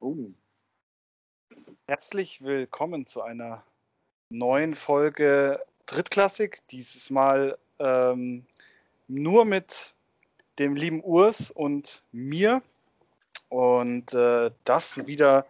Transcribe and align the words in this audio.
Oh. 0.00 0.30
Herzlich 1.88 2.44
willkommen 2.44 3.04
zu 3.04 3.20
einer 3.20 3.64
neuen 4.30 4.74
Folge 4.74 5.60
Drittklassik. 5.86 6.64
Dieses 6.68 7.10
Mal 7.10 7.58
ähm, 7.80 8.46
nur 9.08 9.44
mit 9.44 9.94
dem 10.60 10.76
lieben 10.76 11.02
Urs 11.02 11.50
und 11.50 12.04
mir. 12.12 12.62
Und 13.48 14.14
äh, 14.14 14.52
das 14.62 15.08
wieder 15.08 15.46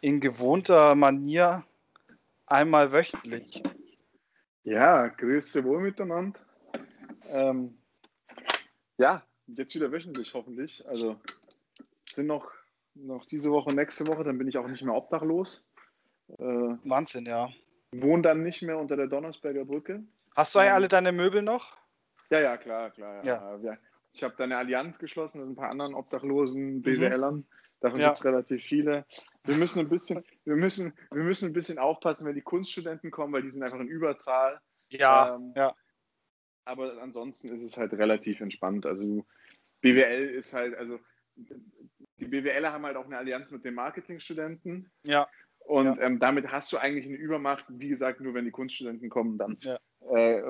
in 0.00 0.20
gewohnter 0.20 0.94
Manier 0.94 1.62
einmal 2.46 2.92
wöchentlich. 2.92 3.62
Ja, 4.64 5.08
grüße 5.08 5.64
wohl 5.64 5.82
miteinander. 5.82 6.40
Ähm, 7.28 7.76
ja, 8.96 9.22
jetzt 9.48 9.74
wieder 9.74 9.92
wöchentlich 9.92 10.32
hoffentlich. 10.32 10.88
Also 10.88 11.20
sind 12.10 12.28
noch, 12.28 12.50
noch 12.94 13.24
diese 13.24 13.50
Woche, 13.50 13.74
nächste 13.74 14.06
Woche, 14.06 14.24
dann 14.24 14.38
bin 14.38 14.48
ich 14.48 14.58
auch 14.58 14.68
nicht 14.68 14.82
mehr 14.82 14.94
obdachlos. 14.94 15.66
Äh, 16.38 16.44
Wahnsinn, 16.84 17.26
ja. 17.26 17.48
Wohne 17.92 18.22
dann 18.22 18.42
nicht 18.42 18.62
mehr 18.62 18.78
unter 18.78 18.96
der 18.96 19.06
Donnersberger 19.06 19.64
Brücke. 19.64 20.02
Hast 20.34 20.54
du 20.54 20.60
ähm, 20.60 20.72
alle 20.72 20.88
deine 20.88 21.12
Möbel 21.12 21.42
noch? 21.42 21.76
Ja, 22.30 22.40
ja, 22.40 22.56
klar, 22.56 22.90
klar. 22.90 23.24
Ja. 23.24 23.58
ja. 23.62 23.74
Ich 24.12 24.22
habe 24.22 24.34
da 24.36 24.44
eine 24.44 24.56
Allianz 24.56 24.98
geschlossen 24.98 25.40
mit 25.40 25.50
ein 25.50 25.56
paar 25.56 25.70
anderen 25.70 25.94
obdachlosen 25.94 26.82
BWLern. 26.82 27.36
Mhm. 27.36 27.46
Davon 27.80 28.00
ja. 28.00 28.08
gibt 28.08 28.18
es 28.18 28.24
relativ 28.24 28.62
viele. 28.62 29.04
Wir 29.44 29.56
müssen 29.56 29.80
ein 29.80 29.88
bisschen, 29.88 30.24
wir 30.44 30.56
müssen, 30.56 30.92
wir 31.10 31.24
müssen 31.24 31.46
ein 31.46 31.52
bisschen 31.52 31.78
aufpassen, 31.78 32.26
wenn 32.26 32.34
die 32.34 32.42
Kunststudenten 32.42 33.10
kommen, 33.10 33.32
weil 33.32 33.42
die 33.42 33.50
sind 33.50 33.62
einfach 33.62 33.80
in 33.80 33.88
Überzahl. 33.88 34.60
Ja, 34.88 35.34
ähm, 35.34 35.52
ja. 35.56 35.74
Aber 36.64 37.02
ansonsten 37.02 37.48
ist 37.48 37.64
es 37.64 37.76
halt 37.76 37.92
relativ 37.94 38.40
entspannt. 38.40 38.86
Also 38.86 39.26
BWL 39.80 40.28
ist 40.28 40.54
halt, 40.54 40.76
also 40.76 41.00
die 42.22 42.28
BWLer 42.28 42.72
haben 42.72 42.86
halt 42.86 42.96
auch 42.96 43.04
eine 43.04 43.18
Allianz 43.18 43.50
mit 43.50 43.64
den 43.64 43.74
Marketingstudenten. 43.74 44.90
Ja. 45.02 45.28
Und 45.58 45.86
ja. 45.86 46.00
Ähm, 46.00 46.18
damit 46.18 46.50
hast 46.50 46.72
du 46.72 46.78
eigentlich 46.78 47.06
eine 47.06 47.16
Übermacht, 47.16 47.64
wie 47.68 47.88
gesagt, 47.88 48.20
nur 48.20 48.34
wenn 48.34 48.44
die 48.44 48.50
Kunststudenten 48.50 49.08
kommen, 49.08 49.38
dann. 49.38 49.58
Ja. 49.60 49.78
Äh, 50.10 50.42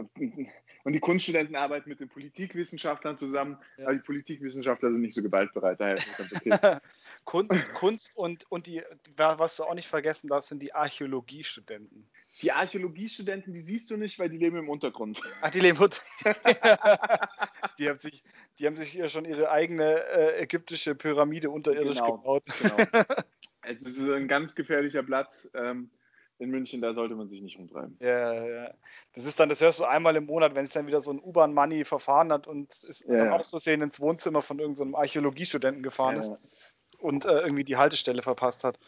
und 0.84 0.92
die 0.92 1.00
Kunststudenten 1.00 1.54
arbeiten 1.54 1.88
mit 1.88 2.00
den 2.00 2.08
Politikwissenschaftlern 2.08 3.18
zusammen, 3.18 3.58
ja. 3.76 3.84
aber 3.84 3.94
die 3.94 4.02
Politikwissenschaftler 4.02 4.90
sind 4.92 5.02
nicht 5.02 5.14
so 5.14 5.22
gewaltbereit, 5.22 5.78
daher 5.80 5.96
ist 5.96 6.18
das 6.18 6.32
okay. 6.34 6.78
Kunst, 7.24 7.74
Kunst 7.74 8.16
und, 8.16 8.50
und 8.50 8.66
die, 8.66 8.82
was 9.16 9.56
du 9.56 9.64
auch 9.64 9.74
nicht 9.74 9.88
vergessen 9.88 10.28
darfst, 10.28 10.48
sind 10.48 10.62
die 10.62 10.74
Archäologiestudenten. 10.74 12.08
Die 12.40 12.50
Archäologiestudenten, 12.50 13.52
die 13.52 13.60
siehst 13.60 13.90
du 13.90 13.96
nicht, 13.96 14.18
weil 14.18 14.30
die 14.30 14.38
leben 14.38 14.56
im 14.56 14.68
Untergrund. 14.68 15.20
Ach, 15.42 15.50
die 15.50 15.60
leben 15.60 15.76
im 15.76 15.84
Untergrund. 15.84 16.36
die, 17.78 17.88
haben 17.88 17.98
sich, 17.98 18.24
die 18.58 18.66
haben 18.66 18.76
sich 18.76 18.88
hier 18.88 19.08
schon 19.08 19.24
ihre 19.24 19.50
eigene 19.50 20.04
äh, 20.06 20.42
ägyptische 20.42 20.94
Pyramide 20.94 21.50
unterirdisch 21.50 21.96
genau, 21.96 22.16
gebaut. 22.16 22.44
Genau. 22.60 22.76
es 23.62 23.82
ist 23.82 24.00
ein 24.08 24.28
ganz 24.28 24.54
gefährlicher 24.54 25.02
Platz. 25.02 25.50
Ähm, 25.54 25.90
in 26.38 26.50
München, 26.50 26.80
da 26.80 26.92
sollte 26.92 27.14
man 27.14 27.28
sich 27.28 27.40
nicht 27.40 27.56
rumtreiben. 27.56 27.96
Ja, 28.00 28.44
ja. 28.44 28.74
Das 29.12 29.24
ist 29.24 29.38
dann, 29.38 29.48
das 29.48 29.60
hörst 29.60 29.78
du 29.78 29.84
einmal 29.84 30.16
im 30.16 30.26
Monat, 30.26 30.56
wenn 30.56 30.64
es 30.64 30.72
dann 30.72 30.88
wieder 30.88 31.00
so 31.00 31.12
ein 31.12 31.20
U-Bahn-Money 31.20 31.84
verfahren 31.84 32.32
hat 32.32 32.48
und 32.48 32.72
ist 32.72 33.04
ja, 33.06 33.26
ja. 33.26 33.32
auszusehen 33.32 33.80
ins 33.80 34.00
Wohnzimmer 34.00 34.42
von 34.42 34.58
irgendeinem 34.58 34.90
so 34.90 34.96
Archäologiestudenten 34.96 35.82
gefahren 35.84 36.16
ja. 36.16 36.20
ist 36.20 36.71
und 37.02 37.24
äh, 37.24 37.40
irgendwie 37.40 37.64
die 37.64 37.76
Haltestelle 37.76 38.22
verpasst 38.22 38.64
hat. 38.64 38.78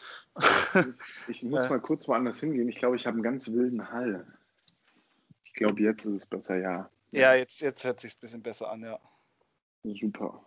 Ich, 1.29 1.43
ich 1.43 1.43
muss 1.43 1.69
mal 1.71 1.81
kurz 1.81 2.09
woanders 2.09 2.41
hingehen. 2.41 2.69
Ich 2.69 2.77
glaube, 2.77 2.97
ich 2.97 3.07
habe 3.07 3.15
einen 3.15 3.23
ganz 3.23 3.51
wilden 3.53 3.91
Hall. 3.91 4.27
Ich 5.45 5.55
glaube, 5.55 5.83
jetzt 5.83 6.07
ist 6.07 6.17
es 6.17 6.27
besser, 6.27 6.57
ja. 6.57 6.91
Ja, 7.11 7.35
jetzt, 7.35 7.61
jetzt 7.61 7.85
hört 7.85 8.01
sich 8.01 8.17
ein 8.17 8.21
bisschen 8.21 8.43
besser 8.43 8.71
an, 8.71 8.83
ja. 8.83 8.99
Super. 9.85 10.45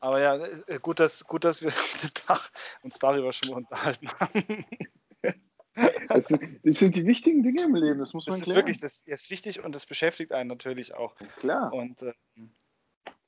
Aber 0.00 0.20
ja, 0.20 0.36
äh, 0.66 0.78
gut, 0.80 0.98
dass, 0.98 1.24
gut, 1.24 1.44
dass 1.44 1.62
wir 1.62 1.72
uns 2.82 2.98
darüber 2.98 3.32
schon 3.32 3.50
mal 3.50 3.56
unterhalten 3.58 4.08
haben. 4.18 4.64
Das 6.08 6.26
sind, 6.26 6.60
das 6.64 6.78
sind, 6.78 6.96
die 6.96 7.06
wichtigen 7.06 7.42
Dinge 7.42 7.62
im 7.62 7.74
Leben, 7.74 7.98
das 7.98 8.12
muss 8.12 8.26
man 8.26 8.38
das 8.38 8.46
ist 8.46 8.54
wirklich, 8.54 8.78
das 8.78 9.00
ist 9.06 9.30
wichtig 9.30 9.64
und 9.64 9.74
das 9.74 9.86
beschäftigt 9.86 10.32
einen 10.32 10.50
natürlich 10.50 10.92
auch. 10.92 11.16
Klar. 11.36 11.72
Und 11.72 12.02
äh, 12.02 12.12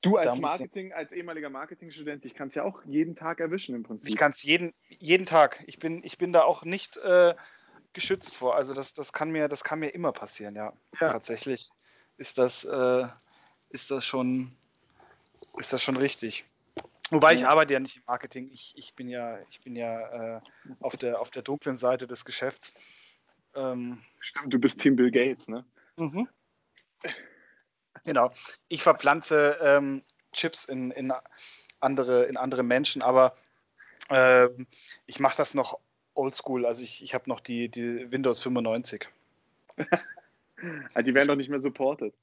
du 0.01 0.17
als 0.17 0.39
Marketing, 0.39 0.93
als 0.93 1.11
ehemaliger 1.11 1.49
Marketingstudent, 1.49 2.25
ich 2.25 2.33
kann 2.33 2.47
es 2.47 2.55
ja 2.55 2.63
auch 2.63 2.83
jeden 2.85 3.15
Tag 3.15 3.39
erwischen 3.39 3.75
im 3.75 3.83
Prinzip. 3.83 4.09
Ich 4.09 4.17
kann 4.17 4.31
es 4.31 4.43
jeden, 4.43 4.73
jeden 4.87 5.25
Tag. 5.25 5.63
Ich 5.67 5.79
bin, 5.79 6.01
ich 6.03 6.17
bin 6.17 6.31
da 6.31 6.43
auch 6.43 6.63
nicht 6.63 6.97
äh, 6.97 7.35
geschützt 7.93 8.35
vor. 8.35 8.55
Also 8.55 8.73
das, 8.73 8.93
das 8.93 9.13
kann 9.13 9.31
mir, 9.31 9.47
das 9.47 9.63
kann 9.63 9.79
mir 9.79 9.89
immer 9.89 10.11
passieren, 10.11 10.55
ja. 10.55 10.73
ja. 10.99 11.07
Tatsächlich 11.09 11.69
ist 12.17 12.37
das, 12.37 12.63
äh, 12.63 13.07
ist 13.69 13.91
das 13.91 14.05
schon, 14.05 14.51
ist 15.57 15.73
das 15.73 15.81
schon 15.81 15.97
richtig. 15.97 16.45
Wobei 17.11 17.33
ich 17.33 17.45
arbeite 17.45 17.73
ja 17.73 17.79
nicht 17.79 17.97
im 17.97 18.03
Marketing, 18.07 18.49
ich, 18.51 18.73
ich 18.77 18.95
bin 18.95 19.07
ja, 19.07 19.39
ich 19.49 19.61
bin 19.61 19.75
ja 19.75 20.37
äh, 20.37 20.41
auf, 20.79 20.97
der, 20.97 21.21
auf 21.21 21.29
der 21.29 21.43
dunklen 21.43 21.77
Seite 21.77 22.07
des 22.07 22.25
Geschäfts. 22.25 22.73
Ähm, 23.53 24.01
Stimmt, 24.19 24.53
du 24.53 24.59
bist 24.59 24.79
Team 24.79 24.95
Bill 24.95 25.11
Gates, 25.11 25.47
ne? 25.47 25.65
Mhm. 25.97 26.27
Genau. 28.05 28.31
Ich 28.67 28.83
verpflanze 28.83 29.57
ähm, 29.61 30.03
Chips 30.31 30.65
in, 30.65 30.91
in, 30.91 31.11
andere, 31.79 32.25
in 32.25 32.37
andere 32.37 32.63
Menschen, 32.63 33.01
aber 33.01 33.35
äh, 34.09 34.47
ich 35.07 35.19
mache 35.19 35.37
das 35.37 35.53
noch 35.53 35.79
oldschool. 36.13 36.65
Also 36.65 36.83
ich, 36.83 37.03
ich 37.03 37.13
habe 37.13 37.29
noch 37.29 37.39
die, 37.39 37.69
die 37.69 38.11
Windows 38.11 38.41
95. 38.41 39.07
Ah, 40.93 41.01
die 41.01 41.13
werden 41.13 41.27
doch 41.27 41.35
nicht 41.35 41.49
mehr 41.49 41.59
supported. 41.59 42.13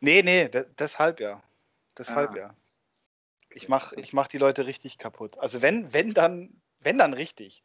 Nee, 0.00 0.22
nee, 0.22 0.48
deshalb 0.78 1.20
ja. 1.20 1.42
Deshalb 1.96 2.32
ah. 2.32 2.36
ja. 2.36 2.54
Ich 3.50 3.68
mache 3.68 3.98
ich 3.98 4.12
mach 4.12 4.28
die 4.28 4.38
Leute 4.38 4.66
richtig 4.66 4.98
kaputt. 4.98 5.38
Also 5.38 5.62
wenn, 5.62 5.92
wenn 5.94 6.12
dann, 6.12 6.60
wenn 6.80 6.98
dann 6.98 7.14
richtig. 7.14 7.62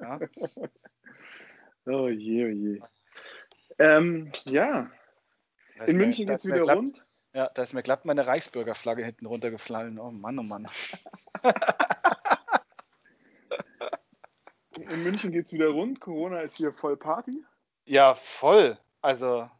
Ja. 0.00 0.18
oh 1.86 2.08
je, 2.08 2.44
oh 2.44 2.48
je. 2.48 2.80
Ähm, 3.78 4.32
ja. 4.44 4.90
In 5.86 5.96
mir, 5.96 6.04
München 6.04 6.26
geht 6.26 6.36
es 6.38 6.44
wieder 6.44 6.60
glatt, 6.60 6.76
rund. 6.76 7.04
Ja, 7.32 7.48
da 7.54 7.62
ist 7.62 7.72
mir 7.72 7.82
glatt 7.82 8.04
meine 8.04 8.26
Reichsbürgerflagge 8.26 9.04
hinten 9.04 9.26
runtergefallen. 9.26 9.98
Oh 9.98 10.10
Mann, 10.10 10.38
oh 10.38 10.42
Mann. 10.42 10.68
In 14.90 15.02
München 15.02 15.32
geht 15.32 15.46
es 15.46 15.52
wieder 15.52 15.68
rund. 15.68 16.00
Corona 16.00 16.40
ist 16.40 16.56
hier 16.56 16.72
voll 16.72 16.96
Party. 16.96 17.44
Ja, 17.84 18.14
voll. 18.14 18.78
Also, 19.02 19.50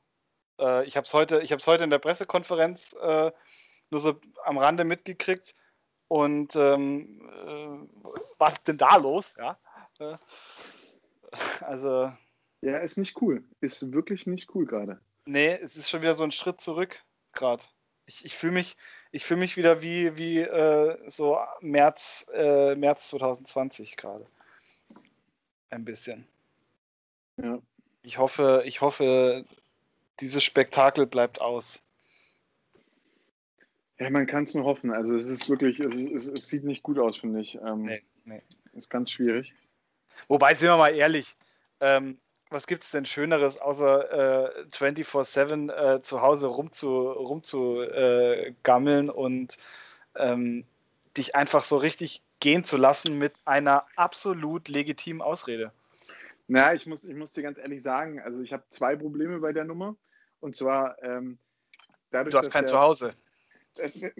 äh, 0.59 0.85
ich 0.87 0.97
habe 0.97 1.05
es 1.05 1.13
heute, 1.13 1.43
heute 1.43 1.85
in 1.85 1.91
der 1.91 1.99
Pressekonferenz 1.99 2.95
äh, 3.01 3.31
nur 3.91 4.01
so 4.01 4.19
am 4.45 4.59
Rande 4.59 4.85
mitgekriegt. 4.85 5.55
Und 6.09 6.57
ähm, 6.57 7.21
äh, 7.47 7.89
was 8.39 8.55
ist 8.55 8.69
denn 8.69 8.79
da 8.79 8.97
los? 8.97 9.35
Ja. 9.37 9.59
Äh, 9.99 10.17
also. 11.61 12.13
Ja, 12.63 12.79
ist 12.79 12.97
nicht 12.97 13.21
cool. 13.21 13.45
Ist 13.61 13.93
wirklich 13.93 14.27
nicht 14.27 14.55
cool 14.55 14.65
gerade. 14.65 15.01
Nee, 15.29 15.59
es 15.63 15.77
ist 15.77 15.91
schon 15.91 16.01
wieder 16.01 16.15
so 16.15 16.25
ein 16.25 16.33
Schritt 16.33 16.59
zurück 16.59 17.05
gerade. 17.35 17.63
Ich, 18.07 18.25
ich 18.25 18.35
fühle 18.35 18.55
mich, 18.55 18.79
fühl 19.15 19.37
mich 19.37 19.59
wieder 19.59 19.83
wie, 19.83 20.17
wie 20.17 20.39
äh, 20.39 20.97
so 21.07 21.39
März, 21.61 22.31
äh, 22.33 22.75
März 22.75 23.09
2020 23.09 23.99
gerade. 23.99 24.27
Ein 25.69 25.85
bisschen. 25.85 26.27
Ja. 27.37 27.59
Ich 28.01 28.17
hoffe, 28.17 28.63
ich 28.65 28.81
hoffe, 28.81 29.45
dieses 30.21 30.43
Spektakel 30.43 31.07
bleibt 31.07 31.43
aus. 31.43 31.83
Ja, 33.99 34.09
man 34.09 34.27
kann 34.27 34.45
es 34.45 34.55
nur 34.55 34.65
hoffen. 34.65 34.91
Also 34.93 35.15
es 35.15 35.27
ist 35.27 35.51
wirklich, 35.51 35.79
es, 35.79 35.95
es, 36.11 36.27
es 36.27 36.49
sieht 36.49 36.65
nicht 36.65 36.83
gut 36.83 36.99
aus, 36.99 37.19
finde 37.19 37.43
ich. 37.43 37.57
Ähm, 37.57 37.83
nee, 37.83 38.03
nee. 38.25 38.43
Ist 38.73 38.89
ganz 38.89 39.11
schwierig. 39.11 39.53
Wobei, 40.27 40.55
sind 40.55 40.69
wir 40.69 40.79
mal 40.79 40.95
ehrlich, 40.95 41.37
ähm, 41.81 42.19
was 42.51 42.67
gibt 42.67 42.85
es 42.85 42.91
denn 42.91 43.05
Schöneres, 43.05 43.59
außer 43.59 44.59
äh, 44.59 44.65
24-7 44.71 45.71
äh, 45.71 46.03
zu 46.03 46.23
Hause 46.23 46.49
rumzugammeln 46.49 49.11
rum 49.11 49.33
äh, 49.33 49.37
und 49.37 49.59
ähm, 50.17 50.65
dich 51.17 51.35
einfach 51.35 51.63
so 51.63 51.77
richtig 51.77 52.23
gehen 52.41 52.65
zu 52.65 52.77
lassen 52.77 53.19
mit 53.19 53.35
einer 53.45 53.85
absolut 53.97 54.69
legitimen 54.69 55.23
Ausrede? 55.23 55.73
Na, 56.47 56.73
ich 56.73 56.87
muss, 56.87 57.05
ich 57.05 57.15
muss 57.15 57.33
dir 57.33 57.43
ganz 57.43 57.59
ehrlich 57.59 57.83
sagen, 57.83 58.21
also 58.21 58.41
ich 58.41 58.53
habe 58.53 58.65
zwei 58.71 58.97
Probleme 58.97 59.39
bei 59.41 59.53
der 59.53 59.65
Nummer. 59.65 59.97
Und 60.41 60.57
zwar 60.57 61.03
ähm, 61.03 61.39
dadurch, 62.11 62.33
Du 62.33 62.39
hast 62.39 62.51
kein 62.51 62.65
der, 62.65 62.73
Zuhause. 62.73 63.11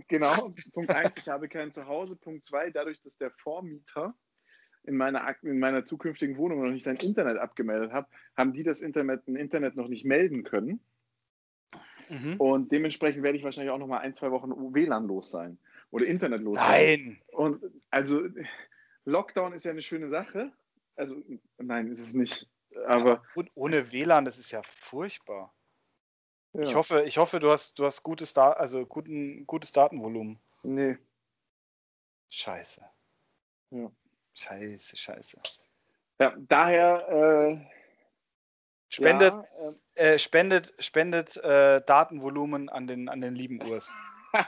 Genau, 0.09 0.53
Punkt 0.73 0.91
1, 0.91 1.17
ich 1.17 1.29
habe 1.29 1.49
kein 1.49 1.73
Zuhause. 1.73 2.17
Punkt 2.17 2.45
2, 2.45 2.71
dadurch, 2.71 3.01
dass 3.03 3.17
der 3.17 3.31
Vormieter 3.31 4.15
in 4.85 4.97
meiner, 4.97 5.37
in 5.43 5.59
meiner 5.59 5.85
zukünftigen 5.85 6.37
Wohnung 6.37 6.63
noch 6.63 6.71
nicht 6.71 6.85
sein 6.85 6.97
Internet 6.97 7.39
abgemeldet 7.39 7.93
hat, 7.93 8.09
haben 8.37 8.53
die 8.53 8.63
das 8.63 8.81
Internet, 8.81 9.27
Internet 9.27 9.77
noch 9.77 9.89
nicht 9.89 10.05
melden 10.05 10.45
können. 10.45 10.81
Mhm. 12.09 12.37
Und 12.39 12.73
dementsprechend 12.73 13.23
werde 13.23 13.39
ich 13.39 13.45
wahrscheinlich 13.45 13.71
auch 13.71 13.79
noch 13.79 13.87
mal 13.87 13.99
ein, 13.99 14.15
zwei 14.15 14.31
Wochen 14.31 14.51
WLAN 14.75 15.07
los 15.07 15.31
sein 15.31 15.59
oder 15.91 16.07
Internet 16.07 16.41
los 16.41 16.59
sein. 16.59 16.71
Nein! 16.71 17.23
Und 17.29 17.63
also 17.91 18.23
Lockdown 19.05 19.53
ist 19.53 19.65
ja 19.65 19.73
eine 19.73 19.83
schöne 19.83 20.09
Sache. 20.09 20.53
Also 20.97 21.23
nein, 21.59 21.89
ist 21.89 22.01
es 22.01 22.15
nicht. 22.15 22.49
Aber 22.87 23.23
ja, 23.37 23.45
ohne 23.55 23.93
WLAN, 23.93 24.25
das 24.25 24.39
ist 24.39 24.51
ja 24.51 24.63
furchtbar. 24.63 25.55
Ja. 26.55 26.63
Ich, 26.63 26.75
hoffe, 26.75 27.05
ich 27.07 27.19
hoffe, 27.19 27.41
du 27.41 27.51
hast, 27.51 27.79
du 27.79 27.85
hast 27.85 28.03
gutes, 28.03 28.33
da 28.35 28.53
also 28.53 28.87
guten, 28.87 29.47
gutes 29.47 29.73
Datenvolumen. 29.73 30.39
Nee. 30.63 30.97
Scheiße. 32.31 32.83
Ja. 33.71 33.91
Scheiße, 34.39 34.97
scheiße. 34.97 35.41
Ja, 36.21 36.35
daher 36.49 37.09
äh, 37.09 37.67
spendet, 38.89 39.35
ja, 39.35 39.71
äh, 39.95 40.15
äh, 40.15 40.19
spendet, 40.19 40.75
spendet 40.79 41.37
äh, 41.39 41.83
Datenvolumen 41.85 42.69
an 42.69 42.87
den, 42.87 43.09
an 43.09 43.21
den 43.21 43.35
lieben 43.35 43.61
Urs. 43.63 43.93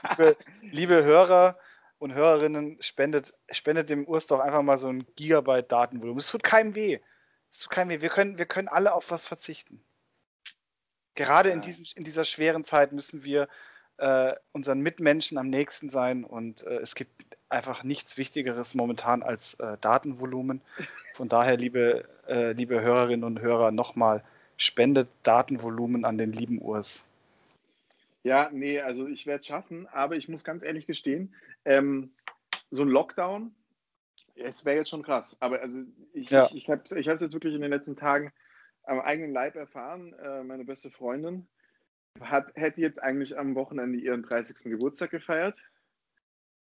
liebe, 0.09 0.37
liebe 0.61 1.03
Hörer 1.03 1.57
und 1.97 2.13
Hörerinnen, 2.13 2.81
spendet, 2.81 3.33
spendet 3.51 3.89
dem 3.89 4.07
Urs 4.07 4.27
doch 4.27 4.39
einfach 4.39 4.61
mal 4.61 4.77
so 4.77 4.87
ein 4.89 5.05
Gigabyte 5.15 5.71
Datenvolumen. 5.71 6.19
Es 6.19 6.29
tut 6.29 6.43
keinem 6.43 6.75
weh. 6.75 6.99
Es 7.49 7.59
tut 7.59 7.71
keinem 7.71 7.89
weh. 7.89 8.01
Wir 8.01 8.09
können, 8.09 8.37
wir 8.37 8.45
können 8.45 8.67
alle 8.67 8.93
auf 8.93 9.11
was 9.11 9.27
verzichten. 9.27 9.83
Gerade 11.15 11.49
ja. 11.49 11.55
in, 11.55 11.61
diesem, 11.61 11.85
in 11.95 12.03
dieser 12.03 12.25
schweren 12.25 12.63
Zeit 12.63 12.91
müssen 12.91 13.23
wir 13.23 13.47
äh, 13.97 14.33
unseren 14.51 14.81
Mitmenschen 14.81 15.37
am 15.37 15.49
nächsten 15.49 15.89
sein 15.89 16.23
und 16.23 16.65
äh, 16.65 16.77
es 16.77 16.95
gibt 16.95 17.37
einfach 17.49 17.83
nichts 17.83 18.17
Wichtigeres 18.17 18.75
momentan 18.75 19.23
als 19.23 19.55
äh, 19.55 19.77
Datenvolumen. 19.81 20.61
Von 21.13 21.27
daher, 21.27 21.57
liebe, 21.57 22.05
äh, 22.27 22.53
liebe 22.53 22.81
Hörerinnen 22.81 23.23
und 23.23 23.41
Hörer, 23.41 23.71
nochmal 23.71 24.23
spendet 24.57 25.09
Datenvolumen 25.23 26.05
an 26.05 26.17
den 26.17 26.31
lieben 26.31 26.59
Urs. 26.59 27.05
Ja, 28.23 28.49
nee, 28.51 28.79
also 28.79 29.07
ich 29.07 29.25
werde 29.25 29.41
es 29.41 29.47
schaffen, 29.47 29.87
aber 29.87 30.15
ich 30.15 30.29
muss 30.29 30.43
ganz 30.43 30.63
ehrlich 30.63 30.85
gestehen, 30.85 31.33
ähm, 31.65 32.11
so 32.69 32.83
ein 32.83 32.89
Lockdown, 32.89 33.53
es 34.35 34.63
wäre 34.65 34.77
jetzt 34.77 34.89
schon 34.89 35.03
krass. 35.03 35.35
Aber 35.39 35.61
also 35.61 35.81
ich, 36.13 36.29
ja. 36.29 36.45
ich, 36.45 36.55
ich 36.55 36.69
habe 36.69 36.81
es 36.85 37.05
jetzt 37.05 37.33
wirklich 37.33 37.55
in 37.55 37.61
den 37.61 37.71
letzten 37.71 37.95
Tagen 37.95 38.31
am 38.83 38.99
eigenen 38.99 39.33
Leib 39.33 39.55
erfahren. 39.55 40.13
Äh, 40.13 40.43
meine 40.43 40.65
beste 40.65 40.89
Freundin 40.89 41.47
hat, 42.19 42.51
hätte 42.55 42.81
jetzt 42.81 43.01
eigentlich 43.01 43.37
am 43.37 43.55
Wochenende 43.55 43.99
ihren 43.99 44.23
30. 44.23 44.71
Geburtstag 44.71 45.11
gefeiert. 45.11 45.57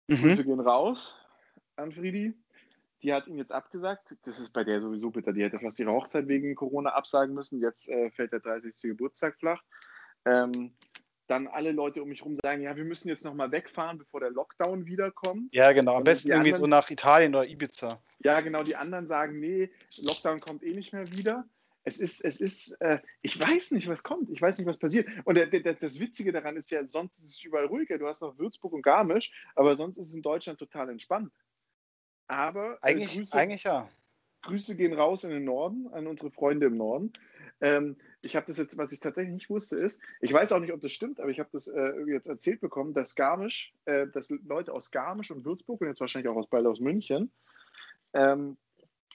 Mhm. 0.08 0.16
Grüße 0.16 0.44
gehen 0.44 0.60
raus 0.60 1.16
an 1.76 1.92
Friedi. 1.92 2.34
Die 3.02 3.12
hat 3.12 3.26
ihn 3.26 3.36
jetzt 3.36 3.52
abgesagt. 3.52 4.16
Das 4.24 4.38
ist 4.40 4.52
bei 4.52 4.64
der 4.64 4.80
sowieso 4.80 5.10
bitter. 5.10 5.32
Die 5.32 5.42
hätte 5.42 5.58
fast 5.58 5.78
ihre 5.78 5.92
Hochzeit 5.92 6.28
wegen 6.28 6.54
Corona 6.54 6.90
absagen 6.90 7.34
müssen. 7.34 7.60
Jetzt 7.60 7.88
äh, 7.88 8.10
fällt 8.10 8.32
der 8.32 8.40
30. 8.40 8.74
Geburtstag 8.82 9.36
flach. 9.38 9.62
Ähm, 10.24 10.72
dann 11.28 11.48
alle 11.48 11.72
Leute 11.72 12.02
um 12.02 12.08
mich 12.08 12.20
herum 12.20 12.36
sagen, 12.42 12.62
ja, 12.62 12.76
wir 12.76 12.84
müssen 12.84 13.08
jetzt 13.08 13.24
nochmal 13.24 13.50
wegfahren, 13.50 13.98
bevor 13.98 14.20
der 14.20 14.30
Lockdown 14.30 14.86
wiederkommt. 14.86 15.52
Ja, 15.52 15.72
genau. 15.72 15.96
Am 15.96 16.04
besten 16.04 16.28
irgendwie 16.28 16.52
anderen, 16.52 16.60
so 16.60 16.66
nach 16.68 16.90
Italien 16.90 17.34
oder 17.34 17.46
Ibiza. 17.46 18.00
Ja, 18.20 18.40
genau. 18.40 18.62
Die 18.62 18.76
anderen 18.76 19.06
sagen, 19.06 19.40
nee, 19.40 19.70
Lockdown 20.02 20.40
kommt 20.40 20.62
eh 20.62 20.72
nicht 20.72 20.92
mehr 20.92 21.10
wieder. 21.10 21.44
Es 21.88 22.00
ist, 22.00 22.24
es 22.24 22.40
ist, 22.40 22.72
äh, 22.80 22.98
ich 23.22 23.38
weiß 23.38 23.70
nicht, 23.70 23.86
was 23.86 24.02
kommt. 24.02 24.28
Ich 24.30 24.42
weiß 24.42 24.58
nicht, 24.58 24.66
was 24.66 24.76
passiert. 24.76 25.08
Und 25.24 25.36
der, 25.36 25.46
der, 25.46 25.74
das 25.74 26.00
Witzige 26.00 26.32
daran 26.32 26.56
ist 26.56 26.72
ja, 26.72 26.84
sonst 26.88 27.20
ist 27.20 27.26
es 27.26 27.44
überall 27.44 27.66
ruhiger. 27.66 27.96
Du 27.96 28.08
hast 28.08 28.22
noch 28.22 28.36
Würzburg 28.38 28.72
und 28.72 28.82
Garmisch, 28.82 29.32
aber 29.54 29.76
sonst 29.76 29.96
ist 29.96 30.08
es 30.08 30.14
in 30.14 30.22
Deutschland 30.22 30.58
total 30.58 30.90
entspannt. 30.90 31.32
Aber 32.26 32.74
äh, 32.74 32.88
eigentlich, 32.88 33.14
Grüße, 33.14 33.38
eigentlich 33.38 33.62
ja. 33.62 33.88
Grüße 34.42 34.74
gehen 34.74 34.94
raus 34.94 35.22
in 35.22 35.30
den 35.30 35.44
Norden, 35.44 35.86
an 35.92 36.08
unsere 36.08 36.32
Freunde 36.32 36.66
im 36.66 36.76
Norden. 36.76 37.12
Ähm, 37.60 37.96
ich 38.20 38.34
habe 38.34 38.46
das 38.46 38.58
jetzt, 38.58 38.76
was 38.76 38.90
ich 38.90 38.98
tatsächlich 38.98 39.34
nicht 39.34 39.48
wusste, 39.48 39.78
ist, 39.78 40.00
ich 40.20 40.32
weiß 40.32 40.50
auch 40.50 40.58
nicht, 40.58 40.72
ob 40.72 40.80
das 40.80 40.90
stimmt, 40.90 41.20
aber 41.20 41.30
ich 41.30 41.38
habe 41.38 41.50
das 41.52 41.68
äh, 41.68 41.92
jetzt 42.08 42.26
erzählt 42.26 42.60
bekommen, 42.60 42.94
dass 42.94 43.14
Garmisch, 43.14 43.72
äh, 43.84 44.08
dass 44.08 44.30
Leute 44.30 44.72
aus 44.72 44.90
Garmisch 44.90 45.30
und 45.30 45.44
Würzburg 45.44 45.80
und 45.80 45.86
jetzt 45.86 46.00
wahrscheinlich 46.00 46.28
auch 46.28 46.36
aus 46.36 46.48
bald 46.48 46.66
aus 46.66 46.80
München, 46.80 47.30
ähm, 48.12 48.56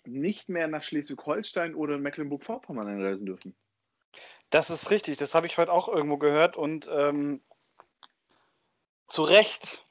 nicht 0.05 0.49
mehr 0.49 0.67
nach 0.67 0.83
Schleswig-Holstein 0.83 1.75
oder 1.75 1.97
Mecklenburg-Vorpommern 1.97 2.87
einreisen 2.87 3.25
dürfen. 3.25 3.55
Das 4.49 4.69
ist 4.69 4.89
richtig, 4.91 5.17
das 5.17 5.33
habe 5.33 5.47
ich 5.47 5.57
heute 5.57 5.71
auch 5.71 5.87
irgendwo 5.87 6.17
gehört 6.17 6.57
und 6.57 6.89
ähm, 6.91 7.41
zu 9.07 9.23
Recht. 9.23 9.85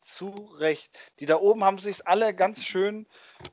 Zu 0.00 0.28
Recht. 0.58 0.98
Die 1.20 1.26
da 1.26 1.36
oben 1.36 1.64
haben 1.64 1.78
sich 1.78 2.06
alle 2.06 2.34
ganz 2.34 2.64
schön, 2.64 3.06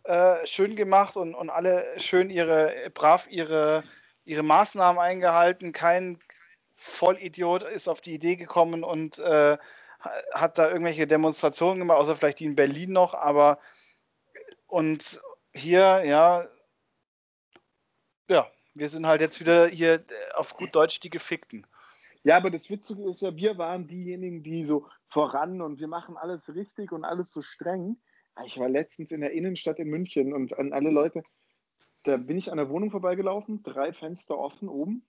äh, 0.04 0.46
schön 0.46 0.76
gemacht 0.76 1.16
und, 1.16 1.36
und 1.36 1.50
alle 1.50 2.00
schön 2.00 2.30
ihre, 2.30 2.90
brav 2.94 3.28
ihre, 3.30 3.84
ihre 4.26 4.44
Maßnahmen 4.44 5.02
eingehalten. 5.02 5.74
Kein 5.74 6.20
Vollidiot 6.76 7.64
ist 7.64 7.88
auf 7.90 8.02
die 8.02 8.14
Idee 8.14 8.36
gekommen 8.36 8.84
und 8.84 9.20
äh, 9.20 9.58
hat 10.34 10.58
da 10.58 10.70
irgendwelche 10.70 11.08
Demonstrationen 11.08 11.80
gemacht, 11.80 11.98
außer 11.98 12.16
vielleicht 12.16 12.40
die 12.40 12.46
in 12.46 12.56
Berlin 12.56 12.94
noch, 12.94 13.14
aber 13.14 13.60
und 14.70 15.22
hier, 15.54 16.04
ja, 16.06 16.46
ja, 18.30 18.48
wir 18.76 18.88
sind 18.88 19.06
halt 19.06 19.22
jetzt 19.22 19.40
wieder 19.40 19.68
hier 19.68 20.04
auf 20.36 20.56
gut 20.56 20.76
Deutsch 20.76 21.00
die 21.00 21.10
Gefickten. 21.10 21.66
Ja, 22.24 22.38
aber 22.38 22.52
das 22.52 22.70
Witzige 22.70 23.10
ist 23.10 23.22
ja, 23.22 23.36
wir 23.36 23.58
waren 23.58 23.88
diejenigen, 23.88 24.44
die 24.44 24.66
so 24.66 24.88
voran 25.08 25.62
und 25.62 25.80
wir 25.80 25.88
machen 25.88 26.18
alles 26.18 26.54
richtig 26.54 26.92
und 26.92 27.04
alles 27.04 27.32
so 27.32 27.42
streng. 27.42 27.98
Ich 28.46 28.60
war 28.60 28.70
letztens 28.70 29.12
in 29.12 29.22
der 29.22 29.32
Innenstadt 29.32 29.80
in 29.80 29.90
München 29.90 30.34
und 30.34 30.58
an 30.58 30.72
alle 30.72 30.92
Leute, 30.92 31.24
da 32.04 32.18
bin 32.18 32.38
ich 32.38 32.52
an 32.52 32.58
der 32.58 32.70
Wohnung 32.70 32.92
vorbeigelaufen, 32.92 33.64
drei 33.64 33.92
Fenster 33.92 34.38
offen 34.38 34.70
oben, 34.70 35.06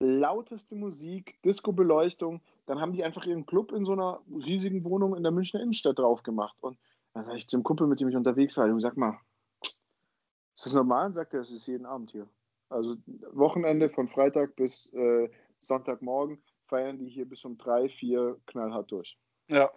lauteste 0.00 0.74
Musik, 0.74 1.40
Disco-Beleuchtung. 1.42 2.40
Dann 2.66 2.80
haben 2.80 2.92
die 2.92 3.04
einfach 3.04 3.24
ihren 3.24 3.46
Club 3.46 3.72
in 3.72 3.84
so 3.84 3.92
einer 3.92 4.20
riesigen 4.28 4.84
Wohnung 4.84 5.16
in 5.16 5.22
der 5.22 5.32
Münchner 5.32 5.60
Innenstadt 5.60 5.98
drauf 5.98 6.22
gemacht. 6.22 6.56
Und 6.60 6.78
dann 7.14 7.24
sage 7.24 7.38
ich 7.38 7.48
zum 7.48 7.62
Kumpel, 7.62 7.86
mit 7.86 8.00
dem 8.00 8.08
ich 8.08 8.16
unterwegs 8.16 8.56
war, 8.56 8.68
du 8.68 8.78
sag 8.80 8.96
mal, 8.96 9.18
ist 9.62 10.66
das 10.66 10.72
normal? 10.72 11.12
Sagt 11.14 11.34
er, 11.34 11.40
es 11.40 11.50
ist 11.50 11.66
jeden 11.66 11.86
Abend 11.86 12.10
hier. 12.10 12.28
Also 12.68 12.96
Wochenende 13.32 13.88
von 13.88 14.08
Freitag 14.08 14.56
bis 14.56 14.92
äh, 14.92 15.30
Sonntagmorgen 15.60 16.42
feiern 16.66 16.98
die 16.98 17.08
hier 17.08 17.28
bis 17.28 17.44
um 17.44 17.56
drei, 17.56 17.88
vier 17.88 18.38
knallhart 18.46 18.90
durch. 18.90 19.18
Ja. 19.48 19.70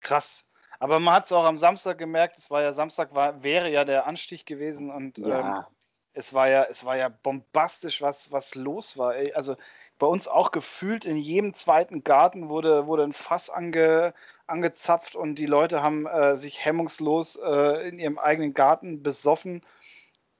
Krass. 0.00 0.48
Aber 0.78 1.00
man 1.00 1.14
hat 1.14 1.24
es 1.24 1.32
auch 1.32 1.44
am 1.44 1.58
Samstag 1.58 1.98
gemerkt, 1.98 2.36
es 2.36 2.50
war 2.50 2.62
ja 2.62 2.72
Samstag 2.72 3.14
war, 3.14 3.42
wäre 3.42 3.70
ja 3.70 3.84
der 3.84 4.06
Anstich 4.06 4.44
gewesen 4.44 4.90
und 4.90 5.18
ja. 5.18 5.58
ähm, 5.58 5.64
es 6.12 6.34
war 6.34 6.48
ja, 6.48 6.64
es 6.64 6.84
war 6.84 6.96
ja 6.96 7.08
bombastisch, 7.08 8.02
was, 8.02 8.32
was 8.32 8.54
los 8.54 8.98
war. 8.98 9.16
Ey. 9.16 9.32
Also 9.32 9.56
bei 9.98 10.06
uns 10.06 10.28
auch 10.28 10.50
gefühlt 10.50 11.04
in 11.04 11.16
jedem 11.16 11.54
zweiten 11.54 12.04
Garten 12.04 12.48
wurde, 12.48 12.86
wurde 12.86 13.04
ein 13.04 13.12
Fass 13.12 13.50
ange, 13.50 14.14
angezapft 14.46 15.16
und 15.16 15.36
die 15.36 15.46
Leute 15.46 15.82
haben 15.82 16.06
äh, 16.06 16.36
sich 16.36 16.64
hemmungslos 16.64 17.36
äh, 17.36 17.88
in 17.88 17.98
ihrem 17.98 18.18
eigenen 18.18 18.54
Garten 18.54 19.02
besoffen. 19.02 19.64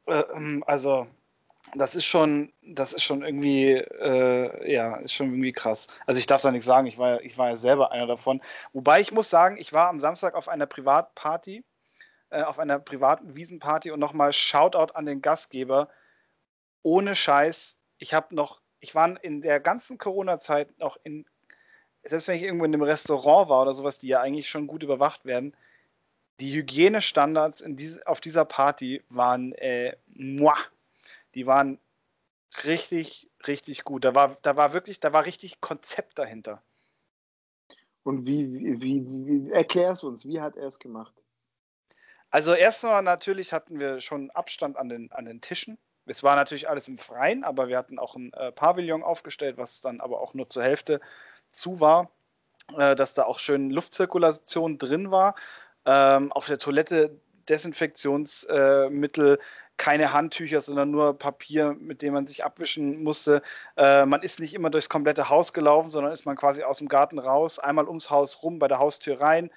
Äh, 0.07 0.21
ähm, 0.35 0.63
also 0.67 1.07
das 1.75 1.95
ist 1.95 2.05
schon, 2.05 2.53
das 2.63 2.93
ist 2.93 3.03
schon 3.03 3.23
irgendwie, 3.23 3.73
äh, 3.73 4.73
ja, 4.73 4.97
ist 4.97 5.15
schon 5.15 5.29
irgendwie 5.29 5.53
krass. 5.53 5.89
Also 6.07 6.19
ich 6.19 6.27
darf 6.27 6.43
da 6.43 6.51
nichts 6.51 6.67
sagen, 6.67 6.87
ich 6.87 6.99
war, 6.99 7.21
ich 7.23 7.37
war 7.39 7.49
ja 7.49 7.57
selber 7.57 7.91
einer 7.93 8.07
davon. 8.07 8.41
Wobei 8.73 9.01
ich 9.01 9.13
muss 9.13 9.31
sagen, 9.31 9.57
ich 9.57 9.73
war 9.73 9.89
am 9.89 9.99
Samstag 9.99 10.35
auf 10.35 10.49
einer 10.49 10.67
Privatparty, 10.67 11.65
äh, 12.31 12.43
auf 12.43 12.59
einer 12.59 12.79
privaten 12.79 13.37
Wiesenparty 13.37 13.91
und 13.91 14.01
nochmal 14.01 14.33
Shoutout 14.33 14.95
an 14.95 15.07
den 15.07 15.23
Gastgeber. 15.23 15.89
Ohne 16.83 17.17
Scheiß, 17.17 17.79
ich 17.99 18.15
habe 18.15 18.35
noch 18.35 18.61
ich 18.81 18.95
war 18.95 19.23
in 19.23 19.43
der 19.43 19.61
ganzen 19.61 19.99
Corona-Zeit 19.99 20.79
noch 20.79 20.97
in, 21.03 21.27
selbst 22.03 22.29
wenn 22.29 22.37
ich 22.37 22.43
irgendwo 22.43 22.65
in 22.65 22.75
einem 22.75 22.83
Restaurant 22.83 23.49
war 23.49 23.63
oder 23.63 23.73
sowas, 23.73 23.99
die 23.99 24.09
ja 24.09 24.21
eigentlich 24.21 24.49
schon 24.49 24.67
gut 24.67 24.83
überwacht 24.83 25.25
werden, 25.25 25.57
die 26.41 26.55
Hygienestandards 26.55 27.65
diese, 27.67 28.07
auf 28.07 28.21
dieser 28.21 28.45
Party 28.45 29.03
waren, 29.09 29.53
äh, 29.53 29.97
muah, 30.07 30.59
die 31.35 31.47
waren 31.47 31.79
richtig, 32.65 33.31
richtig 33.47 33.85
gut. 33.85 34.05
Da 34.05 34.15
war, 34.15 34.37
da 34.43 34.57
war 34.57 34.73
wirklich, 34.73 35.01
da 35.01 35.13
war 35.13 35.25
richtig 35.25 35.61
Konzept 35.61 36.19
dahinter. 36.19 36.63
Und 38.03 38.25
wie, 38.25 38.53
wie, 38.53 38.81
wie, 38.81 39.27
wie 39.27 39.51
erklärst 39.51 40.03
du 40.03 40.09
uns, 40.09 40.25
wie 40.27 40.41
hat 40.41 40.57
er 40.57 40.67
es 40.67 40.79
gemacht? 40.79 41.15
Also 42.31 42.55
erstmal 42.55 43.03
natürlich 43.03 43.53
hatten 43.53 43.81
wir 43.81 44.01
schon 44.01 44.31
Abstand 44.31 44.77
an 44.77 44.89
den, 44.89 45.11
an 45.13 45.25
den 45.25 45.41
Tischen. 45.41 45.79
Es 46.07 46.23
war 46.23 46.37
natürlich 46.37 46.69
alles 46.69 46.89
im 46.89 46.99
Freien, 46.99 47.45
aber 47.45 47.69
wir 47.69 47.77
hatten 47.77 47.99
auch 47.99 48.17
ein 48.17 48.33
äh, 48.33 48.53
Pavillon 48.53 49.03
aufgestellt, 49.03 49.57
was 49.59 49.81
dann 49.81 50.01
aber 50.01 50.21
auch 50.21 50.35
nur 50.35 50.49
zur 50.49 50.63
Hälfte 50.63 51.01
zu 51.51 51.81
war, 51.81 52.11
äh, 52.77 52.95
dass 52.95 53.15
da 53.15 53.25
auch 53.25 53.39
schön 53.39 53.71
Luftzirkulation 53.71 54.79
drin 54.79 55.11
war. 55.11 55.35
Ähm, 55.85 56.33
auf 56.33 56.47
der 56.47 56.59
Toilette 56.59 57.21
Desinfektionsmittel, 57.49 59.35
äh, 59.35 59.39
keine 59.77 60.13
Handtücher, 60.13 60.61
sondern 60.61 60.91
nur 60.91 61.19
Papier, 61.19 61.77
mit 61.79 62.03
dem 62.03 62.15
man 62.15 62.27
sich 62.27 62.45
abwischen 62.45 63.03
musste. 63.03 63.43
Äh, 63.77 64.07
man 64.07 64.23
ist 64.23 64.41
nicht 64.41 64.55
immer 64.55 64.71
durchs 64.71 64.89
komplette 64.89 65.29
Haus 65.29 65.53
gelaufen, 65.53 65.91
sondern 65.91 66.13
ist 66.13 66.25
man 66.25 66.37
quasi 66.37 66.63
aus 66.63 66.79
dem 66.79 66.89
Garten 66.89 67.19
raus, 67.19 67.59
einmal 67.59 67.87
ums 67.87 68.11
Haus 68.11 68.43
rum, 68.43 68.59
bei 68.59 68.69
der 68.69 68.79
Haustür 68.79 69.21
rein, 69.21 69.51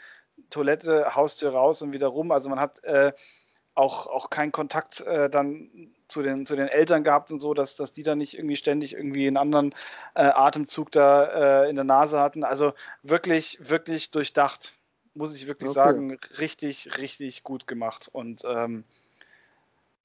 Toilette, 0.49 1.15
Haustür 1.15 1.53
raus 1.53 1.81
und 1.81 1.93
wieder 1.93 2.07
rum. 2.07 2.31
Also 2.31 2.49
man 2.49 2.59
hat 2.59 2.83
äh, 2.83 3.13
auch, 3.75 4.07
auch 4.07 4.29
keinen 4.29 4.51
Kontakt 4.51 5.01
äh, 5.01 5.29
dann 5.29 5.95
zu 6.11 6.23
den, 6.23 6.45
zu 6.45 6.55
den 6.55 6.67
Eltern 6.67 7.03
gehabt 7.03 7.31
und 7.31 7.39
so, 7.39 7.53
dass, 7.53 7.75
dass 7.75 7.91
die 7.91 8.03
dann 8.03 8.17
nicht 8.17 8.37
irgendwie 8.37 8.55
ständig 8.55 8.93
irgendwie 8.93 9.27
einen 9.27 9.37
anderen 9.37 9.73
äh, 10.15 10.23
Atemzug 10.23 10.91
da 10.91 11.63
äh, 11.63 11.69
in 11.69 11.75
der 11.75 11.85
Nase 11.85 12.19
hatten. 12.19 12.43
Also 12.43 12.73
wirklich, 13.03 13.59
wirklich 13.61 14.11
durchdacht, 14.11 14.73
muss 15.13 15.35
ich 15.35 15.47
wirklich 15.47 15.69
okay. 15.69 15.79
sagen. 15.79 16.17
Richtig, 16.39 16.97
richtig 16.97 17.43
gut 17.43 17.67
gemacht. 17.67 18.09
Und 18.11 18.43
ähm, 18.45 18.83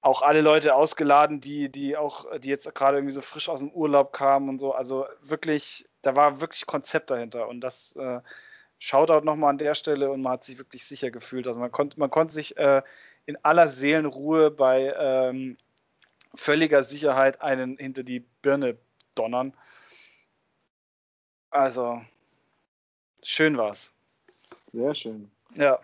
auch 0.00 0.20
alle 0.20 0.42
Leute 0.42 0.74
ausgeladen, 0.74 1.40
die, 1.40 1.70
die 1.70 1.96
auch, 1.96 2.26
die 2.38 2.50
jetzt 2.50 2.72
gerade 2.74 2.98
irgendwie 2.98 3.14
so 3.14 3.22
frisch 3.22 3.48
aus 3.48 3.60
dem 3.60 3.70
Urlaub 3.70 4.12
kamen 4.12 4.50
und 4.50 4.58
so. 4.60 4.72
Also 4.72 5.06
wirklich, 5.22 5.88
da 6.02 6.14
war 6.14 6.40
wirklich 6.42 6.66
Konzept 6.66 7.10
dahinter 7.10 7.48
und 7.48 7.62
das 7.62 7.96
äh, 7.96 8.20
Shoutout 8.78 9.24
nochmal 9.24 9.50
an 9.50 9.58
der 9.58 9.74
Stelle 9.74 10.10
und 10.10 10.20
man 10.20 10.34
hat 10.34 10.44
sich 10.44 10.58
wirklich 10.58 10.84
sicher 10.84 11.10
gefühlt. 11.10 11.46
Also 11.46 11.58
man 11.58 11.72
konnte, 11.72 11.98
man 11.98 12.10
konnte 12.10 12.34
sich 12.34 12.54
äh, 12.58 12.82
in 13.24 13.42
aller 13.42 13.68
Seelenruhe 13.68 14.50
bei 14.50 14.94
ähm, 14.98 15.56
völliger 16.34 16.84
Sicherheit 16.84 17.40
einen 17.40 17.76
hinter 17.76 18.02
die 18.02 18.20
Birne 18.42 18.76
donnern. 19.14 19.54
Also, 21.50 22.02
schön 23.22 23.56
war's. 23.56 23.92
Sehr 24.72 24.94
schön. 24.94 25.30
Ja, 25.54 25.78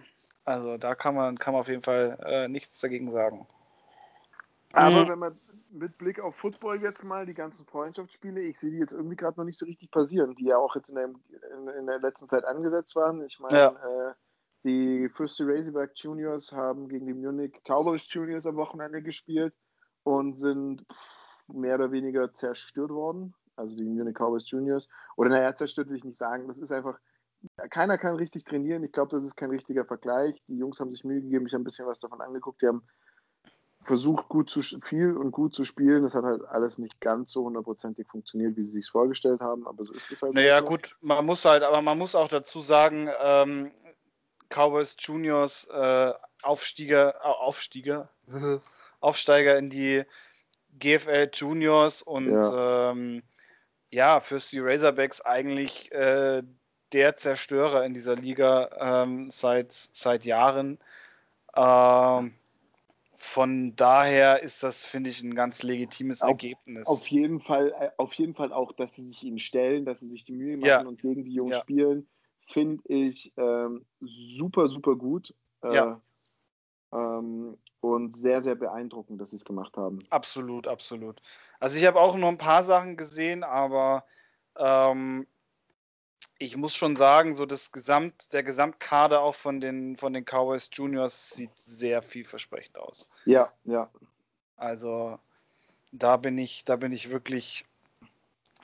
also 0.44 0.76
da 0.76 0.94
kann 0.94 1.14
man, 1.14 1.38
kann 1.38 1.52
man 1.52 1.60
auf 1.60 1.68
jeden 1.68 1.82
Fall 1.82 2.18
äh, 2.24 2.48
nichts 2.48 2.80
dagegen 2.80 3.12
sagen. 3.12 3.46
Aber 4.72 5.04
mhm. 5.04 5.08
wenn 5.08 5.18
man 5.18 5.40
mit 5.70 5.98
Blick 5.98 6.18
auf 6.18 6.34
Football 6.34 6.80
jetzt 6.82 7.04
mal 7.04 7.26
die 7.26 7.34
ganzen 7.34 7.64
Freundschaftsspiele, 7.66 8.40
ich 8.40 8.58
sehe 8.58 8.72
die 8.72 8.78
jetzt 8.78 8.92
irgendwie 8.92 9.16
gerade 9.16 9.38
noch 9.38 9.44
nicht 9.44 9.58
so 9.58 9.66
richtig 9.66 9.90
passieren, 9.90 10.34
die 10.34 10.46
ja 10.46 10.56
auch 10.56 10.74
jetzt 10.74 10.88
in 10.88 10.96
der, 10.96 11.04
in, 11.06 11.68
in 11.78 11.86
der 11.86 12.00
letzten 12.00 12.28
Zeit 12.28 12.44
angesetzt 12.44 12.96
waren. 12.96 13.24
Ich 13.24 13.38
meine, 13.38 13.56
ja. 13.56 13.68
äh, 14.10 14.14
die 14.64 15.08
Fürste 15.08 15.46
Razorback 15.46 15.92
Juniors 15.94 16.52
haben 16.52 16.88
gegen 16.88 17.06
die 17.06 17.14
Munich 17.14 17.60
Cowboys 17.64 18.06
Juniors 18.12 18.46
am 18.46 18.56
Wochenende 18.56 19.02
gespielt 19.02 19.54
und 20.02 20.38
sind 20.38 20.84
mehr 21.48 21.74
oder 21.76 21.92
weniger 21.92 22.32
zerstört 22.32 22.90
worden. 22.90 23.34
Also 23.56 23.76
die 23.76 23.84
Munich 23.84 24.14
Cowboys 24.14 24.48
Juniors. 24.50 24.88
Oder 25.16 25.30
naja, 25.30 25.54
zerstört 25.54 25.88
will 25.88 25.96
ich 25.96 26.04
nicht 26.04 26.18
sagen. 26.18 26.48
Das 26.48 26.58
ist 26.58 26.72
einfach, 26.72 26.98
keiner 27.70 27.98
kann 27.98 28.16
richtig 28.16 28.44
trainieren. 28.44 28.84
Ich 28.84 28.92
glaube, 28.92 29.10
das 29.10 29.22
ist 29.22 29.36
kein 29.36 29.50
richtiger 29.50 29.84
Vergleich. 29.84 30.42
Die 30.48 30.56
Jungs 30.56 30.80
haben 30.80 30.90
sich 30.90 31.04
Mühe 31.04 31.20
gegeben. 31.20 31.46
Ich 31.46 31.52
habe 31.52 31.62
ein 31.62 31.64
bisschen 31.64 31.86
was 31.86 32.00
davon 32.00 32.20
angeguckt. 32.20 32.62
Die 32.62 32.66
haben 32.66 32.82
versucht, 33.84 34.28
gut 34.28 34.50
zu 34.50 34.62
viel 34.62 35.16
und 35.16 35.32
gut 35.32 35.54
zu 35.54 35.64
spielen. 35.64 36.02
Das 36.02 36.14
hat 36.14 36.24
halt 36.24 36.44
alles 36.44 36.78
nicht 36.78 37.00
ganz 37.00 37.32
so 37.32 37.44
hundertprozentig 37.44 38.06
funktioniert, 38.08 38.56
wie 38.56 38.62
sie 38.62 38.72
sich 38.72 38.88
vorgestellt 38.88 39.40
haben, 39.40 39.66
aber 39.66 39.84
so 39.84 39.92
ist 39.92 40.10
es 40.10 40.22
halt. 40.22 40.34
Naja, 40.34 40.60
so. 40.60 40.66
gut, 40.66 40.96
man 41.00 41.24
muss 41.24 41.44
halt, 41.44 41.62
aber 41.62 41.82
man 41.82 41.98
muss 41.98 42.14
auch 42.14 42.28
dazu 42.28 42.60
sagen, 42.60 43.08
ähm, 43.22 43.72
Cowboys 44.48 44.96
Juniors 44.98 45.68
äh, 45.72 46.12
Aufstieger, 46.42 47.14
äh, 47.16 47.28
Aufstieger, 47.28 48.10
Aufsteiger 49.00 49.56
in 49.58 49.70
die 49.70 50.04
GFL 50.78 51.30
Juniors 51.32 52.02
und 52.02 52.30
ja, 52.30 52.90
ähm, 52.90 53.22
ja 53.90 54.20
für 54.20 54.38
die 54.38 54.60
Razorbacks 54.60 55.20
eigentlich 55.20 55.90
äh, 55.92 56.42
der 56.92 57.16
Zerstörer 57.16 57.84
in 57.84 57.94
dieser 57.94 58.16
Liga 58.16 59.04
ähm, 59.04 59.30
seit, 59.30 59.72
seit 59.72 60.24
Jahren. 60.24 60.78
Ähm, 61.56 62.32
von 63.16 63.76
daher 63.76 64.42
ist 64.42 64.62
das, 64.62 64.84
finde 64.84 65.10
ich, 65.10 65.22
ein 65.22 65.34
ganz 65.34 65.62
legitimes 65.62 66.22
auf, 66.22 66.30
Ergebnis. 66.30 66.86
Auf 66.86 67.06
jeden, 67.08 67.40
Fall, 67.40 67.74
äh, 67.78 67.90
auf 67.98 68.14
jeden 68.14 68.34
Fall 68.34 68.52
auch, 68.52 68.72
dass 68.72 68.94
sie 68.94 69.04
sich 69.04 69.22
ihnen 69.22 69.38
stellen, 69.38 69.84
dass 69.84 70.00
sie 70.00 70.08
sich 70.08 70.24
die 70.24 70.32
Mühe 70.32 70.56
machen 70.56 70.66
ja. 70.66 70.80
und 70.80 71.00
gegen 71.00 71.24
die 71.24 71.34
Jungs 71.34 71.56
ja. 71.56 71.60
spielen, 71.60 72.08
finde 72.48 72.82
ich 72.88 73.32
ähm, 73.36 73.84
super, 74.00 74.68
super 74.68 74.96
gut. 74.96 75.34
Äh, 75.62 75.74
ja. 75.74 76.00
Ähm, 76.92 77.56
und 77.80 78.14
sehr, 78.14 78.42
sehr 78.42 78.56
beeindruckend, 78.56 79.20
dass 79.20 79.30
sie 79.30 79.36
es 79.36 79.44
gemacht 79.44 79.76
haben. 79.76 80.00
Absolut, 80.10 80.68
absolut. 80.68 81.20
Also 81.60 81.78
ich 81.78 81.86
habe 81.86 81.98
auch 81.98 82.16
nur 82.16 82.28
ein 82.28 82.38
paar 82.38 82.62
Sachen 82.62 82.96
gesehen, 82.96 83.42
aber 83.42 84.04
ähm, 84.56 85.26
ich 86.38 86.56
muss 86.56 86.74
schon 86.74 86.96
sagen, 86.96 87.34
so 87.34 87.46
das 87.46 87.72
Gesamt, 87.72 88.32
der 88.32 88.42
Gesamtkader 88.42 89.20
auch 89.20 89.34
von 89.34 89.60
den, 89.60 89.96
von 89.96 90.12
den 90.12 90.24
Cowboys 90.24 90.68
Juniors 90.72 91.30
sieht 91.30 91.56
sehr 91.58 92.02
vielversprechend 92.02 92.78
aus. 92.78 93.08
Ja, 93.24 93.52
ja. 93.64 93.90
Also 94.56 95.18
da 95.92 96.16
bin 96.16 96.38
ich, 96.38 96.64
da 96.64 96.76
bin 96.76 96.92
ich 96.92 97.10
wirklich 97.10 97.64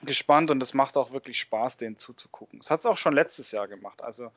gespannt 0.03 0.51
und 0.51 0.61
es 0.61 0.73
macht 0.73 0.97
auch 0.97 1.11
wirklich 1.11 1.39
Spaß, 1.39 1.77
denen 1.77 1.97
zuzugucken. 1.97 2.59
Es 2.59 2.69
hat 2.69 2.81
es 2.81 2.85
auch 2.85 2.97
schon 2.97 3.13
letztes 3.13 3.51
Jahr 3.51 3.67
gemacht. 3.67 4.01
Also 4.03 4.31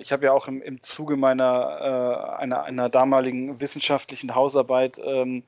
ich 0.00 0.12
habe 0.12 0.26
ja 0.26 0.32
auch 0.32 0.48
im, 0.48 0.62
im 0.62 0.82
Zuge 0.82 1.16
meiner 1.16 2.34
äh, 2.36 2.42
einer, 2.42 2.62
einer 2.64 2.88
damaligen 2.88 3.60
wissenschaftlichen 3.60 4.34
Hausarbeit 4.34 5.00
ähm, 5.04 5.44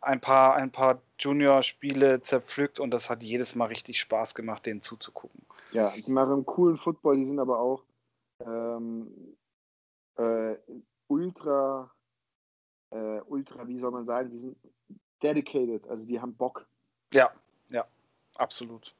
ein 0.00 0.20
paar, 0.20 0.54
ein 0.54 0.70
paar 0.70 1.00
Junior-Spiele 1.18 2.20
zerpflückt 2.20 2.80
und 2.80 2.90
das 2.90 3.10
hat 3.10 3.22
jedes 3.22 3.54
Mal 3.54 3.66
richtig 3.66 4.00
Spaß 4.00 4.34
gemacht, 4.34 4.66
denen 4.66 4.82
zuzugucken. 4.82 5.44
Ja, 5.72 5.92
die 5.96 6.12
machen 6.12 6.46
coolen 6.46 6.76
Football, 6.76 7.16
die 7.16 7.24
sind 7.24 7.40
aber 7.40 7.58
auch 7.58 7.82
ähm, 8.44 9.36
äh, 10.16 10.56
ultra, 11.08 11.90
äh, 12.90 13.20
ultra, 13.26 13.66
wie 13.66 13.78
soll 13.78 13.90
man 13.90 14.06
sagen, 14.06 14.30
die 14.30 14.38
sind 14.38 14.56
dedicated, 15.22 15.86
also 15.88 16.06
die 16.06 16.20
haben 16.20 16.34
Bock. 16.34 16.66
Ja, 17.12 17.30
ja, 17.70 17.86
absolut. 18.36 18.94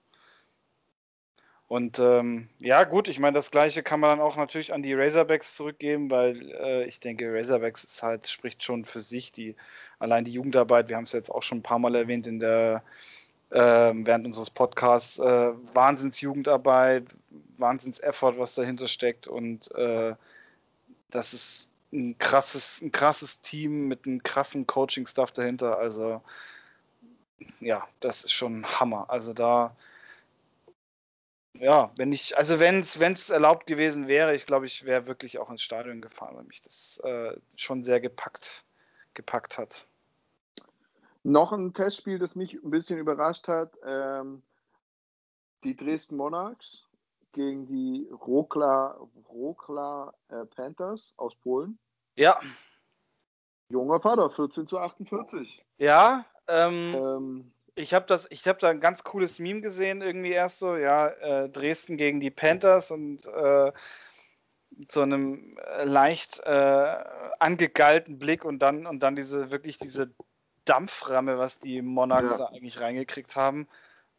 Und 1.69 1.99
ähm, 1.99 2.49
ja, 2.61 2.85
gut, 2.85 3.09
ich 3.09 3.19
meine, 3.19 3.35
das 3.35 3.51
gleiche 3.51 3.83
kann 3.83 3.99
man 3.99 4.11
dann 4.11 4.27
auch 4.27 4.37
natürlich 4.37 4.73
an 4.73 4.83
die 4.83 4.95
Razorbacks 4.95 5.57
zurückgeben, 5.57 6.11
weil 6.11 6.53
äh, 6.53 6.85
ich 6.85 7.01
denke, 7.01 7.33
Razorbacks 7.35 7.83
ist 7.83 8.03
halt, 8.05 8.29
spricht 8.29 8.63
schon 8.63 8.85
für 8.85 9.01
sich, 9.01 9.33
die, 9.33 9.57
allein 9.99 10.25
die 10.25 10.33
Jugendarbeit, 10.33 10.89
wir 10.89 10.97
haben 10.97 11.05
es 11.05 11.13
jetzt 11.13 11.31
auch 11.31 11.43
schon 11.43 11.59
ein 11.59 11.63
paar 11.63 11.81
Mal 11.81 11.97
erwähnt 11.97 12.29
in 12.29 12.39
der 12.39 12.85
äh, 13.51 13.59
während 13.59 14.27
unseres 14.27 14.51
Podcasts, 14.51 15.19
äh, 15.19 15.53
Wahnsinnsjugendarbeit, 15.75 17.05
Wahnsinns-Effort, 17.57 18.39
was 18.39 18.55
dahinter 18.55 18.87
steckt 18.87 19.27
und 19.27 19.73
äh, 19.75 20.15
das 21.11 21.33
ist 21.33 21.71
ein 21.93 22.17
krasses, 22.19 22.81
ein 22.83 22.93
krasses 22.93 23.41
Team 23.43 23.89
mit 23.89 24.07
einem 24.07 24.23
krassen 24.23 24.67
Coaching-Stuff 24.67 25.33
dahinter. 25.33 25.79
Also 25.79 26.21
ja, 27.61 27.87
das 28.01 28.25
ist 28.25 28.33
schon 28.33 28.67
Hammer. 28.67 29.07
Also 29.09 29.33
da 29.33 29.77
ja, 31.61 31.91
wenn 31.97 32.13
ich, 32.13 32.37
also 32.37 32.59
wenn 32.61 32.81
es 32.81 33.31
erlaubt 33.31 33.67
gewesen 33.67 34.09
wäre, 34.09 34.35
ich 34.35 34.47
glaube, 34.47 34.67
ich 34.67 34.85
wäre 34.85 35.07
wirklich 35.07 35.39
auch 35.39 35.51
ins 35.51 35.63
Stadion 35.63 36.01
gefahren, 36.01 36.37
weil 36.37 36.45
mich 36.45 36.63
das 36.63 37.01
äh, 37.05 37.37
schon 37.57 37.85
sehr 37.85 38.01
gepackt, 38.01 38.65
gepackt 39.15 39.59
hat. 39.59 39.87
Noch 41.23 41.53
ein 41.53 41.75
Testspiel, 41.75 42.19
das 42.19 42.37
mich 42.37 42.55
ein 42.55 42.71
bisschen 42.71 42.99
überrascht 42.99 43.49
hat. 43.49 43.77
Ähm, 43.85 44.43
die 45.65 45.77
Dresden 45.77 46.17
Monarchs 46.17 46.87
gegen 47.33 47.67
die 47.67 48.09
Rokla, 48.11 48.99
Rokla 49.29 50.15
äh, 50.29 50.45
Panthers 50.47 51.15
aus 51.17 51.35
Polen. 51.35 51.79
Ja. 52.15 52.39
Junger 53.69 54.01
Vater, 54.01 54.31
14 54.31 54.67
zu 54.67 54.79
48. 54.79 55.61
Ja, 55.79 56.25
ähm, 56.47 56.95
ähm 56.95 57.53
ich 57.77 57.93
habe 57.95 58.07
das, 58.07 58.27
ich 58.31 58.49
habe 58.49 58.59
da 58.59 58.71
ein 58.71 58.81
ganz 58.81 59.05
cooles 59.05 59.39
Meme 59.39 59.61
gesehen, 59.61 60.01
irgendwie 60.03 60.33
erst 60.33 60.59
so, 60.59 60.77
ja, 60.77 61.09
äh, 61.09 61.49
Dresden 61.49 61.99
gegen 61.99 62.21
die 62.21 62.31
Panthers 62.31 62.91
und 62.91 63.27
äh, 63.27 63.71
so 64.89 65.03
einem 65.03 65.53
äh, 65.59 65.85
leicht 65.85 66.41
äh, 66.41 66.97
angegallten 67.39 68.19
Blick 68.19 68.45
und 68.45 68.61
dann 68.61 68.87
und 68.87 69.01
dann 69.01 69.15
diese 69.15 69.51
wirklich 69.51 69.79
diese 69.79 70.11
Dampframme, 70.65 71.39
was 71.39 71.59
die 71.59 71.83
Monarchs 71.83 72.31
ja. 72.31 72.39
da 72.39 72.45
eigentlich 72.47 72.81
reingekriegt 72.81 73.37
haben. 73.37 73.69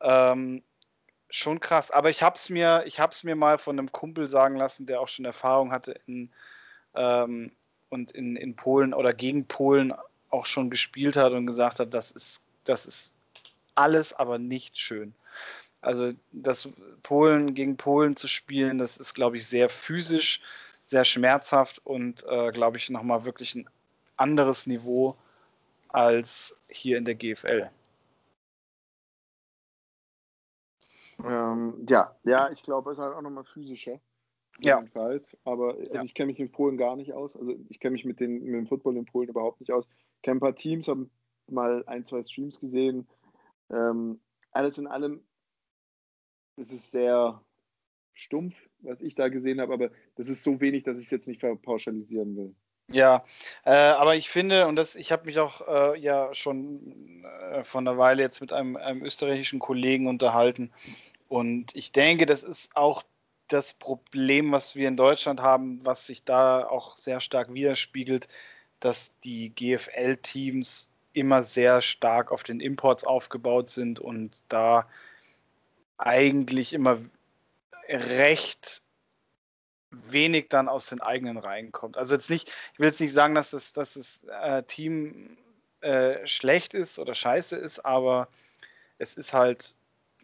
Ähm, 0.02 0.64
schon 1.30 1.60
krass. 1.60 1.92
Aber 1.92 2.10
ich 2.10 2.24
habe 2.24 2.36
es 2.36 2.50
mir, 2.50 2.84
ich 2.86 3.00
habe 3.00 3.16
mir 3.24 3.36
mal 3.36 3.58
von 3.58 3.78
einem 3.78 3.92
Kumpel 3.92 4.28
sagen 4.28 4.56
lassen, 4.56 4.86
der 4.86 5.02
auch 5.02 5.08
schon 5.08 5.26
Erfahrung 5.26 5.72
hatte 5.72 5.94
in 6.06 6.32
ähm, 6.96 7.52
und 7.90 8.12
in, 8.12 8.36
in 8.36 8.56
Polen 8.56 8.94
oder 8.94 9.14
gegen 9.14 9.48
Polen 9.48 9.94
auch 10.30 10.46
schon 10.46 10.70
gespielt 10.70 11.18
hat 11.18 11.32
und 11.34 11.48
gesagt 11.48 11.80
hat, 11.80 11.94
das 11.94 12.12
ist, 12.12 12.46
das 12.64 12.86
ist 12.86 13.17
alles 13.78 14.14
aber 14.14 14.38
nicht 14.38 14.78
schön. 14.78 15.14
Also 15.82 16.14
das 16.32 16.70
Polen 17.04 17.54
gegen 17.54 17.78
Polen 17.78 18.16
zu 18.16 18.28
spielen, 18.28 18.78
das 18.78 18.98
ist, 18.98 19.14
glaube 19.14 19.38
ich, 19.38 19.46
sehr 19.46 19.70
physisch, 19.70 20.42
sehr 20.84 21.06
schmerzhaft 21.06 21.86
und, 21.86 22.26
äh, 22.28 22.52
glaube 22.52 22.78
ich, 22.78 22.90
nochmal 22.90 23.26
wirklich 23.26 23.56
ein 23.56 23.70
anderes 24.16 24.68
Niveau 24.68 25.16
als 25.90 26.60
hier 26.68 26.98
in 26.98 27.06
der 27.06 27.16
GFL. 27.16 27.70
Ähm, 31.24 31.86
ja, 31.88 32.16
ja, 32.24 32.50
ich 32.52 32.64
glaube, 32.64 32.92
es 32.92 32.98
ist 32.98 33.04
halt 33.04 33.16
auch 33.16 33.22
nochmal 33.22 33.46
physischer. 33.46 34.00
Ja. 34.60 34.84
Aber 35.44 35.76
also 35.76 35.94
ja. 35.94 36.04
ich 36.04 36.14
kenne 36.14 36.28
mich 36.28 36.40
in 36.40 36.52
Polen 36.52 36.78
gar 36.78 36.96
nicht 36.96 37.14
aus. 37.14 37.36
Also 37.36 37.56
ich 37.70 37.80
kenne 37.80 37.94
mich 37.94 38.06
mit, 38.06 38.20
den, 38.20 38.44
mit 38.44 38.56
dem 38.56 38.68
Football 38.68 38.98
in 38.98 39.06
Polen 39.06 39.30
überhaupt 39.30 39.60
nicht 39.60 39.72
aus. 39.72 39.88
Ich 40.16 40.22
kenne 40.24 40.38
ein 40.38 40.42
paar 40.42 40.56
Teams, 40.56 40.88
habe 40.88 41.08
mal 41.48 41.84
ein, 41.86 42.06
zwei 42.06 42.24
Streams 42.24 42.60
gesehen. 42.60 43.08
Ähm, 43.72 44.20
alles 44.52 44.78
in 44.78 44.88
allem 44.88 45.24
ist 46.58 46.72
es 46.72 46.92
sehr 46.92 47.42
stumpf, 48.14 48.68
was 48.80 49.02
ich 49.02 49.16
da 49.16 49.28
gesehen 49.30 49.62
habe, 49.62 49.74
aber 49.74 49.92
das 50.16 50.28
ist 50.28 50.44
so 50.44 50.60
wenig, 50.60 50.84
dass 50.84 50.98
ich 50.98 51.06
es 51.06 51.12
jetzt 51.12 51.28
nicht 51.28 51.42
pauschalisieren 51.62 52.36
will. 52.36 52.56
Ja, 52.90 53.26
äh, 53.66 53.72
aber 53.72 54.16
ich 54.16 54.30
finde, 54.30 54.66
und 54.68 54.78
das, 54.78 54.96
ich 54.96 55.12
habe 55.12 55.26
mich 55.26 55.40
auch 55.40 55.68
äh, 55.68 56.00
ja 56.00 56.34
schon 56.34 57.26
äh, 57.52 57.64
vor 57.64 57.82
einer 57.82 57.98
Weile 57.98 58.24
jetzt 58.24 58.40
mit 58.40 58.54
einem, 58.54 58.78
einem 58.78 59.04
österreichischen 59.04 59.60
Kollegen 59.60 60.08
unterhalten. 60.08 60.72
Und 61.28 61.76
ich 61.76 61.92
denke, 61.92 62.26
das 62.26 62.44
ist 62.44 62.78
auch 62.78 63.04
das 63.50 63.74
Problem, 63.74 64.52
was 64.54 64.78
wir 64.78 64.88
in 64.88 64.96
Deutschland 64.96 65.42
haben, 65.42 65.86
was 65.86 66.08
sich 66.08 66.24
da 66.24 66.66
auch 66.66 66.96
sehr 66.96 67.20
stark 67.20 67.54
widerspiegelt, 67.54 68.30
dass 68.80 69.20
die 69.20 69.54
GFL-Teams 69.54 70.92
immer 71.18 71.44
sehr 71.44 71.82
stark 71.82 72.32
auf 72.32 72.44
den 72.44 72.60
Imports 72.60 73.04
aufgebaut 73.04 73.70
sind 73.70 74.00
und 74.00 74.44
da 74.50 74.88
eigentlich 75.98 76.74
immer 76.74 77.00
recht 77.90 78.84
wenig 79.90 80.50
dann 80.50 80.68
aus 80.68 80.88
den 80.88 81.02
eigenen 81.02 81.38
Reihen 81.38 81.72
kommt. 81.72 81.98
Also 81.98 82.16
jetzt 82.16 82.30
nicht, 82.30 82.52
ich 82.74 82.80
will 82.80 82.88
jetzt 82.88 83.02
nicht 83.02 83.14
sagen, 83.14 83.36
dass 83.36 83.52
das, 83.52 83.74
dass 83.74 83.94
das 83.94 84.26
äh, 84.42 84.64
Team 84.64 85.38
äh, 85.82 86.26
schlecht 86.28 86.74
ist 86.74 87.00
oder 87.00 87.16
scheiße 87.16 87.56
ist, 87.56 87.80
aber 87.86 88.28
es 88.98 89.16
ist 89.16 89.34
halt, 89.34 89.76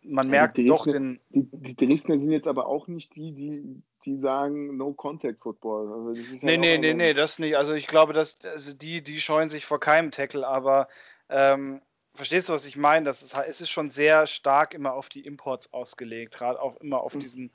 man 0.04 0.30
merkt 0.30 0.58
die 0.58 0.68
doch 0.68 0.84
Dresdner, 0.84 1.00
den. 1.00 1.20
Die, 1.30 1.74
die 1.74 1.76
Dresdner 1.76 2.18
sind 2.18 2.32
jetzt 2.32 2.48
aber 2.48 2.68
auch 2.68 2.88
nicht 2.88 3.16
die, 3.16 3.32
die, 3.32 3.82
die 4.06 4.18
sagen 4.18 4.78
No 4.78 4.94
Contact 4.94 5.42
Football. 5.42 5.92
Also 5.92 6.14
das 6.14 6.42
Nee, 6.42 6.52
halt 6.52 6.60
nee, 6.60 6.78
nee, 6.78 6.94
nee, 6.94 7.14
das 7.14 7.40
nicht. 7.40 7.56
Also 7.58 7.74
ich 7.74 7.88
glaube, 7.88 8.14
dass 8.14 8.44
also 8.46 8.74
die, 8.74 9.02
die 9.02 9.20
scheuen 9.20 9.50
sich 9.50 9.66
vor 9.66 9.80
keinem 9.80 10.12
Tackle, 10.12 10.48
aber 10.48 10.88
ähm, 11.30 11.82
verstehst 12.14 12.50
du, 12.50 12.54
was 12.54 12.66
ich 12.66 12.78
meine? 12.78 13.06
Das 13.06 13.24
ist, 13.24 13.36
es 13.36 13.62
ist 13.62 13.70
schon 13.70 13.90
sehr 13.90 14.28
stark 14.28 14.74
immer 14.74 14.94
auf 14.94 15.10
die 15.10 15.26
Imports 15.26 15.74
ausgelegt, 15.74 16.34
gerade 16.34 16.62
auch 16.62 16.78
immer 16.78 17.02
auf 17.02 17.16
Mhm. 17.16 17.20
diesen, 17.20 17.52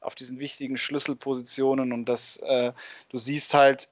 auf 0.00 0.14
diesen 0.14 0.38
wichtigen 0.38 0.76
Schlüsselpositionen 0.76 1.92
und 1.92 2.04
das, 2.06 2.36
äh, 2.38 2.72
du 3.08 3.18
siehst 3.18 3.54
halt 3.54 3.88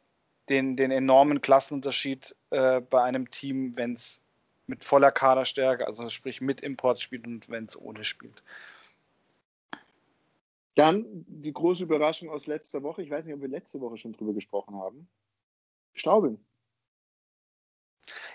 den, 0.49 0.77
den 0.77 0.91
enormen 0.91 1.41
Klassenunterschied 1.41 2.37
äh, 2.51 2.81
bei 2.81 3.03
einem 3.03 3.31
Team, 3.31 3.77
wenn 3.77 3.95
es 3.95 4.23
mit 4.67 4.85
voller 4.85 5.11
Kaderstärke, 5.13 5.87
also 5.87 6.09
sprich 6.09 6.41
mit 6.41 6.61
Imports 6.61 7.03
spielt 7.03 7.27
und 7.27 7.49
wenn 7.49 7.65
es 7.65 7.81
ohne 7.81 8.05
spielt. 8.05 8.43
Dann 10.75 11.07
die 11.29 11.53
große 11.53 11.85
Überraschung 11.85 12.31
aus 12.31 12.47
letzter 12.47 12.83
Woche. 12.83 13.03
Ich 13.03 13.11
weiß 13.11 13.27
nicht, 13.27 13.35
ob 13.35 13.41
wir 13.41 13.49
letzte 13.49 13.81
Woche 13.81 13.97
schon 13.97 14.13
drüber 14.13 14.33
gesprochen 14.33 14.77
haben. 14.77 15.09
Straubing. 15.95 16.39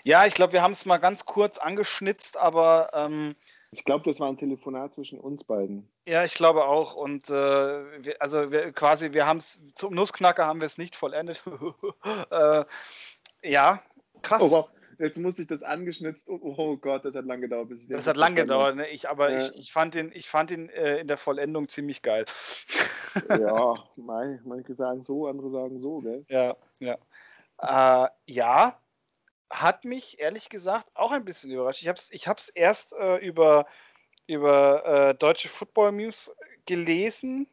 Ja, 0.02 0.24
ich 0.24 0.34
glaube, 0.34 0.54
wir 0.54 0.62
haben 0.62 0.72
es 0.72 0.86
mal 0.86 0.96
ganz 0.96 1.26
kurz 1.26 1.58
angeschnitzt, 1.58 2.38
aber 2.38 2.90
ähm, 2.94 3.36
Ich 3.70 3.84
glaube, 3.84 4.04
das 4.04 4.18
war 4.18 4.28
ein 4.28 4.38
Telefonat 4.38 4.94
zwischen 4.94 5.20
uns 5.20 5.44
beiden. 5.44 5.86
Ja, 6.06 6.24
ich 6.24 6.34
glaube 6.34 6.64
auch. 6.64 6.94
Und 6.94 7.28
äh, 7.28 7.32
wir, 7.32 8.16
also 8.20 8.50
wir, 8.50 8.72
quasi, 8.72 9.12
wir 9.12 9.26
haben 9.26 9.36
es 9.36 9.60
zum 9.74 9.94
Nussknacker 9.94 10.46
haben 10.46 10.60
wir 10.60 10.66
es 10.66 10.78
nicht 10.78 10.96
vollendet. 10.96 11.42
äh, 12.30 12.64
ja, 13.42 13.82
krass. 14.22 14.42
Oh, 14.42 14.50
wow. 14.50 14.68
Jetzt 15.00 15.16
musste 15.16 15.40
ich 15.40 15.48
das 15.48 15.62
angeschnitzt. 15.62 16.28
Oh, 16.28 16.38
oh 16.42 16.76
Gott, 16.76 17.06
das 17.06 17.14
hat 17.14 17.24
lange 17.24 17.42
gedauert. 17.42 17.70
Bis 17.70 17.82
ich 17.82 17.88
das 17.88 18.06
hat 18.06 18.18
lang 18.18 18.34
verstanden 18.34 18.48
gedauert, 18.48 18.76
ne? 18.76 18.88
Ich, 18.90 19.08
aber 19.08 19.30
Ja. 19.30 19.38
ich, 19.38 19.56
ich 19.56 19.72
fand 19.72 19.94
den, 19.94 20.12
ich 20.12 20.28
fand 20.28 20.50
den 20.50 20.68
äh, 20.68 20.98
in 20.98 21.08
der 21.08 21.16
Vollendung 21.16 21.70
ziemlich 21.70 22.02
geil. 22.02 22.26
Ja, 23.30 23.82
mei, 23.96 24.38
manche 24.44 24.74
sagen 24.74 25.02
so, 25.04 25.26
andere 25.26 25.50
sagen 25.50 25.80
so, 25.80 26.00
gell? 26.00 26.26
Ja, 26.28 26.54
ja. 26.80 26.98
Äh, 27.62 28.10
ja, 28.26 28.78
hat 29.48 29.86
mich 29.86 30.20
ehrlich 30.20 30.50
gesagt 30.50 30.88
auch 30.92 31.12
ein 31.12 31.24
bisschen 31.24 31.50
überrascht. 31.50 31.80
Ich 31.80 31.88
habe 31.88 31.96
es 31.98 32.10
ich 32.12 32.28
hab's 32.28 32.50
erst 32.50 32.92
äh, 32.92 33.16
über, 33.26 33.64
über 34.26 34.84
äh, 34.84 35.14
deutsche 35.14 35.48
Football 35.48 35.92
News 35.92 36.36
gelesen 36.66 37.48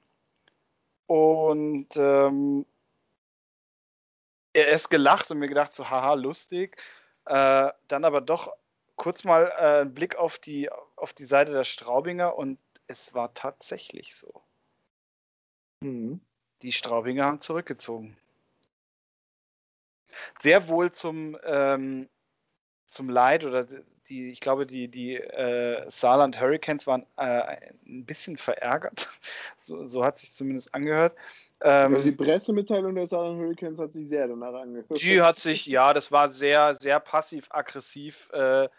und 1.06 1.96
ähm, 1.96 2.66
erst 4.51 4.89
gelacht 4.89 5.32
und 5.32 5.39
mir 5.39 5.48
gedacht, 5.48 5.74
so 5.74 5.89
haha, 5.89 6.13
lustig. 6.16 6.75
Äh, 7.28 7.72
dann 7.88 8.06
aber 8.06 8.22
doch 8.22 8.54
kurz 8.96 9.24
mal 9.24 9.52
äh, 9.58 9.82
einen 9.82 9.94
Blick 9.94 10.16
auf 10.16 10.40
die, 10.40 10.70
auf 10.96 11.14
die 11.14 11.26
Seite 11.26 11.52
der 11.52 11.64
Straubinger 11.64 12.36
und 12.36 12.58
es 12.88 13.14
war 13.14 13.34
tatsächlich 13.34 14.16
so. 14.16 14.42
Mhm. 15.82 16.22
Die 16.62 16.72
Straubinger 16.72 17.26
haben 17.26 17.42
zurückgezogen. 17.42 18.18
Sehr 20.40 20.70
wohl 20.70 20.92
zum, 20.92 21.38
ähm, 21.44 22.10
zum 22.86 23.10
Leid 23.10 23.44
oder 23.44 23.68
die, 24.08 24.30
ich 24.30 24.40
glaube, 24.40 24.66
die, 24.66 24.88
die 24.88 25.16
äh, 25.16 25.90
Saarland 25.90 26.40
Hurricanes 26.40 26.88
waren 26.88 27.06
äh, 27.18 27.72
ein 27.86 28.06
bisschen 28.06 28.38
verärgert. 28.38 29.10
So, 29.60 29.86
so 29.86 30.06
hat 30.06 30.18
sich 30.18 30.34
zumindest 30.34 30.74
angehört. 30.74 31.16
Ähm, 31.62 31.94
Also 31.94 32.10
die 32.12 32.16
Pressemitteilung 32.16 32.96
der 32.96 33.08
Southern 33.08 33.38
Hurricanes 33.38 33.80
hat 33.80 33.94
sich 33.94 34.08
sehr 34.08 34.28
danach 34.28 34.54
angehört. 34.54 35.02
die 35.02 35.22
hat 35.22 35.40
sich, 35.40 35.66
ja, 35.66 35.94
das 35.94 36.12
war 36.12 36.30
sehr, 36.30 36.76
sehr 36.76 37.00
passiv-aggressiv 37.00 38.30
äh, 38.32 38.70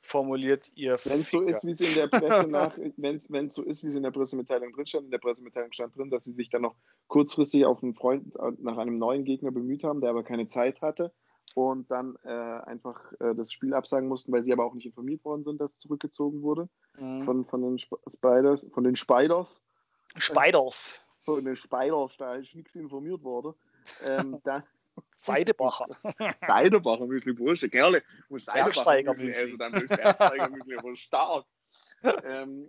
formuliert, 0.00 0.70
ihr 0.74 0.96
Wenn 1.04 1.20
es 1.20 1.30
so 1.30 1.40
ist, 1.42 1.64
wie 1.64 1.72
es 1.72 1.80
in 1.80 1.94
der 1.94 2.06
Presse 2.06 2.48
nach, 2.48 2.76
wenn 2.96 3.16
es 3.16 3.54
so 3.54 3.62
ist, 3.62 3.82
wie 3.82 3.88
es 3.88 3.96
in 3.96 4.02
der 4.02 4.10
Pressemitteilung 4.10 4.72
drin 4.72 4.86
stand, 4.86 5.04
in 5.06 5.10
der 5.10 5.18
Pressemitteilung 5.18 5.72
stand 5.72 5.96
drin, 5.96 6.10
dass 6.10 6.24
sie 6.24 6.32
sich 6.32 6.48
dann 6.50 6.62
noch 6.62 6.76
kurzfristig 7.08 7.66
auf 7.66 7.82
einen 7.82 7.94
Freund 7.94 8.34
äh, 8.36 8.52
nach 8.58 8.78
einem 8.78 8.98
neuen 8.98 9.24
Gegner 9.24 9.50
bemüht 9.50 9.84
haben, 9.84 10.00
der 10.00 10.10
aber 10.10 10.22
keine 10.22 10.48
Zeit 10.48 10.80
hatte 10.80 11.12
und 11.54 11.90
dann 11.90 12.16
äh, 12.24 12.28
einfach 12.28 13.12
äh, 13.20 13.34
das 13.34 13.52
Spiel 13.52 13.74
absagen 13.74 14.08
mussten, 14.08 14.32
weil 14.32 14.42
sie 14.42 14.52
aber 14.52 14.64
auch 14.64 14.74
nicht 14.74 14.86
informiert 14.86 15.24
worden 15.24 15.44
sind, 15.44 15.60
dass 15.60 15.76
zurückgezogen 15.78 16.42
wurde 16.42 16.68
Mhm. 16.98 17.24
von, 17.24 17.44
von 17.46 17.62
den 17.62 17.74
Sp 17.78 17.96
Spiders, 18.08 18.66
von 18.72 18.84
den 18.84 18.96
Spiders, 18.96 19.62
Spiders, 20.16 21.04
von 21.36 21.56
Spiders, 21.56 22.16
da 22.16 22.34
ist 22.34 22.54
nichts 22.54 22.74
informiert 22.74 23.22
worden. 23.22 23.54
Ähm, 24.04 24.40
dann 24.44 24.64
Seidebacher. 25.16 25.86
Seidebacher 26.46 27.06
Müsli, 27.06 27.32
Bursche, 27.32 27.70
Kerle, 27.70 28.02
Bergsteiger-Müsli. 28.28 29.26
Müsli 29.26 29.48
essen, 29.48 29.58
dann 29.58 29.72
Bergsteiger 29.72 30.50
Müsli, 30.50 30.76
aber 30.76 30.96
stark. 30.96 31.46
ähm, 32.24 32.68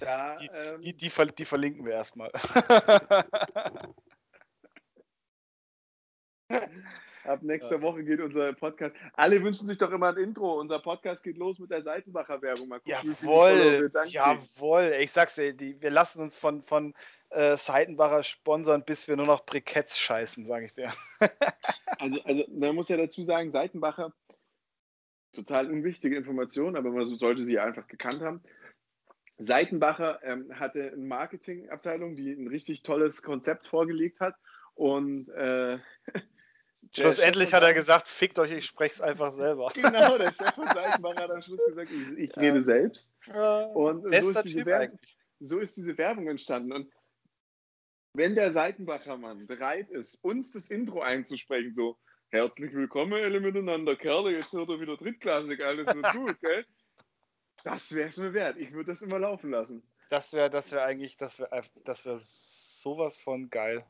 da, 0.00 0.36
Die, 0.36 0.46
ähm, 0.46 0.80
die, 0.80 0.96
die, 0.96 1.10
ver 1.10 1.26
die 1.26 1.44
verlinken 1.44 1.84
wir 1.84 1.94
erstmal. 1.94 2.30
ab 7.24 7.42
nächster 7.42 7.80
Woche 7.82 8.04
geht 8.04 8.20
unser 8.20 8.52
Podcast. 8.52 8.94
Alle 9.14 9.42
wünschen 9.42 9.68
sich 9.68 9.78
doch 9.78 9.90
immer 9.90 10.08
ein 10.08 10.16
Intro. 10.16 10.60
Unser 10.60 10.78
Podcast 10.78 11.22
geht 11.24 11.36
los 11.38 11.58
mit 11.58 11.70
der 11.70 11.82
Seitenbacher 11.82 12.40
Werbung. 12.42 12.68
Mal 12.68 12.80
gucken, 12.80 12.98
wie 13.02 13.14
viele 13.14 13.30
Follower 13.30 13.80
wir 13.80 14.06
Jawohl, 14.06 14.10
jawohl. 14.10 14.94
Ich 15.00 15.12
sag's 15.12 15.34
dir, 15.34 15.52
die, 15.52 15.80
wir 15.80 15.90
lassen 15.90 16.20
uns 16.20 16.38
von, 16.38 16.62
von 16.62 16.94
äh, 17.30 17.56
Seitenbacher 17.56 18.22
sponsern, 18.22 18.84
bis 18.84 19.08
wir 19.08 19.16
nur 19.16 19.26
noch 19.26 19.44
Briketts 19.44 19.98
scheißen, 19.98 20.46
sage 20.46 20.66
ich 20.66 20.72
dir. 20.72 20.92
Also, 21.98 22.20
also, 22.24 22.44
man 22.48 22.74
muss 22.74 22.88
ja 22.88 22.96
dazu 22.96 23.22
sagen, 23.22 23.52
Seitenbacher, 23.52 24.12
total 25.34 25.70
unwichtige 25.70 26.16
Information, 26.16 26.74
aber 26.74 26.90
man 26.90 27.06
sollte 27.06 27.44
sie 27.44 27.60
einfach 27.60 27.86
gekannt 27.86 28.22
haben. 28.22 28.42
Seitenbacher 29.38 30.20
ähm, 30.22 30.58
hatte 30.58 30.92
eine 30.92 30.96
Marketingabteilung, 30.96 32.16
die 32.16 32.32
ein 32.32 32.48
richtig 32.48 32.82
tolles 32.82 33.22
Konzept 33.22 33.66
vorgelegt 33.66 34.20
hat. 34.20 34.34
Und 34.74 35.28
äh, 35.30 35.78
Schlussendlich 36.94 37.54
hat 37.54 37.62
er 37.62 37.72
gesagt, 37.72 38.06
fickt 38.06 38.38
euch, 38.38 38.50
ich 38.50 38.66
spreche 38.66 38.94
es 38.94 39.00
einfach 39.00 39.32
selber. 39.32 39.70
Genau, 39.74 40.18
der 40.18 40.32
Seitenbacher 40.32 41.24
hat 41.24 41.30
am 41.30 41.42
Schluss 41.42 41.60
gesagt, 41.66 41.90
ich, 41.90 42.18
ich 42.18 42.36
rede 42.36 42.62
selbst. 42.62 43.16
Und 43.74 44.02
so 44.02 44.30
ist, 44.30 44.44
diese 44.44 44.66
Werbung, 44.66 44.98
so 45.40 45.58
ist 45.58 45.76
diese 45.76 45.96
Werbung 45.96 46.28
entstanden. 46.28 46.72
Und 46.72 46.92
wenn 48.14 48.34
der 48.34 48.52
Seitenbacher 48.52 49.16
Mann 49.16 49.46
bereit 49.46 49.90
ist, 49.90 50.16
uns 50.22 50.52
das 50.52 50.70
Intro 50.70 51.00
einzusprechen, 51.00 51.74
so 51.74 51.96
herzlich 52.28 52.74
willkommen 52.74 53.14
alle 53.14 53.40
miteinander, 53.40 53.96
Kerle, 53.96 54.32
jetzt 54.32 54.52
hört 54.52 54.68
er 54.68 54.80
wieder 54.80 54.98
Drittklassik, 54.98 55.62
alles 55.62 55.86
wird 55.86 56.12
gut, 56.12 56.40
gell? 56.40 56.66
Das 57.64 57.94
wäre 57.94 58.10
es 58.10 58.18
mir 58.18 58.34
wert. 58.34 58.58
Ich 58.58 58.72
würde 58.72 58.90
das 58.92 59.00
immer 59.00 59.18
laufen 59.18 59.50
lassen. 59.50 59.82
Das 60.10 60.34
wäre 60.34 60.50
das 60.50 60.72
wär 60.72 60.84
eigentlich, 60.84 61.16
das 61.16 61.38
wäre 61.38 61.62
das 61.84 62.04
wär 62.04 62.18
sowas 62.18 63.18
von 63.18 63.48
geil. 63.48 63.86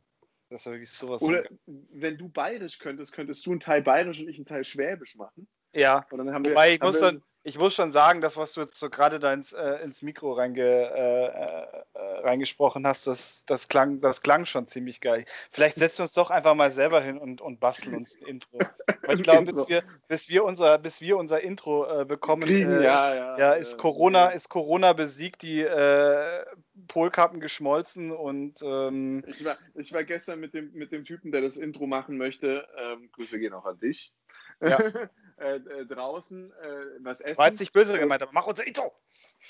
Das 0.52 0.66
wäre 0.66 0.76
wirklich 0.76 0.90
sowas 0.90 1.22
Oder 1.22 1.44
wenn 1.66 2.18
du 2.18 2.28
bayerisch 2.28 2.78
könntest, 2.78 3.12
könntest 3.12 3.44
du 3.46 3.52
einen 3.52 3.60
Teil 3.60 3.82
bayerisch 3.82 4.20
und 4.20 4.28
ich 4.28 4.36
einen 4.36 4.44
Teil 4.44 4.64
schwäbisch 4.64 5.16
machen. 5.16 5.48
Ja, 5.74 6.06
Und 6.10 6.18
dann 6.18 6.32
haben 6.32 6.44
wir, 6.44 6.52
Wobei, 6.52 6.74
ich 6.74 6.80
haben 6.80 6.88
muss, 6.88 7.00
wir, 7.00 7.12
schon, 7.12 7.22
ich 7.44 7.58
muss 7.58 7.74
schon 7.74 7.90
sagen, 7.90 8.20
das, 8.20 8.36
was 8.36 8.52
du 8.52 8.60
jetzt 8.60 8.78
so 8.78 8.88
gerade 8.88 9.18
da 9.18 9.32
ins, 9.32 9.52
äh, 9.52 9.82
ins 9.82 10.02
Mikro 10.02 10.32
reinge, 10.32 10.60
äh, 10.60 11.26
äh, 11.26 12.20
reingesprochen 12.20 12.86
hast, 12.86 13.08
das, 13.08 13.44
das, 13.46 13.68
klang, 13.68 14.00
das 14.00 14.22
klang 14.22 14.46
schon 14.46 14.68
ziemlich 14.68 15.00
geil. 15.00 15.24
Vielleicht 15.50 15.76
setzen 15.76 15.98
wir 15.98 16.02
uns 16.04 16.12
doch 16.12 16.30
einfach 16.30 16.54
mal 16.54 16.70
selber 16.70 17.00
hin 17.00 17.18
und, 17.18 17.40
und 17.40 17.58
basteln 17.58 17.96
uns 17.96 18.16
ein 18.16 18.26
Intro. 18.26 18.58
Weil 19.02 19.16
ich 19.16 19.22
glaube, 19.24 19.52
bis 19.52 19.68
wir, 19.68 19.82
bis, 20.06 20.28
wir 20.28 20.44
unser, 20.44 20.78
bis 20.78 21.00
wir 21.00 21.16
unser 21.16 21.40
Intro 21.40 22.02
äh, 22.02 22.04
bekommen, 22.04 22.48
äh, 22.48 22.84
ja, 22.84 23.14
ja. 23.14 23.38
ja, 23.38 23.52
ist 23.54 23.76
Corona, 23.76 24.28
ist 24.28 24.48
Corona 24.48 24.92
besiegt, 24.92 25.42
die 25.42 25.62
äh, 25.62 26.44
Polkappen 26.86 27.40
geschmolzen 27.40 28.12
und 28.12 28.62
ähm, 28.62 29.24
Ich 29.26 29.44
war, 29.44 29.56
ich 29.74 29.92
war 29.92 30.04
gestern 30.04 30.38
mit 30.38 30.54
dem, 30.54 30.72
mit 30.74 30.92
dem 30.92 31.04
Typen, 31.04 31.32
der 31.32 31.40
das 31.40 31.56
Intro 31.56 31.88
machen 31.88 32.18
möchte. 32.18 32.68
Ähm, 32.78 33.10
Grüße 33.12 33.40
gehen 33.40 33.52
auch 33.52 33.64
an 33.64 33.80
dich. 33.80 34.14
Ja. 34.60 34.78
äh, 35.42 35.56
äh, 35.56 35.86
draußen 35.86 36.52
äh, 36.52 36.84
was 37.00 37.20
essen. 37.20 37.38
war 37.38 37.48
jetzt 37.48 37.60
nicht 37.60 37.72
böse 37.72 37.98
gemeint, 37.98 38.22
aber 38.22 38.32
mach 38.32 38.46
unser 38.46 38.66
Intro. 38.66 38.92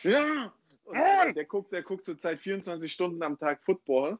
Ja! 0.03 0.53
Und 0.85 1.37
der, 1.37 1.45
guckt, 1.45 1.73
der 1.73 1.83
guckt 1.83 2.05
zurzeit 2.05 2.41
24 2.41 2.93
Stunden 2.93 3.23
am 3.23 3.39
Tag 3.39 3.63
Football. 3.63 4.19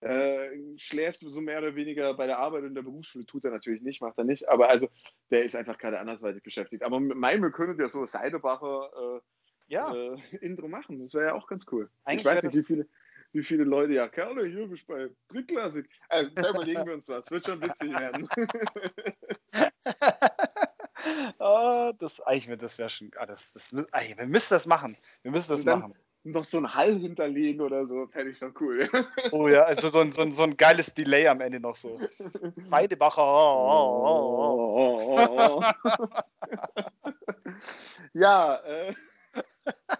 Äh, 0.00 0.48
schläft 0.78 1.20
so 1.20 1.40
mehr 1.42 1.58
oder 1.58 1.74
weniger 1.74 2.14
bei 2.14 2.26
der 2.26 2.38
Arbeit 2.38 2.64
und 2.64 2.74
der 2.74 2.82
Berufsschule. 2.82 3.26
Tut 3.26 3.44
er 3.44 3.50
natürlich 3.50 3.82
nicht, 3.82 4.00
macht 4.00 4.16
er 4.16 4.24
nicht. 4.24 4.48
Aber 4.48 4.70
also, 4.70 4.88
der 5.30 5.44
ist 5.44 5.54
einfach 5.54 5.78
gerade 5.78 6.00
andersweitig 6.00 6.42
beschäftigt. 6.42 6.82
Aber 6.82 7.00
mit 7.00 7.16
meinem, 7.16 7.42
wir 7.42 7.50
können 7.50 7.78
ja 7.78 7.88
so 7.88 8.06
Seidebacher 8.06 9.20
Ja, 9.68 9.94
äh, 9.94 10.14
äh, 10.14 10.36
Intro 10.40 10.68
machen. 10.68 11.00
Das 11.00 11.14
wäre 11.14 11.26
ja 11.26 11.34
auch 11.34 11.46
ganz 11.46 11.66
cool. 11.70 11.90
Eigentlich 12.04 12.20
ich 12.20 12.32
weiß 12.32 12.42
nicht, 12.44 12.56
wie 12.56 12.64
viele, 12.64 12.88
wie 13.32 13.44
viele 13.44 13.64
Leute, 13.64 13.92
ja, 13.92 14.08
Kerle, 14.08 14.46
hier 14.46 14.66
bist 14.66 14.88
du 14.88 14.94
bei 14.94 15.10
Drittklassik. 15.28 15.86
Äh, 16.08 16.26
da 16.34 16.50
überlegen 16.50 16.86
wir 16.86 16.94
uns 16.94 17.08
was. 17.08 17.30
Wird 17.30 17.44
schon 17.44 17.60
witzig 17.60 17.90
werden. 17.90 18.26
Ah, 21.38 21.92
das, 21.98 22.20
eigentlich, 22.22 22.58
das 22.60 22.78
wäre 22.78 22.88
schon, 22.88 23.10
ah, 23.18 23.26
das, 23.26 23.52
das, 23.52 23.72
mü- 23.72 23.86
ah, 23.92 24.00
wir 24.16 24.26
müssen 24.26 24.54
das 24.54 24.66
machen. 24.66 24.96
Wir 25.22 25.30
müssen 25.30 25.50
das 25.50 25.64
machen. 25.64 25.94
noch 26.24 26.44
so 26.44 26.58
ein 26.58 26.74
Hall 26.74 26.98
hinterlegen 26.98 27.60
oder 27.62 27.86
so, 27.86 28.06
fände 28.08 28.32
ich 28.32 28.40
noch 28.40 28.52
cool. 28.60 28.88
Oh 29.32 29.48
ja, 29.48 29.64
also 29.64 29.88
so 29.88 30.00
ein, 30.00 30.12
so, 30.12 30.22
ein, 30.22 30.32
so 30.32 30.42
ein 30.42 30.56
geiles 30.56 30.92
Delay 30.94 31.26
am 31.26 31.40
Ende 31.40 31.60
noch 31.60 31.76
so. 31.76 31.98
Weidebacher. 32.68 33.22
Oh, 33.22 34.04
oh, 34.46 35.60
oh, 35.60 35.62
ja, 38.12 38.56
äh. 38.56 38.94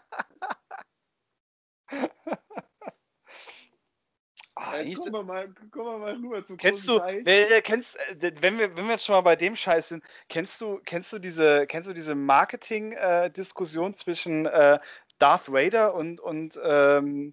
Ah, 4.62 4.76
äh, 4.78 4.94
kommen, 4.94 5.12
wir 5.12 5.22
mal, 5.22 5.48
kommen 5.70 5.86
wir 5.86 5.98
mal 5.98 6.14
rüber 6.16 6.44
zum 6.44 6.58
Kennst 6.58 6.86
du, 6.86 7.00
wer, 7.00 7.62
kennst, 7.62 7.96
äh, 7.96 8.32
wenn 8.42 8.58
wir, 8.58 8.76
wenn 8.76 8.84
wir 8.84 8.92
jetzt 8.92 9.06
schon 9.06 9.14
mal 9.14 9.22
bei 9.22 9.34
dem 9.34 9.56
Scheiß 9.56 9.88
sind, 9.88 10.04
kennst 10.28 10.60
du, 10.60 10.80
kennst 10.84 11.10
du 11.14 11.18
diese, 11.18 11.66
kennst 11.66 11.88
du 11.88 11.94
diese 11.94 12.14
Marketing-Diskussion 12.14 13.92
äh, 13.92 13.94
zwischen 13.94 14.44
äh, 14.44 14.78
Darth 15.18 15.50
Vader 15.50 15.94
und, 15.94 16.20
und, 16.20 16.60
ähm, 16.62 17.32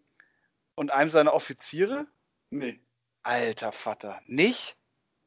und 0.76 0.94
einem 0.94 1.10
seiner 1.10 1.34
Offiziere? 1.34 2.08
Nee. 2.50 2.80
Alter 3.24 3.74
Vater, 3.74 4.22
nicht? 4.26 4.78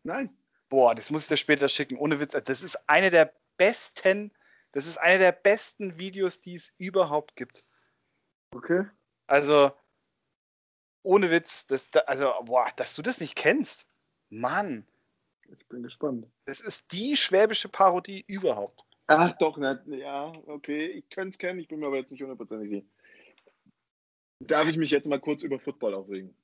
Nein. 0.02 0.34
Boah, 0.70 0.94
das 0.94 1.10
muss 1.10 1.22
ich 1.22 1.28
dir 1.28 1.36
später 1.36 1.68
schicken. 1.68 1.98
Ohne 1.98 2.18
Witz, 2.18 2.32
das 2.32 2.62
ist 2.62 2.88
eine 2.88 3.10
der 3.10 3.34
besten, 3.58 4.32
das 4.72 4.86
ist 4.86 4.96
eine 4.96 5.18
der 5.18 5.32
besten 5.32 5.98
Videos, 5.98 6.40
die 6.40 6.54
es 6.54 6.72
überhaupt 6.78 7.36
gibt. 7.36 7.62
Okay. 8.54 8.86
Also, 9.26 9.72
ohne 11.02 11.30
Witz, 11.30 11.66
das, 11.66 11.94
also, 12.06 12.32
boah, 12.44 12.70
dass 12.76 12.94
du 12.94 13.02
das 13.02 13.20
nicht 13.20 13.36
kennst. 13.36 13.88
Mann. 14.28 14.86
Ich 15.52 15.66
bin 15.68 15.82
gespannt. 15.82 16.26
Das 16.44 16.60
ist 16.60 16.92
die 16.92 17.16
schwäbische 17.16 17.68
Parodie 17.68 18.24
überhaupt. 18.26 18.84
Ach 19.08 19.32
doch, 19.38 19.56
na, 19.56 19.80
ja, 19.86 20.32
okay. 20.46 20.86
Ich 20.86 21.08
könnte 21.10 21.30
es 21.30 21.38
kennen, 21.38 21.58
ich 21.58 21.66
bin 21.66 21.80
mir 21.80 21.86
aber 21.86 21.96
jetzt 21.96 22.12
nicht 22.12 22.22
hundertprozentig 22.22 22.70
sicher. 22.70 22.86
Darf 24.38 24.68
ich 24.68 24.76
mich 24.76 24.90
jetzt 24.90 25.08
mal 25.08 25.20
kurz 25.20 25.42
über 25.42 25.58
Football 25.58 25.94
aufregen? 25.94 26.34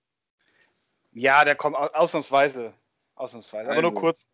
Ja, 1.12 1.44
der 1.44 1.54
kommt 1.54 1.76
ausnahmsweise. 1.76 2.74
Ausnahmsweise, 3.14 3.68
aber 3.68 3.76
also, 3.76 3.90
nur 3.90 3.94
kurz. 3.94 4.30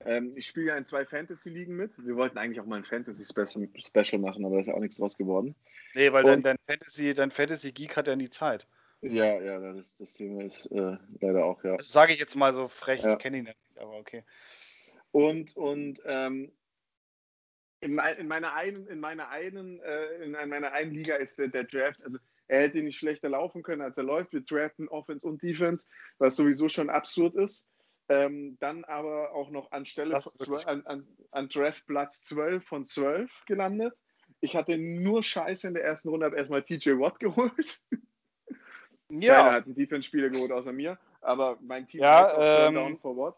Ähm, 0.00 0.32
ich 0.36 0.46
spiele 0.46 0.68
ja 0.68 0.76
in 0.76 0.86
zwei 0.86 1.04
Fantasy-Ligen 1.04 1.74
mit. 1.76 1.92
Wir 1.98 2.16
wollten 2.16 2.38
eigentlich 2.38 2.60
auch 2.60 2.66
mal 2.66 2.76
ein 2.76 2.84
Fantasy-Special 2.84 4.20
machen, 4.20 4.44
aber 4.44 4.54
da 4.54 4.60
ist 4.60 4.68
ja 4.68 4.74
auch 4.74 4.80
nichts 4.80 4.96
draus 4.96 5.16
geworden. 5.16 5.54
Nee, 5.94 6.12
weil 6.12 6.24
dein, 6.24 6.42
dein, 6.42 6.56
Fantasy, 6.66 7.14
dein 7.14 7.30
Fantasy-Geek 7.30 7.96
hat 7.96 8.06
ja 8.06 8.16
nie 8.16 8.30
Zeit. 8.30 8.66
Ja, 9.04 9.40
ja, 9.40 9.58
das, 9.72 9.96
das 9.96 10.12
Thema 10.14 10.44
ist 10.44 10.66
äh, 10.66 10.96
leider 11.20 11.44
auch, 11.44 11.62
ja. 11.64 11.76
Das 11.76 11.92
sage 11.92 12.12
ich 12.12 12.18
jetzt 12.18 12.36
mal 12.36 12.52
so 12.52 12.68
frech, 12.68 13.02
ja. 13.02 13.12
ich 13.12 13.18
kenne 13.18 13.38
ihn 13.38 13.44
nicht, 13.44 13.58
aber 13.76 13.96
okay. 13.96 14.24
Und, 15.12 15.56
und 15.56 16.02
ähm, 16.06 16.52
in, 17.80 17.98
in, 18.18 18.28
meiner 18.28 18.54
einen, 18.54 18.86
in 18.86 18.98
meiner 18.98 19.28
einen, 19.28 19.80
äh, 19.80 20.24
in 20.24 20.32
meiner 20.32 20.72
einen 20.72 20.92
Liga 20.92 21.16
ist 21.16 21.38
der, 21.38 21.48
der, 21.48 21.64
Draft, 21.64 22.02
also 22.02 22.18
er 22.48 22.62
hätte 22.62 22.82
nicht 22.82 22.98
schlechter 22.98 23.28
laufen 23.28 23.62
können, 23.62 23.82
als 23.82 23.96
er 23.96 24.04
läuft. 24.04 24.32
Wir 24.32 24.40
draften 24.40 24.88
Offense 24.88 25.26
und 25.26 25.42
Defense, 25.42 25.86
was 26.18 26.36
sowieso 26.36 26.68
schon 26.68 26.90
absurd 26.90 27.34
ist. 27.36 27.68
Ähm, 28.08 28.58
dann 28.60 28.84
aber 28.84 29.32
auch 29.32 29.50
noch 29.50 29.70
an 29.72 29.86
Stelle 29.86 30.20
an, 30.66 30.84
an, 30.86 31.08
an 31.30 31.48
Draftplatz 31.48 32.22
12 32.24 32.64
von 32.64 32.86
12 32.86 33.30
gelandet. 33.46 33.94
Ich 34.40 34.56
hatte 34.56 34.76
nur 34.76 35.22
Scheiße 35.22 35.68
in 35.68 35.74
der 35.74 35.84
ersten 35.84 36.10
Runde, 36.10 36.26
habe 36.26 36.36
erstmal 36.36 36.62
TJ 36.62 36.98
Watt 36.98 37.18
geholt. 37.20 37.82
Ja. 39.20 39.36
Keiner 39.36 39.52
hat 39.52 39.66
einen 39.66 39.74
Defense-Spieler 39.74 40.30
geholt 40.30 40.52
außer 40.52 40.72
mir, 40.72 40.98
aber 41.20 41.58
mein 41.60 41.86
Team 41.86 42.02
ja, 42.02 42.26
ist 42.26 42.34
auch 42.34 42.68
ähm, 42.68 42.74
down 42.74 42.98
for 42.98 43.16
what. 43.16 43.36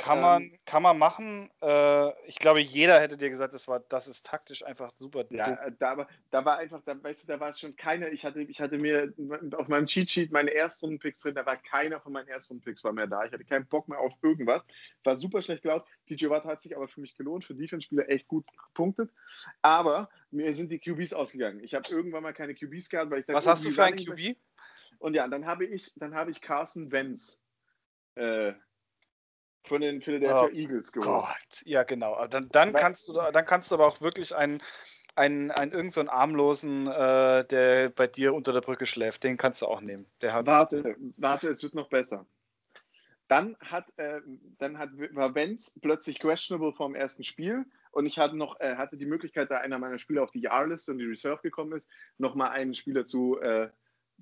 Kann 0.00 0.20
man, 0.20 0.42
ähm, 0.42 0.58
kann 0.64 0.82
man 0.82 0.98
machen. 0.98 1.50
Äh, 1.60 2.26
ich 2.26 2.38
glaube, 2.38 2.60
jeder 2.60 2.98
hätte 3.00 3.18
dir 3.18 3.28
gesagt, 3.28 3.52
das, 3.52 3.68
war, 3.68 3.80
das 3.80 4.08
ist 4.08 4.24
taktisch 4.24 4.64
einfach 4.64 4.92
super. 4.94 5.26
Ja, 5.30 5.52
äh, 5.52 5.72
da 5.78 5.98
war, 5.98 6.08
da 6.30 6.44
war 6.44 6.58
einfach, 6.58 6.80
da, 6.86 7.00
weißt 7.02 7.22
du, 7.24 7.26
da 7.26 7.38
war 7.38 7.50
es 7.50 7.60
schon 7.60 7.76
keiner. 7.76 8.10
Ich 8.10 8.24
hatte, 8.24 8.40
ich 8.40 8.60
hatte 8.60 8.78
mir 8.78 9.12
auf 9.56 9.68
meinem 9.68 9.86
Cheat-Sheet 9.86 10.32
meine 10.32 10.50
Erstrunden-Picks 10.52 11.20
drin, 11.20 11.34
da 11.34 11.44
war 11.44 11.56
keiner 11.56 12.00
von 12.00 12.12
meinen 12.12 12.28
Erstrunden-Picks 12.28 12.82
mehr 12.84 13.06
da. 13.06 13.24
Ich 13.24 13.32
hatte 13.32 13.44
keinen 13.44 13.66
Bock 13.66 13.88
mehr 13.88 13.98
auf 13.98 14.14
irgendwas. 14.22 14.64
War 15.04 15.18
super 15.18 15.42
schlecht 15.42 15.62
gelaufen. 15.62 15.86
DJ 16.08 16.30
Watt 16.30 16.44
hat 16.44 16.62
sich 16.62 16.74
aber 16.74 16.88
für 16.88 17.00
mich 17.00 17.14
gelohnt, 17.16 17.44
für 17.44 17.54
Defense-Spieler 17.54 18.08
echt 18.08 18.26
gut 18.26 18.46
gepunktet. 18.68 19.10
Aber 19.60 20.08
mir 20.30 20.54
sind 20.54 20.70
die 20.70 20.78
QBs 20.78 21.12
ausgegangen. 21.12 21.62
Ich 21.62 21.74
habe 21.74 21.88
irgendwann 21.90 22.22
mal 22.22 22.32
keine 22.32 22.54
QBs 22.54 22.88
gehabt, 22.88 23.10
weil 23.10 23.20
ich 23.20 23.28
Was 23.28 23.46
hast 23.46 23.64
du 23.66 23.70
für 23.70 23.84
ein 23.84 23.96
QB? 23.96 24.36
Und 25.00 25.14
ja, 25.14 25.26
dann 25.26 25.46
habe 25.46 25.64
ich, 25.64 25.92
dann 25.96 26.14
habe 26.14 26.30
ich 26.30 26.40
Carson 26.40 26.92
Wentz. 26.92 27.40
Äh, 28.14 28.52
von 29.64 29.80
den 29.80 30.00
Philadelphia 30.00 30.44
oh 30.44 30.48
Eagles 30.48 30.92
geholt. 30.92 31.06
Gott, 31.06 31.62
ja 31.64 31.82
genau. 31.82 32.26
Dann, 32.26 32.48
dann, 32.50 32.72
kannst 32.72 33.08
du, 33.08 33.12
dann 33.12 33.44
kannst 33.44 33.70
du 33.70 33.74
aber 33.74 33.86
auch 33.86 34.00
wirklich 34.00 34.34
einen, 34.34 34.62
einen, 35.16 35.50
einen 35.50 35.72
irgendeinen 35.72 36.06
so 36.06 36.12
armlosen, 36.12 36.86
äh, 36.86 37.44
der 37.44 37.90
bei 37.90 38.06
dir 38.06 38.34
unter 38.34 38.52
der 38.52 38.62
Brücke 38.62 38.86
schläft, 38.86 39.24
den 39.24 39.36
kannst 39.36 39.62
du 39.62 39.66
auch 39.66 39.80
nehmen. 39.80 40.06
Der 40.22 40.32
hat 40.32 40.46
warte, 40.46 40.96
warte, 41.16 41.48
es 41.48 41.62
wird 41.62 41.74
noch 41.74 41.88
besser. 41.88 42.26
Dann 43.28 43.56
hat, 43.60 43.92
äh, 43.96 44.20
dann 44.58 44.78
hat 44.78 44.90
war 45.12 45.34
Wenz 45.34 45.78
plötzlich 45.80 46.18
questionable 46.18 46.72
vom 46.72 46.94
ersten 46.94 47.22
Spiel 47.22 47.64
und 47.92 48.06
ich 48.06 48.18
hatte 48.18 48.36
noch 48.36 48.58
äh, 48.60 48.76
hatte 48.76 48.96
die 48.96 49.06
Möglichkeit, 49.06 49.50
da 49.50 49.58
einer 49.58 49.78
meiner 49.78 49.98
Spieler 49.98 50.24
auf 50.24 50.32
die 50.32 50.40
Jahrliste 50.40 50.92
und 50.92 50.98
die 50.98 51.04
Reserve 51.04 51.40
gekommen 51.42 51.72
ist, 51.74 51.88
nochmal 52.18 52.50
einen 52.50 52.74
Spieler 52.74 53.06
zu 53.06 53.40
äh, 53.40 53.68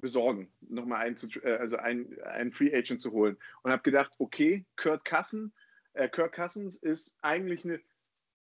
besorgen, 0.01 0.53
nochmal 0.61 1.07
einen, 1.07 1.17
äh, 1.43 1.53
also 1.57 1.77
einen, 1.77 2.21
einen 2.23 2.53
Free 2.53 2.75
Agent 2.75 3.01
zu 3.01 3.13
holen. 3.13 3.37
Und 3.63 3.73
habe 3.73 3.83
gedacht, 3.83 4.15
okay, 4.19 4.65
Kurt 4.77 5.05
Cousins, 5.05 5.53
äh, 5.99 6.09
Kirk 6.09 6.35
Cousins 6.35 6.77
ist 6.77 7.17
eigentlich 7.23 7.65
eine 7.65 7.81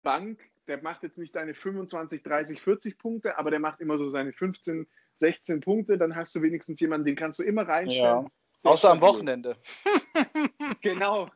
Bank, 0.03 0.39
der 0.67 0.81
macht 0.81 1.03
jetzt 1.03 1.17
nicht 1.17 1.35
deine 1.35 1.53
25, 1.53 2.23
30, 2.23 2.61
40 2.61 2.97
Punkte, 2.97 3.37
aber 3.37 3.51
der 3.51 3.59
macht 3.59 3.81
immer 3.81 3.97
so 3.97 4.09
seine 4.09 4.31
15, 4.31 4.87
16 5.15 5.59
Punkte. 5.59 5.97
Dann 5.97 6.15
hast 6.15 6.33
du 6.35 6.41
wenigstens 6.41 6.79
jemanden, 6.79 7.05
den 7.05 7.15
kannst 7.15 7.39
du 7.39 7.43
immer 7.43 7.67
reinstellen. 7.67 8.25
Ja. 8.25 8.71
Außer 8.71 8.91
am 8.91 9.01
Wochenende. 9.01 9.57
genau. 10.81 11.29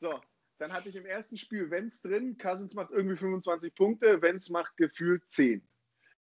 So, 0.00 0.20
dann 0.58 0.72
hatte 0.72 0.88
ich 0.88 0.96
im 0.96 1.06
ersten 1.06 1.38
Spiel 1.38 1.70
Wenz 1.70 2.02
drin. 2.02 2.36
Cousins 2.36 2.74
macht 2.74 2.90
irgendwie 2.90 3.16
25 3.16 3.74
Punkte, 3.74 4.20
Wenz 4.20 4.50
macht 4.50 4.76
gefühlt 4.76 5.22
10. 5.30 5.66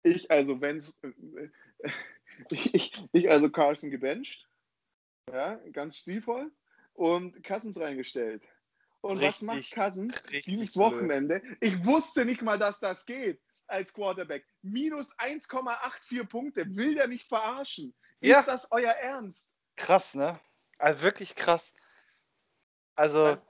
Ich, 0.04 0.30
also 0.32 0.62
Wenz, 0.62 1.00
äh, 1.02 1.90
ich, 2.50 3.04
ich 3.12 3.30
also 3.30 3.50
Carson 3.50 3.92
gebencht, 3.92 4.48
ja, 5.32 5.56
ganz 5.72 5.98
stilvoll, 5.98 6.52
und 6.94 7.44
Cousins 7.44 7.80
reingestellt. 7.80 8.44
Und 9.02 9.18
richtig, 9.18 9.48
was 9.48 9.56
macht 9.56 9.72
Cousins 9.72 10.24
dieses 10.46 10.78
Wochenende? 10.78 11.42
Ich 11.60 11.86
wusste 11.86 12.26
nicht 12.26 12.42
mal, 12.42 12.58
dass 12.58 12.80
das 12.80 13.06
geht 13.06 13.42
als 13.68 13.94
Quarterback. 13.94 14.46
Minus 14.62 15.18
1,84 15.20 16.24
Punkte. 16.26 16.76
Will 16.76 16.96
der 16.96 17.08
mich 17.08 17.26
verarschen? 17.26 17.94
Ja. 18.22 18.40
Ist 18.40 18.48
das 18.48 18.72
euer 18.72 18.92
Ernst? 18.92 19.54
Krass, 19.76 20.16
ne? 20.16 20.40
Also 20.80 21.04
wirklich 21.04 21.36
krass. 21.36 21.74
Also. 22.96 23.24
Dann, 23.24 23.42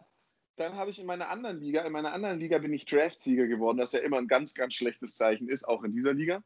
dann 0.55 0.75
habe 0.75 0.89
ich 0.89 0.99
in 0.99 1.05
meiner 1.05 1.29
anderen 1.29 1.59
Liga, 1.59 1.83
in 1.83 1.91
meiner 1.91 2.13
anderen 2.13 2.39
Liga 2.39 2.57
bin 2.57 2.73
ich 2.73 2.85
Draftsieger 2.85 3.47
geworden, 3.47 3.77
das 3.77 3.91
ja 3.91 3.99
immer 3.99 4.17
ein 4.17 4.27
ganz, 4.27 4.53
ganz 4.53 4.73
schlechtes 4.73 5.15
Zeichen 5.15 5.49
ist, 5.49 5.67
auch 5.67 5.83
in 5.83 5.93
dieser 5.93 6.13
Liga 6.13 6.43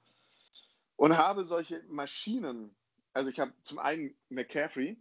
und 0.98 1.18
habe 1.18 1.46
solche 1.46 1.82
Maschinen. 1.88 2.76
Also 3.14 3.30
ich 3.30 3.40
habe 3.40 3.54
zum 3.62 3.80
einen 3.80 4.14
McCaffrey, 4.30 5.00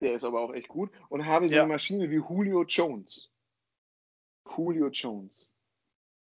der 0.00 0.14
ist 0.14 0.24
aber 0.24 0.40
auch 0.40 0.52
echt 0.52 0.68
gut, 0.68 0.90
und 1.08 1.24
habe 1.24 1.48
so 1.48 1.56
ja. 1.56 1.62
eine 1.62 1.72
Maschine 1.72 2.10
wie 2.10 2.16
Julio 2.16 2.64
Jones. 2.64 3.30
Julio 4.56 4.88
Jones. 4.88 5.48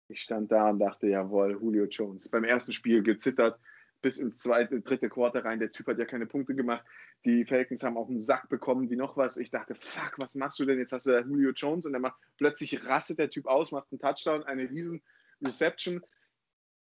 Ich 0.08 0.22
stand 0.22 0.50
da 0.50 0.70
und 0.70 0.78
dachte, 0.78 1.06
jawohl, 1.06 1.52
Julio 1.52 1.84
Jones. 1.84 2.28
Beim 2.28 2.44
ersten 2.44 2.72
Spiel 2.72 3.02
gezittert 3.02 3.60
bis 4.00 4.18
ins 4.18 4.38
zweite, 4.38 4.80
dritte 4.80 5.08
Quarter 5.08 5.44
rein. 5.44 5.58
Der 5.58 5.72
Typ 5.72 5.86
hat 5.88 5.98
ja 5.98 6.06
keine 6.06 6.26
Punkte 6.26 6.54
gemacht. 6.54 6.84
Die 7.24 7.44
Falcons 7.44 7.82
haben 7.82 7.98
auch 7.98 8.08
einen 8.08 8.20
Sack 8.20 8.48
bekommen, 8.48 8.90
wie 8.90 8.96
noch 8.96 9.16
was. 9.16 9.36
Ich 9.36 9.50
dachte, 9.50 9.74
fuck, 9.74 10.18
was 10.18 10.34
machst 10.34 10.58
du 10.60 10.64
denn? 10.64 10.78
Jetzt 10.78 10.92
hast 10.92 11.06
du 11.06 11.18
Julio 11.20 11.50
Jones 11.50 11.84
und 11.84 11.92
dann 11.92 12.02
macht 12.02 12.16
plötzlich 12.38 12.84
rastet 12.86 13.18
der 13.18 13.28
Typ 13.28 13.46
aus, 13.46 13.72
macht 13.72 13.88
einen 13.90 13.98
Touchdown, 13.98 14.44
eine 14.44 14.70
riesen 14.70 15.02
Reception 15.42 16.02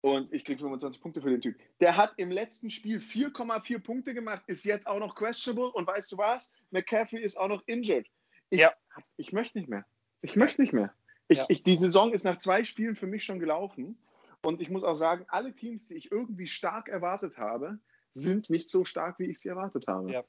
und 0.01 0.31
ich 0.33 0.45
kriege 0.45 0.59
25 0.59 1.01
Punkte 1.01 1.21
für 1.21 1.29
den 1.29 1.41
Typ. 1.41 1.57
Der 1.81 1.97
hat 1.97 2.13
im 2.17 2.31
letzten 2.31 2.69
Spiel 2.69 2.99
4,4 2.99 3.79
Punkte 3.79 4.13
gemacht, 4.13 4.43
ist 4.47 4.63
jetzt 4.63 4.87
auch 4.87 4.99
noch 4.99 5.15
questionable. 5.15 5.71
Und 5.71 5.87
weißt 5.87 6.11
du 6.11 6.17
was? 6.17 6.51
McCaffrey 6.71 7.21
ist 7.21 7.37
auch 7.37 7.49
noch 7.49 7.63
injured. 7.67 8.07
Ich, 8.49 8.59
ja. 8.59 8.73
ich 9.17 9.33
möchte 9.33 9.57
nicht 9.57 9.69
mehr. 9.69 9.85
Ich 10.21 10.35
möchte 10.35 10.61
nicht 10.61 10.73
mehr. 10.73 10.93
Ich, 11.27 11.37
ja. 11.37 11.45
ich, 11.49 11.63
die 11.63 11.75
Saison 11.75 12.13
ist 12.13 12.23
nach 12.23 12.37
zwei 12.37 12.63
Spielen 12.63 12.95
für 12.95 13.07
mich 13.07 13.23
schon 13.23 13.39
gelaufen. 13.39 14.01
Und 14.41 14.61
ich 14.61 14.69
muss 14.69 14.85
auch 14.85 14.95
sagen, 14.95 15.25
alle 15.27 15.53
Teams, 15.53 15.87
die 15.87 15.95
ich 15.95 16.11
irgendwie 16.11 16.47
stark 16.47 16.87
erwartet 16.87 17.37
habe, 17.37 17.79
sind 18.13 18.49
nicht 18.49 18.69
so 18.69 18.85
stark, 18.85 19.19
wie 19.19 19.25
ich 19.25 19.39
sie 19.39 19.49
erwartet 19.49 19.85
habe. 19.87 20.11
Ja. 20.11 20.23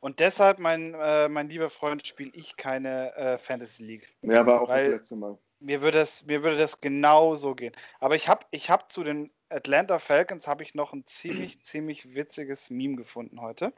Und 0.00 0.18
deshalb, 0.20 0.58
mein, 0.58 0.94
äh, 0.94 1.28
mein 1.28 1.48
lieber 1.48 1.70
Freund, 1.70 2.06
spiele 2.06 2.30
ich 2.34 2.56
keine 2.56 3.14
äh, 3.16 3.38
Fantasy 3.38 3.84
League. 3.84 4.16
Ja, 4.22 4.44
war 4.44 4.60
auch 4.60 4.68
Weil, 4.68 4.90
das 4.90 5.00
letzte 5.00 5.16
Mal 5.16 5.38
mir 5.62 5.82
würde 5.82 6.00
es, 6.00 6.24
mir 6.26 6.42
würde 6.42 6.58
das 6.58 6.80
genau 6.80 7.34
so 7.34 7.54
gehen. 7.54 7.74
Aber 8.00 8.14
ich 8.14 8.28
habe 8.28 8.44
ich 8.50 8.70
hab 8.70 8.90
zu 8.90 9.04
den 9.04 9.30
Atlanta 9.48 9.98
Falcons 9.98 10.46
habe 10.46 10.62
ich 10.62 10.74
noch 10.74 10.92
ein 10.92 11.06
ziemlich, 11.06 11.60
ziemlich 11.62 12.14
witziges 12.14 12.70
Meme 12.70 12.96
gefunden 12.96 13.40
heute. 13.40 13.72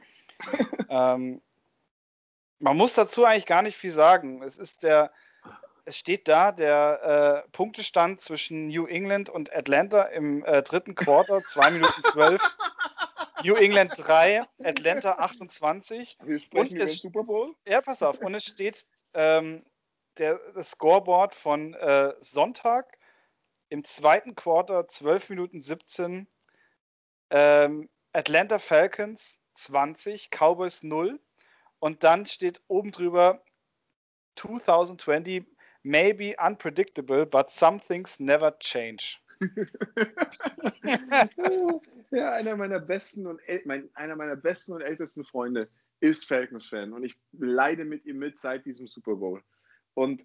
ähm, 0.89 1.41
man 2.59 2.77
muss 2.77 2.93
dazu 2.93 3.25
eigentlich 3.25 3.45
gar 3.45 3.61
nicht 3.61 3.77
viel 3.77 3.91
sagen. 3.91 4.41
Es 4.41 4.57
ist 4.57 4.83
der, 4.83 5.11
es 5.85 5.97
steht 5.97 6.27
da 6.27 6.51
der 6.51 7.43
äh, 7.45 7.49
Punktestand 7.51 8.21
zwischen 8.21 8.67
New 8.67 8.85
England 8.87 9.29
und 9.29 9.53
Atlanta 9.53 10.03
im 10.03 10.43
äh, 10.45 10.63
dritten 10.63 10.95
Quarter, 10.95 11.41
2 11.43 11.71
Minuten 11.71 12.01
12. 12.11 12.41
New 13.43 13.55
England 13.55 13.91
3, 13.97 14.43
Atlanta 14.63 15.11
28. 15.19 16.17
Wir 16.23 16.39
sprechen 16.39 16.67
Und 16.67 16.71
über 16.73 16.85
es- 16.85 16.99
Super 16.99 17.23
Bowl. 17.23 17.53
Ja, 17.67 17.81
pass 17.81 18.01
auf. 18.01 18.19
Und 18.21 18.33
es 18.33 18.45
steht 18.45 18.87
ähm, 19.13 19.63
der, 20.17 20.39
das 20.53 20.71
Scoreboard 20.71 21.35
von 21.35 21.73
äh, 21.73 22.13
Sonntag 22.19 22.97
im 23.69 23.83
zweiten 23.83 24.35
Quarter 24.35 24.87
12 24.87 25.29
Minuten 25.29 25.61
17. 25.61 26.27
Ähm, 27.29 27.89
Atlanta 28.13 28.59
Falcons 28.59 29.39
20, 29.55 30.29
Cowboys 30.29 30.83
0. 30.83 31.19
Und 31.79 32.03
dann 32.03 32.25
steht 32.25 32.61
oben 32.67 32.91
drüber 32.91 33.43
2020 34.35 35.45
maybe 35.83 36.35
unpredictable, 36.37 37.25
but 37.25 37.49
some 37.49 37.79
things 37.79 38.19
never 38.19 38.57
change. 38.59 39.19
ja, 42.11 42.31
einer 42.33 42.55
meiner 42.55 42.79
besten 42.79 43.27
und 43.27 43.41
mein, 43.65 43.89
einer 43.93 44.15
meiner 44.15 44.35
besten 44.35 44.73
und 44.73 44.81
ältesten 44.81 45.25
Freunde 45.25 45.69
ist 45.99 46.25
Falcons-Fan 46.25 46.93
und 46.93 47.03
ich 47.03 47.15
leide 47.33 47.85
mit 47.85 48.05
ihm 48.05 48.17
mit 48.17 48.39
seit 48.39 48.65
diesem 48.65 48.87
Super 48.87 49.15
Bowl. 49.15 49.43
Und 49.95 50.23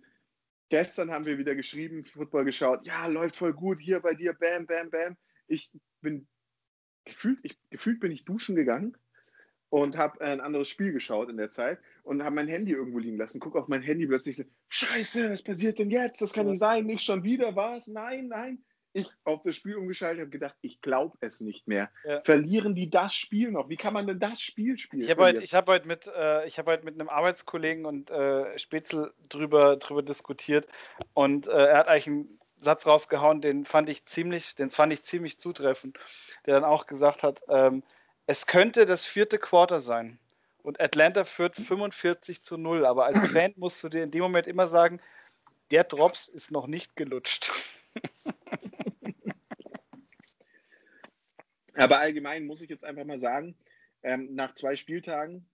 gestern 0.68 1.10
haben 1.10 1.24
wir 1.24 1.38
wieder 1.38 1.54
geschrieben, 1.54 2.04
Football 2.04 2.44
geschaut, 2.44 2.86
ja, 2.86 3.06
läuft 3.06 3.36
voll 3.36 3.54
gut, 3.54 3.80
hier 3.80 4.00
bei 4.00 4.14
dir, 4.14 4.34
bam, 4.34 4.66
bam, 4.66 4.90
bam. 4.90 5.16
Ich 5.46 5.70
bin 6.02 6.28
gefühlt, 7.04 7.38
ich, 7.42 7.58
gefühlt 7.70 8.00
bin 8.00 8.12
ich 8.12 8.24
duschen 8.24 8.54
gegangen 8.54 8.96
und 9.70 9.96
habe 9.96 10.20
ein 10.20 10.40
anderes 10.40 10.68
Spiel 10.68 10.92
geschaut 10.92 11.30
in 11.30 11.36
der 11.36 11.50
Zeit 11.50 11.80
und 12.02 12.22
habe 12.22 12.34
mein 12.34 12.48
Handy 12.48 12.72
irgendwo 12.72 12.98
liegen 12.98 13.16
lassen. 13.16 13.40
Guck 13.40 13.56
auf 13.56 13.68
mein 13.68 13.82
Handy 13.82 14.06
plötzlich 14.06 14.36
so, 14.36 14.44
Scheiße, 14.68 15.30
was 15.30 15.42
passiert 15.42 15.78
denn 15.78 15.90
jetzt? 15.90 16.20
Das 16.20 16.32
kann 16.32 16.46
nicht 16.46 16.58
sein, 16.58 16.86
nicht 16.86 17.04
schon 17.04 17.22
wieder, 17.22 17.56
was? 17.56 17.86
Nein, 17.86 18.28
nein. 18.28 18.64
Ich 18.92 19.08
auf 19.24 19.42
das 19.42 19.54
Spiel 19.54 19.76
umgeschaltet 19.76 20.20
habe 20.20 20.30
gedacht, 20.30 20.56
ich 20.62 20.80
glaube 20.80 21.16
es 21.20 21.40
nicht 21.40 21.68
mehr. 21.68 21.90
Ja. 22.04 22.22
Verlieren 22.22 22.74
die 22.74 22.90
das 22.90 23.14
Spiel 23.14 23.52
noch? 23.52 23.68
Wie 23.68 23.76
kann 23.76 23.94
man 23.94 24.06
denn 24.06 24.18
das 24.18 24.40
Spiel 24.40 24.78
spielen? 24.78 25.02
Ich 25.02 25.10
habe 25.10 25.22
heute, 25.22 25.40
hab 25.42 25.68
heute, 25.68 25.86
mit, 25.86 26.08
äh, 26.08 26.46
ich 26.46 26.58
hab 26.58 26.66
heute 26.66 26.84
mit 26.84 26.94
einem 26.94 27.08
Arbeitskollegen 27.08 27.86
und 27.86 28.10
äh, 28.10 28.58
Spätzl 28.58 29.12
drüber, 29.28 29.76
drüber 29.76 30.02
diskutiert 30.02 30.66
und 31.14 31.46
äh, 31.46 31.52
er 31.52 31.78
hat 31.78 31.88
eigentlich 31.88 32.08
einen 32.08 32.38
Satz 32.56 32.86
rausgehauen, 32.86 33.40
den 33.40 33.64
fand 33.64 33.88
ich 33.88 34.04
ziemlich, 34.06 34.54
den 34.56 34.70
fand 34.70 34.92
ich 34.92 35.04
ziemlich 35.04 35.38
zutreffend, 35.38 35.98
der 36.46 36.54
dann 36.54 36.64
auch 36.64 36.86
gesagt 36.86 37.22
hat, 37.22 37.42
ähm, 37.48 37.82
es 38.26 38.46
könnte 38.46 38.86
das 38.86 39.06
vierte 39.06 39.38
Quarter 39.38 39.80
sein 39.80 40.18
und 40.62 40.80
Atlanta 40.80 41.24
führt 41.24 41.56
45 41.56 42.42
zu 42.42 42.56
0, 42.56 42.84
aber 42.84 43.06
als 43.06 43.28
Fan 43.28 43.54
musst 43.56 43.82
du 43.84 43.88
dir 43.88 44.02
in 44.02 44.10
dem 44.10 44.22
Moment 44.22 44.46
immer 44.46 44.66
sagen, 44.66 45.00
der 45.70 45.84
Drops 45.84 46.28
ist 46.28 46.50
noch 46.50 46.66
nicht 46.66 46.96
gelutscht. 46.96 47.52
Aber 51.74 52.00
allgemein 52.00 52.46
muss 52.46 52.62
ich 52.62 52.70
jetzt 52.70 52.84
einfach 52.84 53.04
mal 53.04 53.18
sagen, 53.18 53.54
ähm, 54.02 54.34
nach 54.34 54.54
zwei 54.54 54.76
Spieltagen, 54.76 55.46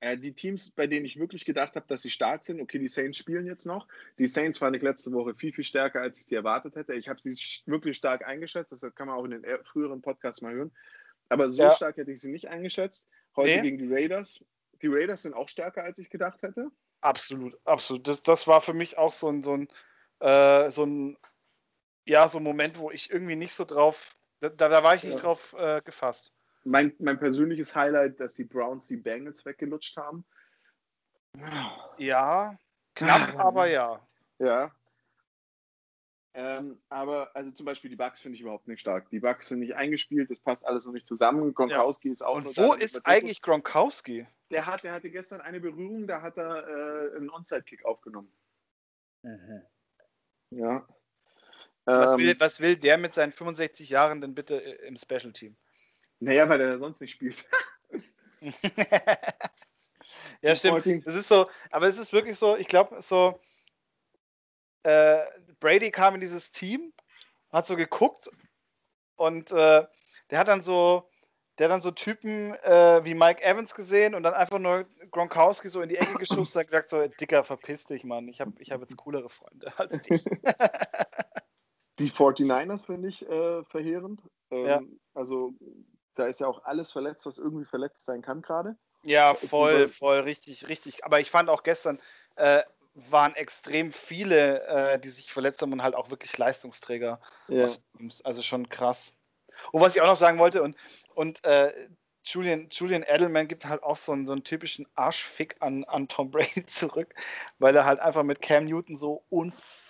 äh, 0.00 0.16
die 0.18 0.32
Teams, 0.32 0.70
bei 0.70 0.86
denen 0.86 1.04
ich 1.06 1.18
wirklich 1.18 1.44
gedacht 1.44 1.76
habe, 1.76 1.86
dass 1.86 2.02
sie 2.02 2.10
stark 2.10 2.44
sind, 2.44 2.60
okay, 2.60 2.78
die 2.78 2.88
Saints 2.88 3.18
spielen 3.18 3.46
jetzt 3.46 3.66
noch. 3.66 3.86
Die 4.18 4.26
Saints 4.26 4.58
fand 4.58 4.74
ich 4.74 4.82
letzte 4.82 5.12
Woche 5.12 5.34
viel, 5.34 5.52
viel 5.52 5.64
stärker, 5.64 6.00
als 6.00 6.18
ich 6.18 6.26
sie 6.26 6.34
erwartet 6.34 6.74
hätte. 6.76 6.94
Ich 6.94 7.08
habe 7.08 7.20
sie 7.20 7.30
wirklich 7.66 7.96
stark 7.96 8.26
eingeschätzt, 8.26 8.72
das 8.72 8.80
kann 8.94 9.06
man 9.06 9.16
auch 9.16 9.24
in 9.24 9.30
den 9.32 9.44
eher- 9.44 9.62
früheren 9.64 10.02
Podcasts 10.02 10.40
mal 10.42 10.52
hören. 10.54 10.72
Aber 11.28 11.48
so 11.48 11.62
Ja. 11.62 11.70
stark 11.70 11.96
hätte 11.98 12.10
ich 12.10 12.20
sie 12.20 12.30
nicht 12.30 12.48
eingeschätzt. 12.48 13.08
Heute 13.36 13.56
Nee. 13.56 13.62
gegen 13.62 13.78
die 13.78 13.92
Raiders. 13.92 14.44
Die 14.82 14.88
Raiders 14.88 15.22
sind 15.22 15.34
auch 15.34 15.48
stärker, 15.48 15.84
als 15.84 15.98
ich 15.98 16.10
gedacht 16.10 16.42
hätte. 16.42 16.70
Absolut, 17.00 17.56
absolut. 17.64 18.06
Das, 18.08 18.22
das 18.22 18.46
war 18.48 18.60
für 18.60 18.74
mich 18.74 18.98
auch 18.98 19.12
so 19.12 19.28
ein, 19.28 19.42
so 19.42 19.56
ein, 19.56 19.68
äh, 20.20 20.68
so 20.70 20.84
ein, 20.84 21.16
ja, 22.04 22.26
so 22.28 22.38
ein 22.38 22.44
Moment, 22.44 22.78
wo 22.78 22.90
ich 22.90 23.10
irgendwie 23.10 23.36
nicht 23.36 23.52
so 23.54 23.64
drauf, 23.64 24.16
da, 24.50 24.68
da 24.68 24.82
war 24.82 24.94
ich 24.94 25.04
nicht 25.04 25.16
Ja. 25.16 25.20
drauf 25.20 25.54
äh, 25.58 25.80
gefasst. 25.82 26.32
Mein, 26.64 26.94
mein 26.98 27.18
persönliches 27.18 27.74
Highlight, 27.74 28.20
dass 28.20 28.34
die 28.34 28.44
Browns 28.44 28.86
die 28.86 28.96
Bengals 28.96 29.44
weggelutscht 29.44 29.96
haben. 29.96 30.24
Ja, 31.98 32.56
knapp, 32.94 33.34
Ah. 33.36 33.44
aber 33.48 33.66
ja. 33.66 34.06
Ja. 34.38 34.74
Ähm, 36.34 36.80
aber 36.88 37.34
also 37.36 37.50
zum 37.50 37.66
Beispiel 37.66 37.90
die 37.90 37.96
Bucks 37.96 38.20
finde 38.20 38.36
ich 38.36 38.40
überhaupt 38.42 38.66
nicht 38.66 38.80
stark. 38.80 39.10
Die 39.10 39.20
Bucks 39.20 39.48
sind 39.48 39.60
nicht 39.60 39.74
eingespielt, 39.74 40.30
das 40.30 40.40
passt 40.40 40.64
alles 40.64 40.86
noch 40.86 40.92
nicht 40.94 41.06
zusammen. 41.06 41.52
Gronkowski 41.52 42.10
ist 42.10 42.22
auch 42.22 42.36
Und 42.36 42.46
wo 42.56 42.74
da, 42.74 42.74
ist 42.74 43.04
eigentlich 43.06 43.42
Gronkowski? 43.42 44.26
Der, 44.50 44.66
hat, 44.66 44.82
der 44.82 44.92
hatte 44.92 45.10
gestern 45.10 45.40
eine 45.42 45.60
Berührung, 45.60 46.06
da 46.06 46.22
hat 46.22 46.38
er 46.38 46.66
äh, 46.68 47.16
einen 47.16 47.28
Onside-Kick 47.30 47.84
aufgenommen. 47.84 48.32
Ja. 50.50 50.86
Was, 51.84 52.12
Ähm, 52.12 52.18
will, 52.18 52.36
was 52.38 52.60
will 52.60 52.76
der 52.76 52.96
mit 52.96 53.12
seinen 53.14 53.32
65 53.32 53.90
Jahren 53.90 54.20
denn 54.20 54.34
bitte 54.34 54.62
äh, 54.62 54.86
im 54.86 54.96
Special 54.96 55.32
Team? 55.32 55.56
naja, 56.20 56.48
weil 56.48 56.60
er 56.60 56.78
sonst 56.78 57.00
nicht 57.00 57.12
spielt. 57.12 57.44
ja, 60.42 60.54
stimmt. 60.54 61.06
Das 61.06 61.14
ist 61.16 61.28
so, 61.28 61.48
aber 61.70 61.88
es 61.88 61.98
ist 61.98 62.12
wirklich 62.12 62.38
so, 62.38 62.56
ich 62.56 62.68
glaube, 62.68 63.02
so, 63.02 63.40
äh, 64.84 65.20
Brady 65.58 65.90
kam 65.90 66.14
in 66.14 66.20
dieses 66.20 66.52
Team, 66.52 66.92
hat 67.50 67.66
so 67.66 67.76
geguckt 67.76 68.30
und 69.16 69.50
äh, 69.50 69.84
der 70.30 70.38
hat 70.38 70.48
dann 70.48 70.62
so, 70.62 71.08
der 71.58 71.66
hat 71.66 71.72
dann 71.72 71.80
so 71.80 71.90
Typen 71.90 72.54
äh, 72.62 73.04
wie 73.04 73.14
Mike 73.14 73.42
Evans 73.42 73.74
gesehen 73.74 74.14
und 74.14 74.22
dann 74.22 74.34
einfach 74.34 74.58
nur 74.58 74.86
Gronkowski 75.10 75.68
so 75.68 75.82
in 75.82 75.88
die 75.88 75.98
Ecke 75.98 76.14
geschubst 76.18 76.56
und 76.56 76.60
hat 76.60 76.68
gesagt 76.68 76.88
so, 76.88 77.04
Dicker, 77.06 77.44
verpiss 77.44 77.84
dich, 77.84 78.04
Mann, 78.04 78.28
ich 78.28 78.40
habe 78.40 78.52
ich 78.58 78.70
hab 78.72 78.80
jetzt 78.80 78.96
coolere 78.96 79.28
Freunde 79.28 79.72
als 79.76 80.00
dich. 80.02 80.24
Die 82.02 82.10
49ers 82.10 82.84
finde 82.84 83.08
ich 83.08 83.28
äh, 83.28 83.62
verheerend. 83.64 84.20
Ähm, 84.50 84.66
Ja. 84.66 84.80
Also 85.14 85.54
da 86.16 86.26
ist 86.26 86.40
ja 86.40 86.48
auch 86.48 86.64
alles 86.64 86.90
verletzt, 86.90 87.26
was 87.26 87.38
irgendwie 87.38 87.64
verletzt 87.64 88.04
sein 88.04 88.22
kann 88.22 88.42
gerade. 88.42 88.76
Ja, 89.04 89.34
voll, 89.34 89.86
voll, 89.88 90.18
richtig, 90.20 90.68
richtig. 90.68 91.04
Aber 91.04 91.20
ich 91.20 91.30
fand 91.30 91.48
auch 91.48 91.62
gestern 91.62 92.00
äh, 92.36 92.62
waren 92.94 93.36
extrem 93.36 93.92
viele, 93.92 94.66
äh, 94.66 94.98
die 94.98 95.10
sich 95.10 95.32
verletzt 95.32 95.62
haben 95.62 95.72
und 95.72 95.82
halt 95.82 95.94
auch 95.94 96.10
wirklich 96.10 96.36
Leistungsträger 96.36 97.20
Ja. 97.46 97.66
Also 98.24 98.42
schon 98.42 98.68
krass. 98.68 99.14
Und 99.70 99.80
was 99.80 99.94
ich 99.94 100.02
auch 100.02 100.06
noch 100.06 100.16
sagen 100.16 100.38
wollte, 100.38 100.62
und, 100.62 100.76
und 101.14 101.44
äh, 101.44 101.72
Julian, 102.24 102.68
Julian 102.70 103.04
Edelman 103.06 103.48
gibt 103.48 103.64
halt 103.64 103.82
auch 103.82 103.96
so 103.96 104.12
einen, 104.12 104.26
so 104.26 104.32
einen 104.32 104.44
typischen 104.44 104.86
Arschfick 104.94 105.56
an, 105.60 105.84
an 105.84 106.08
Tom 106.08 106.32
Brady 106.32 106.64
zurück, 106.66 107.14
weil 107.60 107.76
er 107.76 107.84
halt 107.84 108.00
einfach 108.00 108.24
mit 108.24 108.42
Cam 108.42 108.64
Newton 108.64 108.96
so 108.96 109.24
unfassbar 109.30 109.81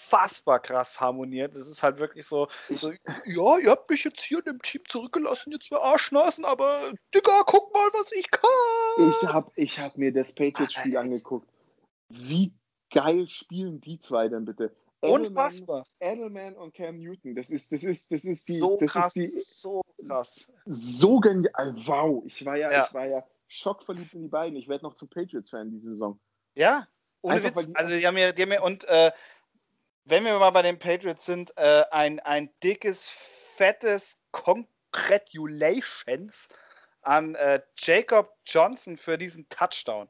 krass 0.62 1.00
harmoniert. 1.00 1.54
Das 1.54 1.68
ist 1.68 1.82
halt 1.82 1.98
wirklich 1.98 2.26
so, 2.26 2.48
so 2.70 2.92
ja, 3.24 3.58
ihr 3.58 3.70
habt 3.70 3.88
mich 3.90 4.04
jetzt 4.04 4.22
hier 4.22 4.38
in 4.38 4.44
dem 4.44 4.62
Team 4.62 4.82
zurückgelassen, 4.88 5.52
jetzt 5.52 5.70
wir 5.70 5.80
Arschnasen, 5.82 6.44
aber 6.44 6.78
Digga, 7.14 7.42
guck 7.46 7.72
mal, 7.72 7.88
was 7.92 8.12
ich 8.12 8.30
kann. 8.30 9.10
Ich 9.10 9.28
habe 9.28 9.50
ich 9.56 9.78
hab 9.80 9.96
mir 9.96 10.12
das 10.12 10.34
Patriots-Spiel 10.34 10.96
angeguckt. 10.96 11.48
Wie 12.08 12.52
geil 12.90 13.28
spielen 13.28 13.80
die 13.80 13.98
zwei 13.98 14.28
denn 14.28 14.44
bitte? 14.44 14.74
Edelman, 15.04 15.26
Unfassbar. 15.26 15.84
Edelman 15.98 16.56
und 16.56 16.74
Cam 16.74 16.98
Newton. 16.98 17.34
Das 17.34 17.50
ist, 17.50 17.72
das 17.72 17.82
ist, 17.82 18.12
das 18.12 18.24
ist 18.24 18.46
die, 18.48 18.58
So 18.58 18.76
das 18.76 18.92
krass, 18.92 19.16
ist 19.16 19.16
die 19.16 19.40
so 19.40 19.82
krass. 20.06 20.52
so 20.66 21.18
genial. 21.18 21.74
Wow, 21.86 22.22
ich 22.26 22.44
war 22.44 22.56
ja, 22.56 22.70
Ja. 22.70 22.84
ich 22.86 22.94
war 22.94 23.06
ja 23.06 23.24
schockverliebt 23.48 24.14
in 24.14 24.22
die 24.22 24.28
beiden. 24.28 24.56
Ich 24.56 24.68
werde 24.68 24.84
noch 24.84 24.94
zum 24.94 25.08
Patriots-Fan 25.08 25.70
diese 25.70 25.88
Saison. 25.90 26.20
Ja, 26.54 26.86
ohne 27.22 27.34
Einfach, 27.36 27.56
Witz. 27.56 27.66
die- 27.66 27.74
Also 27.76 27.96
die 27.96 28.06
haben 28.06 28.14
mir, 28.14 28.32
die 28.32 28.42
haben 28.42 28.48
mir 28.50 28.62
und 28.62 28.84
äh, 28.84 29.10
wenn 30.04 30.24
wir 30.24 30.38
mal 30.38 30.50
bei 30.50 30.62
den 30.62 30.78
Patriots 30.78 31.26
sind, 31.26 31.56
äh, 31.56 31.84
ein, 31.90 32.20
ein 32.20 32.50
dickes, 32.62 33.08
fettes 33.08 34.18
Congratulations 34.32 36.48
an 37.02 37.34
äh, 37.34 37.60
Jacob 37.76 38.36
Johnson 38.46 38.96
für 38.96 39.18
diesen 39.18 39.48
Touchdown, 39.48 40.08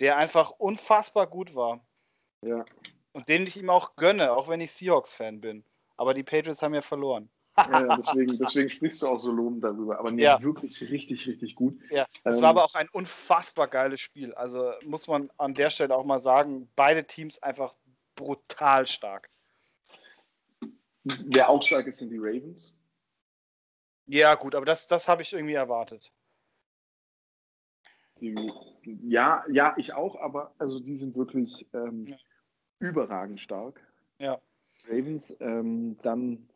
der 0.00 0.16
einfach 0.16 0.50
unfassbar 0.50 1.26
gut 1.26 1.54
war 1.54 1.80
Ja. 2.42 2.64
und 3.12 3.28
den 3.28 3.46
ich 3.46 3.56
ihm 3.56 3.70
auch 3.70 3.96
gönne, 3.96 4.32
auch 4.32 4.48
wenn 4.48 4.60
ich 4.60 4.72
Seahawks-Fan 4.72 5.40
bin. 5.40 5.64
Aber 5.96 6.14
die 6.14 6.24
Patriots 6.24 6.62
haben 6.62 6.74
ja 6.74 6.82
verloren. 6.82 7.30
ja 7.56 7.96
deswegen, 7.96 8.38
deswegen 8.38 8.70
sprichst 8.70 9.02
du 9.02 9.08
auch 9.08 9.20
so 9.20 9.30
lobend 9.30 9.62
darüber. 9.62 9.98
Aber 9.98 10.10
nee, 10.10 10.22
Ja. 10.22 10.42
wirklich 10.42 10.80
richtig, 10.90 11.28
richtig 11.28 11.54
gut. 11.54 11.78
Ja, 11.90 12.06
es 12.24 12.36
Ähm, 12.36 12.42
war 12.42 12.50
aber 12.50 12.64
auch 12.64 12.74
ein 12.74 12.88
unfassbar 12.88 13.68
geiles 13.68 14.00
Spiel. 14.00 14.34
Also 14.34 14.72
muss 14.84 15.06
man 15.06 15.30
an 15.36 15.54
der 15.54 15.70
Stelle 15.70 15.94
auch 15.94 16.04
mal 16.04 16.18
sagen, 16.18 16.68
beide 16.74 17.06
Teams 17.06 17.40
einfach 17.42 17.74
brutal 18.14 18.86
stark. 18.86 19.30
Wer 21.04 21.48
auch 21.48 21.62
stark 21.62 21.86
ist, 21.86 21.98
sind 21.98 22.10
die 22.10 22.18
Ravens. 22.18 22.78
Ja, 24.06 24.34
gut, 24.34 24.54
aber 24.54 24.66
das, 24.66 24.86
das 24.86 25.08
habe 25.08 25.22
ich 25.22 25.32
irgendwie 25.32 25.54
erwartet. 25.54 26.12
Die, 28.20 28.34
ja, 29.02 29.44
ja, 29.50 29.74
ich 29.76 29.94
auch, 29.94 30.16
aber 30.20 30.54
also 30.58 30.78
die 30.78 30.96
sind 30.96 31.16
wirklich 31.16 31.66
ähm, 31.72 32.06
Ja. 32.06 32.16
überragend 32.78 33.40
stark. 33.40 33.80
Ja. 34.18 34.40
Ravens, 34.86 35.34
ähm, 35.40 35.98
dann 36.02 36.48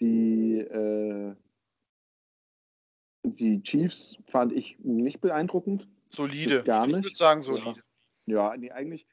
die, 0.00 0.58
äh, 0.58 1.34
die 3.22 3.62
Chiefs 3.62 4.16
fand 4.28 4.52
ich 4.52 4.78
nicht 4.80 5.20
beeindruckend. 5.20 5.88
Solide. 6.08 6.62
Gar 6.64 6.86
Ich 6.88 6.94
nicht. 6.94 7.04
würde 7.04 7.16
sagen 7.16 7.42
solide. 7.42 7.82
Ja, 8.26 8.54
nee, 8.56 8.70
eigentlich, 8.70 9.06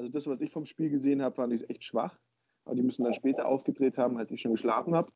also 0.00 0.10
das, 0.10 0.26
was 0.26 0.40
ich 0.40 0.50
vom 0.50 0.64
Spiel 0.64 0.88
gesehen 0.88 1.20
habe, 1.20 1.34
fand 1.34 1.52
ich 1.52 1.68
echt 1.68 1.84
schwach. 1.84 2.18
Aber 2.64 2.74
die 2.74 2.82
müssen 2.82 3.04
dann 3.04 3.12
später 3.12 3.46
aufgedreht 3.46 3.98
haben, 3.98 4.16
als 4.16 4.30
ich 4.30 4.40
schon 4.40 4.52
geschlafen 4.52 4.94
habe. 4.94 5.12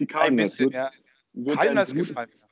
Die 0.00 0.04
Ein 0.04 0.08
Cardinals 0.08 0.50
bisschen, 0.50 0.66
wird, 0.66 0.74
ja. 0.74 0.90
wird 1.32 1.56
Cardinals 1.56 1.94
gefallen 1.94 2.30
mir. 2.30 2.46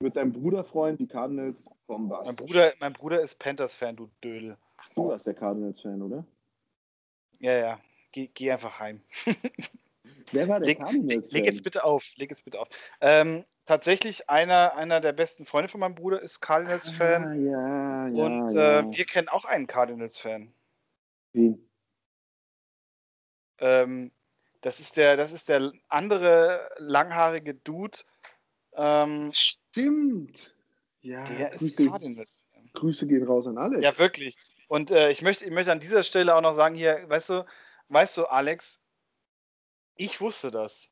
Wird 0.00 0.16
dein 0.16 0.32
Bruder 0.32 0.64
freuen, 0.64 0.96
die 0.96 1.06
Cardinals 1.06 1.68
vom 1.86 2.08
Bass. 2.08 2.26
Mein 2.26 2.36
Bruder, 2.36 2.72
mein 2.80 2.92
Bruder 2.94 3.20
ist 3.20 3.38
Panthers-Fan, 3.38 3.94
du 3.94 4.10
Dödel. 4.24 4.56
Du 4.94 5.08
warst 5.08 5.26
der 5.26 5.34
Cardinals-Fan, 5.34 6.00
oder? 6.00 6.26
Ja, 7.38 7.52
ja. 7.52 7.80
Geh, 8.10 8.28
geh 8.32 8.50
einfach 8.50 8.80
heim. 8.80 9.02
Wer 10.32 10.48
war 10.48 10.60
der 10.60 10.68
Leg, 10.68 10.78
leg, 11.02 11.32
leg 11.32 11.46
jetzt 11.46 11.62
bitte 11.62 11.84
auf. 11.84 12.12
Leg 12.16 12.30
jetzt 12.30 12.44
bitte 12.44 12.60
auf. 12.60 12.68
Ähm, 13.00 13.44
tatsächlich, 13.64 14.28
einer, 14.30 14.76
einer 14.76 15.00
der 15.00 15.12
besten 15.12 15.46
Freunde 15.46 15.68
von 15.68 15.80
meinem 15.80 15.94
Bruder 15.94 16.20
ist 16.20 16.40
Cardinals-Fan. 16.40 17.24
Ah, 17.24 17.34
ja, 17.34 18.08
ja, 18.08 18.24
und 18.24 18.52
ja. 18.52 18.80
Äh, 18.80 18.96
wir 18.96 19.04
kennen 19.04 19.28
auch 19.28 19.44
einen 19.44 19.66
Cardinals-Fan. 19.66 20.52
Wen? 21.32 21.68
Ähm, 23.58 24.10
das, 24.60 24.80
ist 24.80 24.96
der, 24.96 25.16
das 25.16 25.32
ist 25.32 25.48
der 25.48 25.72
andere 25.88 26.68
langhaarige 26.78 27.54
Dude. 27.54 27.98
Ähm, 28.74 29.30
Stimmt. 29.32 30.54
Ja, 31.00 31.24
der 31.24 31.52
ist 31.52 31.60
Grüße, 31.60 31.86
Cardinals-Fan. 31.88 32.70
Grüße 32.74 33.06
gehen 33.06 33.24
raus 33.24 33.46
an 33.46 33.58
Alex. 33.58 33.82
Ja, 33.82 33.98
wirklich. 33.98 34.36
Und 34.68 34.90
äh, 34.90 35.10
ich, 35.10 35.22
möchte, 35.22 35.44
ich 35.44 35.50
möchte 35.50 35.72
an 35.72 35.80
dieser 35.80 36.02
Stelle 36.02 36.34
auch 36.34 36.40
noch 36.40 36.54
sagen, 36.54 36.74
hier, 36.74 37.04
weißt 37.08 37.30
du, 37.30 37.44
weißt 37.88 38.16
du, 38.16 38.26
Alex, 38.26 38.80
ich 40.02 40.20
wusste 40.20 40.50
das. 40.50 40.90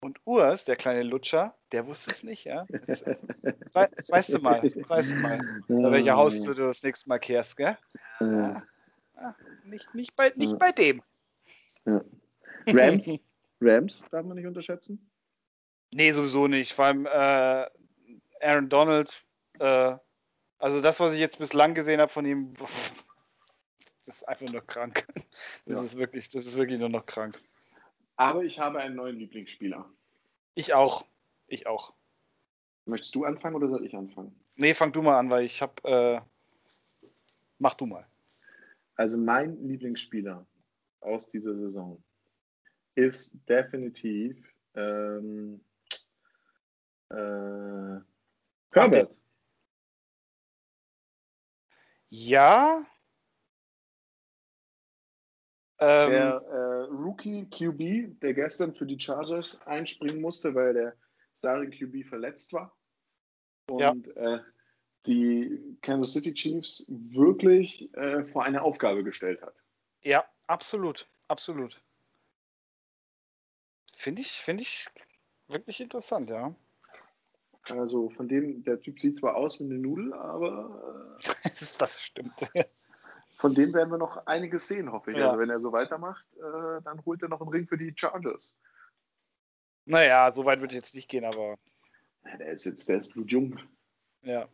Und 0.00 0.20
Urs, 0.24 0.64
der 0.64 0.76
kleine 0.76 1.02
Lutscher, 1.02 1.56
der 1.72 1.86
wusste 1.86 2.12
es 2.12 2.22
nicht, 2.22 2.44
ja. 2.44 2.66
Jetzt, 2.86 3.04
jetzt 3.06 4.12
weißt 4.12 4.32
du 4.34 4.38
mal, 4.38 4.62
weißt 4.62 5.10
du 5.12 5.16
mal, 5.16 5.38
bei 5.66 5.90
welcher 5.90 6.14
Haustür 6.16 6.54
du 6.54 6.66
das 6.66 6.82
nächste 6.82 7.08
Mal 7.08 7.18
kehrst, 7.18 7.56
gell? 7.56 7.76
Äh, 8.20 8.60
Ah, 9.20 9.34
nicht, 9.64 9.92
nicht, 9.94 10.14
bei, 10.14 10.32
nicht 10.36 10.52
Ja. 10.52 10.58
bei 10.58 10.70
dem. 10.70 11.02
Rams? 12.68 13.04
Rams 13.60 14.04
darf 14.12 14.24
man 14.24 14.36
nicht 14.36 14.46
unterschätzen. 14.46 15.10
Nee, 15.92 16.12
sowieso 16.12 16.46
nicht. 16.46 16.72
Vor 16.72 16.84
allem 16.84 17.06
äh, 17.06 17.66
Aaron 18.40 18.68
Donald, 18.68 19.24
äh, 19.58 19.96
also 20.58 20.80
das, 20.80 21.00
was 21.00 21.14
ich 21.14 21.18
jetzt 21.18 21.40
bislang 21.40 21.74
gesehen 21.74 22.00
habe 22.00 22.12
von 22.12 22.24
ihm, 22.26 22.54
das 24.06 24.16
ist 24.16 24.28
einfach 24.28 24.48
nur 24.48 24.64
krank. 24.64 25.04
Das 25.66 25.78
Ja. 25.78 25.84
ist 25.84 25.98
wirklich, 25.98 26.28
das 26.28 26.46
ist 26.46 26.56
wirklich 26.56 26.78
nur 26.78 26.88
noch 26.90 27.04
krank. 27.04 27.42
Aber 28.18 28.42
ich 28.42 28.58
habe 28.58 28.80
einen 28.80 28.96
neuen 28.96 29.16
Lieblingsspieler. 29.16 29.88
Ich 30.54 30.74
auch. 30.74 31.06
Ich 31.46 31.68
auch. 31.68 31.94
Möchtest 32.84 33.14
du 33.14 33.24
anfangen 33.24 33.54
oder 33.54 33.68
soll 33.68 33.86
ich 33.86 33.94
anfangen? 33.94 34.34
Nee, 34.56 34.74
fang 34.74 34.90
du 34.90 35.02
mal 35.02 35.18
an, 35.18 35.30
weil 35.30 35.44
ich 35.44 35.62
hab. 35.62 35.82
Äh, 35.84 36.20
mach 37.58 37.74
du 37.74 37.86
mal. 37.86 38.04
Also 38.96 39.16
mein 39.16 39.56
Lieblingsspieler 39.64 40.44
aus 41.00 41.28
dieser 41.28 41.54
Saison 41.54 42.02
ist 42.96 43.36
definitiv 43.48 44.36
ähm, 44.74 45.60
äh, 47.10 48.00
Herbert. 48.72 49.16
Ja. 52.08 52.84
Ähm, 55.80 56.10
Der 56.10 56.42
äh, 56.48 56.92
Rookie 56.92 57.46
QB, 57.46 58.20
der 58.20 58.34
gestern 58.34 58.74
für 58.74 58.86
die 58.86 58.98
Chargers 58.98 59.60
einspringen 59.66 60.20
musste, 60.20 60.54
weil 60.54 60.74
der 60.74 60.96
Starting 61.36 61.70
QB 61.70 62.08
verletzt 62.08 62.52
war. 62.52 62.76
Ja. 63.70 63.90
Und 63.90 64.16
äh, 64.16 64.40
die 65.06 65.78
Kansas 65.82 66.12
City 66.12 66.34
Chiefs 66.34 66.86
wirklich 66.88 67.94
äh, 67.94 68.24
vor 68.24 68.44
eine 68.44 68.62
Aufgabe 68.62 69.04
gestellt 69.04 69.40
hat. 69.42 69.54
ja, 70.02 70.24
absolut. 70.46 71.08
Absolut. 71.28 71.80
Finde 73.94 74.22
ich, 74.22 74.30
finde 74.30 74.62
ich 74.62 74.88
wirklich 75.48 75.80
interessant, 75.80 76.30
ja. 76.30 76.54
Also 77.68 78.08
von 78.10 78.28
dem, 78.28 78.64
der 78.64 78.80
Typ 78.80 78.98
sieht 78.98 79.18
zwar 79.18 79.36
aus 79.36 79.60
wie 79.60 79.64
eine 79.64 79.78
Nudel, 79.78 80.14
aber 80.14 81.18
äh, 81.18 81.50
das 81.78 82.00
stimmt. 82.00 82.32
Von 83.38 83.54
dem 83.54 83.72
werden 83.72 83.90
wir 83.90 83.98
noch 83.98 84.26
einiges 84.26 84.66
sehen, 84.66 84.90
hoffe 84.90 85.12
ich. 85.12 85.18
Ja. 85.18 85.26
Also 85.26 85.38
wenn 85.38 85.48
er 85.48 85.60
so 85.60 85.72
weitermacht, 85.72 86.24
äh, 86.36 86.82
dann 86.82 87.04
holt 87.06 87.22
er 87.22 87.28
noch 87.28 87.40
einen 87.40 87.50
Ring 87.50 87.66
für 87.68 87.78
die 87.78 87.94
Chargers. 87.96 88.54
naja, 89.84 90.30
so 90.32 90.44
weit 90.44 90.60
würde 90.60 90.74
ich 90.74 90.80
jetzt 90.80 90.94
nicht 90.94 91.08
gehen, 91.08 91.24
aber 91.24 91.56
Ja, 92.24 92.36
Der 92.36 92.48
ist 92.52 92.64
jetzt, 92.66 92.88
der 92.88 92.98
ist 92.98 93.12
blutjung. 93.12 93.58
Ja, 94.22 94.48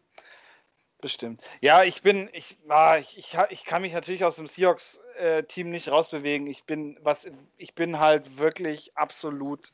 bestimmt. 1.01 1.43
Ja, 1.63 1.83
ich 1.83 2.03
bin, 2.03 2.29
ich, 2.35 2.59
ah, 2.69 2.99
ich, 2.99 3.17
ich, 3.17 3.37
ich 3.49 3.65
kann 3.65 3.83
mich 3.83 3.95
natürlich 3.95 4.25
aus 4.25 4.37
dem 4.37 4.47
Seahawks-Team 4.47 5.71
nicht 5.71 5.89
rausbewegen. 5.89 6.47
Ich 6.47 6.65
bin, 6.65 6.99
was, 7.03 7.29
ich 7.57 7.75
bin 7.75 7.99
halt 7.99 8.39
wirklich 8.39 8.97
absolut, 8.97 9.73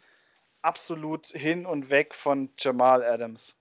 absolut 0.63 1.27
hin 1.27 1.67
und 1.67 1.91
weg 1.91 2.15
von 2.15 2.51
Jamal 2.59 3.03
Adams. 3.03 3.57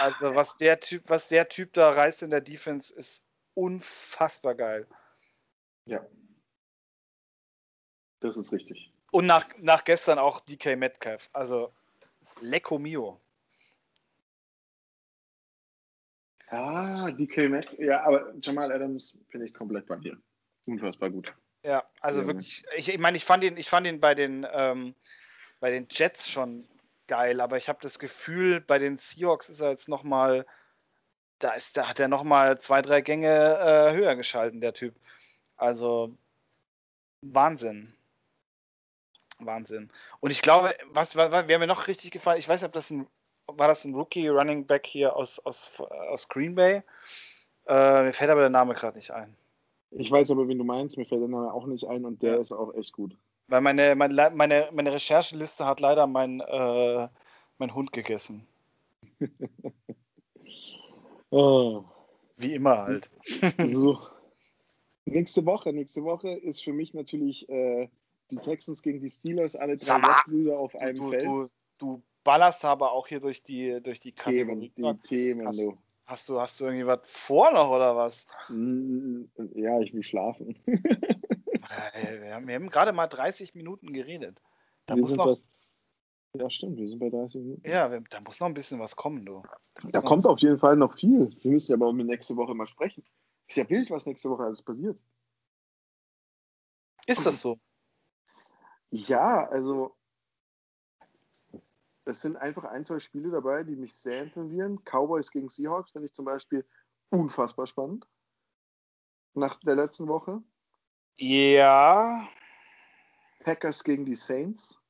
Also 0.00 0.34
was 0.34 0.56
der 0.56 0.80
Typ, 0.80 1.04
was 1.06 1.28
der 1.28 1.48
Typ 1.48 1.72
da 1.74 1.90
reißt 1.90 2.22
in 2.22 2.30
der 2.30 2.40
Defense, 2.40 2.92
ist 2.94 3.23
unfassbar 3.54 4.54
geil. 4.54 4.86
Ja. 5.86 6.04
Das 8.20 8.36
ist 8.36 8.52
richtig. 8.52 8.92
Und 9.12 9.26
nach, 9.26 9.46
nach 9.58 9.84
gestern 9.84 10.18
auch 10.18 10.40
DK 10.40 10.76
Metcalf. 10.76 11.28
Also 11.32 11.72
Lecco 12.40 12.78
Mio. 12.78 13.20
Ah, 16.48 17.10
DK 17.10 17.48
Mac. 17.48 17.72
Ja, 17.78 18.02
aber 18.04 18.32
Jamal 18.42 18.70
Adams 18.72 19.18
finde 19.30 19.46
ich 19.46 19.54
komplett 19.54 19.86
bei 19.86 19.96
dir. 19.96 20.16
Unfassbar 20.66 21.10
gut. 21.10 21.34
Ja, 21.62 21.84
also 22.00 22.20
Ja. 22.20 22.26
wirklich, 22.26 22.64
ich, 22.76 22.88
ich 22.88 22.98
meine, 22.98 23.16
ich 23.16 23.24
fand 23.24 23.44
ihn, 23.44 23.56
ich 23.56 23.68
fand 23.68 23.86
ihn 23.86 24.00
bei 24.00 24.14
den, 24.14 24.46
ähm, 24.52 24.94
bei 25.60 25.70
den 25.70 25.86
Jets 25.90 26.28
schon 26.28 26.66
geil, 27.06 27.40
aber 27.40 27.56
ich 27.56 27.68
habe 27.68 27.78
das 27.82 27.98
Gefühl, 27.98 28.60
bei 28.60 28.78
den 28.78 28.96
Seahawks 28.96 29.48
ist 29.48 29.60
er 29.60 29.70
jetzt 29.70 29.88
nochmal, 29.88 30.46
da 31.38 31.52
ist, 31.52 31.76
da 31.76 31.88
hat 31.88 32.00
er 32.00 32.08
nochmal 32.08 32.58
zwei, 32.58 32.82
drei 32.82 33.00
Gänge 33.00 33.28
äh, 33.28 33.92
höher 33.94 34.16
geschalten, 34.16 34.60
der 34.60 34.74
Typ. 34.74 34.94
Also 35.56 36.16
Wahnsinn. 37.22 37.92
Wahnsinn. 39.40 39.90
Und 40.20 40.30
ich 40.30 40.42
glaube, 40.42 40.74
was, 40.90 41.16
was, 41.16 41.30
was 41.30 41.48
wer 41.48 41.58
mir 41.58 41.66
noch 41.66 41.88
richtig 41.88 42.10
gefallen, 42.10 42.38
ich 42.38 42.48
weiß 42.48 42.62
nicht, 42.62 42.68
ob 42.68 42.72
das 42.72 42.90
ein, 42.90 43.06
war 43.46 43.68
das 43.68 43.84
ein 43.84 43.94
Rookie 43.94 44.28
Running 44.28 44.66
Back 44.66 44.86
hier 44.86 45.16
aus, 45.16 45.38
aus, 45.40 45.80
aus 45.80 46.28
Green 46.28 46.54
Bay? 46.54 46.82
Äh, 47.66 48.02
mir 48.04 48.12
fällt 48.12 48.30
aber 48.30 48.40
der 48.40 48.50
Name 48.50 48.74
gerade 48.74 48.96
nicht 48.96 49.10
ein. 49.10 49.36
Ich 49.90 50.10
weiß 50.10 50.30
aber, 50.30 50.48
wen 50.48 50.58
du 50.58 50.64
meinst. 50.64 50.96
Mir 50.96 51.06
fällt 51.06 51.20
der 51.22 51.28
Name 51.28 51.52
auch 51.52 51.66
nicht 51.66 51.86
ein 51.86 52.04
und 52.04 52.22
der 52.22 52.34
Ja. 52.34 52.40
ist 52.40 52.52
auch 52.52 52.74
echt 52.74 52.92
gut. 52.92 53.16
Weil 53.48 53.60
meine, 53.60 53.94
meine, 53.94 54.30
meine, 54.30 54.68
meine 54.72 54.92
Rechercheliste 54.92 55.66
hat 55.66 55.80
leider 55.80 56.06
mein, 56.06 56.40
äh, 56.40 57.08
mein 57.58 57.74
Hund 57.74 57.92
gegessen. 57.92 58.46
Oh. 61.34 61.84
Wie 62.36 62.54
immer 62.54 62.78
halt. 62.78 63.10
So. 63.58 63.98
nächste 65.04 65.44
Woche, 65.44 65.72
nächste 65.72 66.04
Woche 66.04 66.30
ist 66.30 66.62
für 66.62 66.72
mich 66.72 66.94
natürlich 66.94 67.48
äh, 67.48 67.88
die 68.30 68.36
Texans 68.36 68.82
gegen 68.82 69.00
die 69.00 69.10
Steelers, 69.10 69.56
alle 69.56 69.76
drei 69.76 70.00
Brüder 70.26 70.58
auf 70.58 70.74
einem 70.76 70.96
Du, 70.96 71.08
Feld. 71.10 71.24
du, 71.24 71.48
du 71.78 72.02
ballerst 72.22 72.64
aber 72.64 72.92
auch 72.92 73.06
hier 73.08 73.20
durch 73.20 73.42
die, 73.42 73.80
durch 73.82 74.00
die 74.00 74.12
Themen, 74.12 74.60
die 74.60 74.70
Themen, 75.02 75.46
Hast, 75.46 75.60
du. 75.60 75.76
hast, 76.06 76.28
du, 76.28 76.40
hast 76.40 76.60
du 76.60 76.64
irgendwie 76.66 76.86
was 76.86 77.00
vor 77.04 77.52
noch 77.52 77.70
oder 77.70 77.96
was? 77.96 78.26
Mm, 78.48 79.24
Ja, 79.54 79.80
ich 79.80 79.92
will 79.92 80.02
schlafen. 80.02 80.56
Wir 82.20 82.34
haben, 82.34 82.46
wir 82.46 82.54
haben 82.56 82.68
gerade 82.70 82.92
mal 82.92 83.06
30 83.06 83.54
Minuten 83.54 83.92
geredet. 83.92 84.42
Da 84.86 84.94
Wir 84.94 85.00
muss 85.00 85.16
noch, 85.16 85.38
ja, 86.34 86.50
stimmt, 86.50 86.76
wir 86.78 86.88
sind 86.88 86.98
bei 86.98 87.10
30 87.10 87.40
Minuten. 87.40 87.68
ja, 87.68 87.90
wir- 87.90 88.00
da 88.10 88.20
muss 88.20 88.40
noch 88.40 88.48
ein 88.48 88.54
bisschen 88.54 88.78
was 88.80 88.94
kommen, 88.96 89.24
du. 89.24 89.42
Da, 89.82 89.88
Da 89.90 90.00
kommt 90.02 90.26
auf 90.26 90.38
jeden 90.40 90.58
Fall 90.58 90.76
noch 90.76 90.94
viel. 90.98 91.30
Wir 91.42 91.50
müssen 91.50 91.70
ja 91.72 91.76
aber 91.76 91.92
mit 91.92 92.06
nächste 92.06 92.36
Woche 92.36 92.54
mal 92.54 92.66
sprechen. 92.66 93.04
Ist 93.46 93.56
ja 93.56 93.68
wild, 93.68 93.90
was 93.90 94.06
nächste 94.06 94.30
Woche 94.30 94.44
alles 94.44 94.62
passiert. 94.62 94.98
Ist 97.06 97.24
das 97.26 97.40
so? 97.40 97.56
Ja, 98.90 99.46
also 99.48 99.94
es 102.06 102.20
sind 102.22 102.36
einfach 102.36 102.64
ein, 102.64 102.84
zwei 102.84 102.98
Spiele 103.00 103.30
dabei, 103.30 103.62
die 103.64 103.76
mich 103.76 103.94
sehr 103.94 104.22
interessieren. 104.22 104.78
Cowboys 104.84 105.30
gegen 105.30 105.50
Seahawks 105.50 105.92
finde 105.92 106.06
ich 106.06 106.14
zum 106.14 106.24
Beispiel 106.24 106.64
unfassbar 107.10 107.66
spannend. 107.66 108.06
Nach 109.34 109.58
der 109.60 109.76
letzten 109.76 110.06
Woche. 110.08 110.42
Ja. 111.16 112.26
Packers 113.40 113.82
gegen 113.84 114.04
die 114.06 114.16
Saints. 114.16 114.80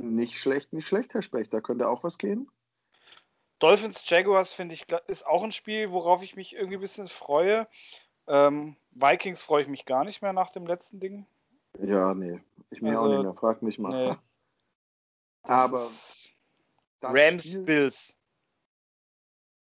Nicht 0.00 0.38
schlecht, 0.38 0.72
nicht 0.72 0.88
schlecht, 0.88 1.14
Herr 1.14 1.22
Specht. 1.22 1.52
Da 1.52 1.60
könnte 1.60 1.88
auch 1.88 2.02
was 2.04 2.18
gehen. 2.18 2.50
Dolphins 3.58 4.08
Jaguars 4.08 4.52
finde 4.52 4.74
ich 4.74 4.86
ist 5.06 5.26
auch 5.26 5.42
ein 5.42 5.52
Spiel, 5.52 5.90
worauf 5.92 6.22
ich 6.22 6.36
mich 6.36 6.54
irgendwie 6.54 6.76
ein 6.76 6.80
bisschen 6.80 7.08
freue. 7.08 7.68
Ähm, 8.26 8.76
Vikings 8.90 9.42
freue 9.42 9.62
ich 9.62 9.68
mich 9.68 9.86
gar 9.86 10.04
nicht 10.04 10.22
mehr 10.22 10.32
nach 10.32 10.50
dem 10.50 10.66
letzten 10.66 11.00
Ding. 11.00 11.26
Ja, 11.78 12.14
nee. 12.14 12.40
Ich 12.70 12.82
mir 12.82 12.98
auch 12.98 13.04
Also, 13.04 13.14
nicht 13.16 13.24
mehr. 13.24 13.34
Frag 13.34 13.62
mich 13.62 13.78
mal. 13.78 14.10
Nee. 14.10 14.16
Aber 15.44 15.86
Rams 17.02 17.44
Spiel- 17.44 17.62
Bills. 17.62 18.18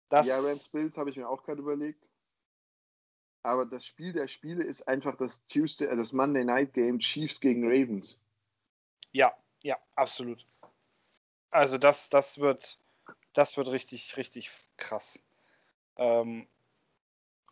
Das, 0.08 0.26
Ja, 0.26 0.38
Rams 0.40 0.68
Bills 0.68 0.96
habe 0.96 1.10
ich 1.10 1.16
mir 1.16 1.28
auch 1.28 1.42
gerade 1.42 1.60
überlegt. 1.60 2.10
Aber 3.44 3.66
das 3.66 3.84
Spiel 3.84 4.12
der 4.12 4.28
Spiele 4.28 4.62
ist 4.62 4.86
einfach 4.86 5.16
das 5.16 5.44
Tuesday, 5.46 5.88
äh, 5.88 5.96
das 5.96 6.12
Monday 6.12 6.44
Night 6.44 6.72
Game 6.74 6.98
Chiefs 7.00 7.40
gegen 7.40 7.64
Ravens. 7.64 8.20
Ja, 9.12 9.34
ja, 9.62 9.76
absolut. 9.96 10.46
Also 11.50 11.78
das, 11.78 12.08
das 12.08 12.38
wird, 12.38 12.78
das 13.34 13.56
wird 13.56 13.68
richtig, 13.68 14.16
richtig 14.16 14.50
krass. 14.76 15.18
Ähm, 15.96 16.48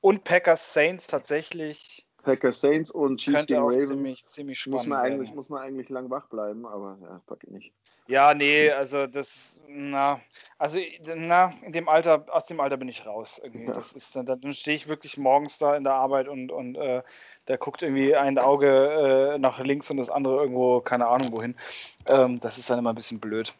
und 0.01 0.25
Packers 0.25 0.73
Saints 0.73 1.07
tatsächlich. 1.07 2.07
Packers 2.23 2.61
Saints 2.61 2.91
und 2.91 3.19
Chiefs 3.21 3.47
gegen 3.47 3.61
Ravens. 3.61 3.89
Ziemlich, 3.89 4.29
ziemlich 4.29 4.59
spannend 4.59 4.79
muss 4.79 4.87
man, 4.87 4.99
eigentlich, 5.01 5.35
muss 5.35 5.49
man 5.49 5.63
eigentlich 5.63 5.89
lang 5.89 6.11
wach 6.11 6.27
bleiben, 6.29 6.67
aber 6.67 6.99
ja, 7.03 7.21
packe 7.27 7.53
nicht. 7.53 7.73
Ja, 8.07 8.35
nee, 8.35 8.71
also 8.71 9.07
das, 9.07 9.61
na, 9.69 10.21
also 10.59 10.79
na, 11.15 11.53
in 11.63 11.73
dem 11.73 11.89
Alter, 11.89 12.27
aus 12.31 12.47
dem 12.47 12.61
Alter 12.61 12.77
bin 12.77 12.89
ich 12.89 13.07
raus. 13.07 13.41
Irgendwie. 13.43 13.67
Ja. 13.67 13.73
Das 13.73 13.93
ist, 13.93 14.17
dann, 14.17 14.27
dann 14.27 14.53
stehe 14.53 14.77
ich 14.77 14.89
wirklich 14.89 15.17
morgens 15.17 15.59
da 15.59 15.77
in 15.77 15.85
der 15.85 15.95
Arbeit 15.95 16.29
und, 16.29 16.51
und 16.51 16.77
äh, 16.77 17.03
da 17.47 17.57
guckt 17.57 17.83
irgendwie 17.83 18.15
ein 18.15 18.39
Auge 18.39 19.35
äh, 19.35 19.39
nach 19.39 19.59
links 19.61 19.91
und 19.91 19.97
das 19.97 20.11
andere 20.11 20.37
irgendwo, 20.41 20.81
keine 20.81 21.07
Ahnung 21.07 21.33
wohin. 21.33 21.55
Ähm, 22.07 22.41
das 22.41 22.59
ist 22.59 22.71
dann 22.71 22.79
immer 22.79 22.91
ein 22.91 22.97
bisschen 22.97 23.21
blöd. 23.21 23.55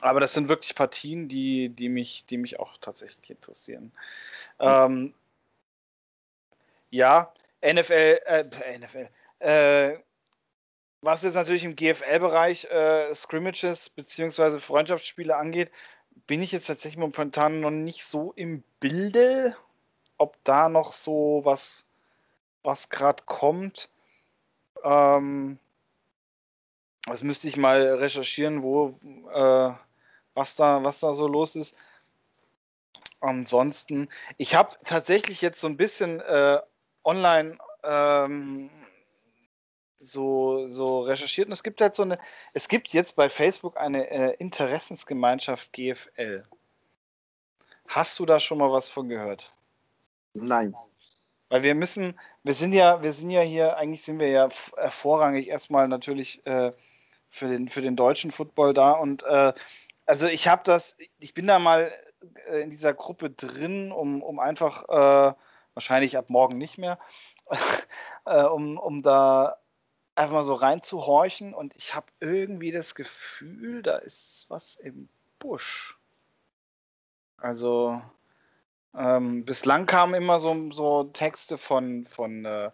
Aber 0.00 0.20
das 0.20 0.34
sind 0.34 0.48
wirklich 0.48 0.74
Partien, 0.74 1.28
die, 1.28 1.68
die, 1.70 1.88
mich, 1.88 2.26
die 2.26 2.38
mich 2.38 2.60
auch 2.60 2.76
tatsächlich 2.78 3.30
interessieren. 3.30 3.92
Mhm. 4.60 4.66
Ähm, 4.66 5.14
ja, 6.90 7.32
NFL, 7.72 8.20
äh, 8.26 8.78
NFL, 8.78 9.08
äh, 9.40 9.98
was 11.02 11.22
jetzt 11.22 11.34
natürlich 11.34 11.64
im 11.64 11.76
GFL-Bereich 11.76 12.64
äh, 12.66 13.14
Scrimmages 13.14 13.90
bzw. 13.90 14.58
Freundschaftsspiele 14.58 15.36
angeht, 15.36 15.70
bin 16.26 16.42
ich 16.42 16.52
jetzt 16.52 16.66
tatsächlich 16.66 16.98
momentan 16.98 17.60
noch 17.60 17.70
nicht 17.70 18.04
so 18.04 18.32
im 18.32 18.62
Bilde, 18.80 19.56
ob 20.18 20.42
da 20.44 20.68
noch 20.68 20.92
so 20.92 21.42
was, 21.44 21.86
was 22.62 22.88
gerade 22.88 23.22
kommt. 23.24 23.90
Ähm, 24.82 25.58
das 27.06 27.22
müsste 27.22 27.48
ich 27.48 27.56
mal 27.56 27.82
recherchieren, 27.94 28.62
wo, 28.62 28.88
äh, 29.32 29.72
was, 30.34 30.56
da, 30.56 30.82
was 30.82 31.00
da 31.00 31.14
so 31.14 31.28
los 31.28 31.54
ist. 31.54 31.76
Ansonsten, 33.20 34.08
ich 34.36 34.54
habe 34.54 34.76
tatsächlich 34.84 35.40
jetzt 35.40 35.60
so 35.60 35.68
ein 35.68 35.76
bisschen 35.76 36.20
äh, 36.20 36.60
online 37.06 37.56
ähm, 37.84 38.70
so, 39.98 40.68
so 40.68 41.00
recherchiert 41.00 41.46
und 41.46 41.52
es 41.52 41.62
gibt 41.62 41.80
halt 41.80 41.94
so 41.94 42.02
eine, 42.02 42.18
es 42.52 42.68
gibt 42.68 42.92
jetzt 42.92 43.16
bei 43.16 43.28
Facebook 43.28 43.76
eine 43.76 44.10
äh, 44.10 44.36
Interessensgemeinschaft 44.38 45.72
GFL. 45.72 46.44
Hast 47.88 48.18
du 48.18 48.26
da 48.26 48.38
schon 48.40 48.58
mal 48.58 48.72
was 48.72 48.88
von 48.88 49.08
gehört? 49.08 49.52
Nein. 50.34 50.74
Weil 51.48 51.62
wir 51.62 51.74
müssen, 51.74 52.18
wir 52.42 52.54
sind 52.54 52.72
ja, 52.72 53.02
wir 53.02 53.12
sind 53.12 53.30
ja 53.30 53.40
hier, 53.40 53.76
eigentlich 53.76 54.02
sind 54.02 54.18
wir 54.18 54.28
ja 54.28 54.48
vorrangig 54.50 55.48
erstmal 55.48 55.86
natürlich 55.88 56.44
äh, 56.46 56.72
für, 57.28 57.46
den, 57.46 57.68
für 57.68 57.82
den 57.82 57.96
deutschen 57.96 58.32
Football 58.32 58.74
da 58.74 58.92
und 58.92 59.22
äh, 59.22 59.52
also 60.06 60.26
ich 60.26 60.48
habe 60.48 60.62
das, 60.64 60.96
ich 61.18 61.34
bin 61.34 61.46
da 61.46 61.58
mal 61.58 61.92
äh, 62.48 62.60
in 62.60 62.70
dieser 62.70 62.94
Gruppe 62.94 63.30
drin, 63.30 63.92
um, 63.92 64.22
um 64.22 64.38
einfach 64.38 64.88
äh, 64.88 65.34
wahrscheinlich 65.76 66.16
ab 66.16 66.30
morgen 66.30 66.56
nicht 66.58 66.78
mehr, 66.78 66.98
äh, 68.24 68.42
um, 68.42 68.78
um 68.78 69.02
da 69.02 69.58
einfach 70.14 70.34
mal 70.34 70.44
so 70.44 70.54
reinzuhorchen 70.54 71.54
und 71.54 71.76
ich 71.76 71.94
habe 71.94 72.06
irgendwie 72.20 72.72
das 72.72 72.94
Gefühl, 72.94 73.82
da 73.82 73.96
ist 73.96 74.46
was 74.48 74.76
im 74.76 75.08
Busch. 75.38 75.98
Also 77.36 78.00
ähm, 78.94 79.44
bislang 79.44 79.84
kamen 79.84 80.14
immer 80.14 80.40
so, 80.40 80.72
so 80.72 81.04
Texte 81.04 81.58
von, 81.58 82.06
von 82.06 82.46
äh, 82.46 82.70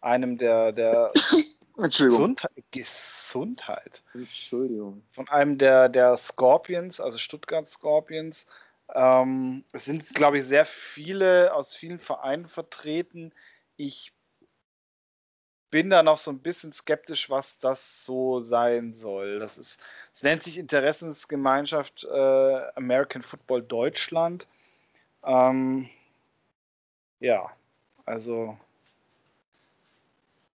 einem 0.00 0.38
der, 0.38 0.72
der 0.72 1.12
Gesundheit, 1.76 2.50
Gesundheit. 2.70 4.02
Entschuldigung. 4.14 5.02
Von 5.10 5.28
einem 5.28 5.58
der, 5.58 5.90
der 5.90 6.16
Scorpions, 6.16 6.98
also 6.98 7.18
Stuttgart 7.18 7.68
Scorpions, 7.68 8.46
ähm, 8.94 9.64
es 9.72 9.84
sind, 9.84 10.14
glaube 10.14 10.38
ich, 10.38 10.44
sehr 10.44 10.64
viele 10.64 11.52
aus 11.54 11.74
vielen 11.74 11.98
Vereinen 11.98 12.46
vertreten. 12.46 13.32
Ich 13.76 14.12
bin 15.70 15.90
da 15.90 16.02
noch 16.02 16.18
so 16.18 16.30
ein 16.30 16.40
bisschen 16.40 16.72
skeptisch, 16.72 17.28
was 17.28 17.58
das 17.58 18.04
so 18.04 18.40
sein 18.40 18.94
soll. 18.94 19.38
Das 19.38 19.58
ist, 19.58 19.84
es 20.12 20.22
nennt 20.22 20.42
sich 20.42 20.58
Interessensgemeinschaft 20.58 22.04
äh, 22.04 22.60
American 22.76 23.22
Football 23.22 23.62
Deutschland. 23.62 24.46
Ähm, 25.24 25.90
ja, 27.20 27.50
also 28.04 28.56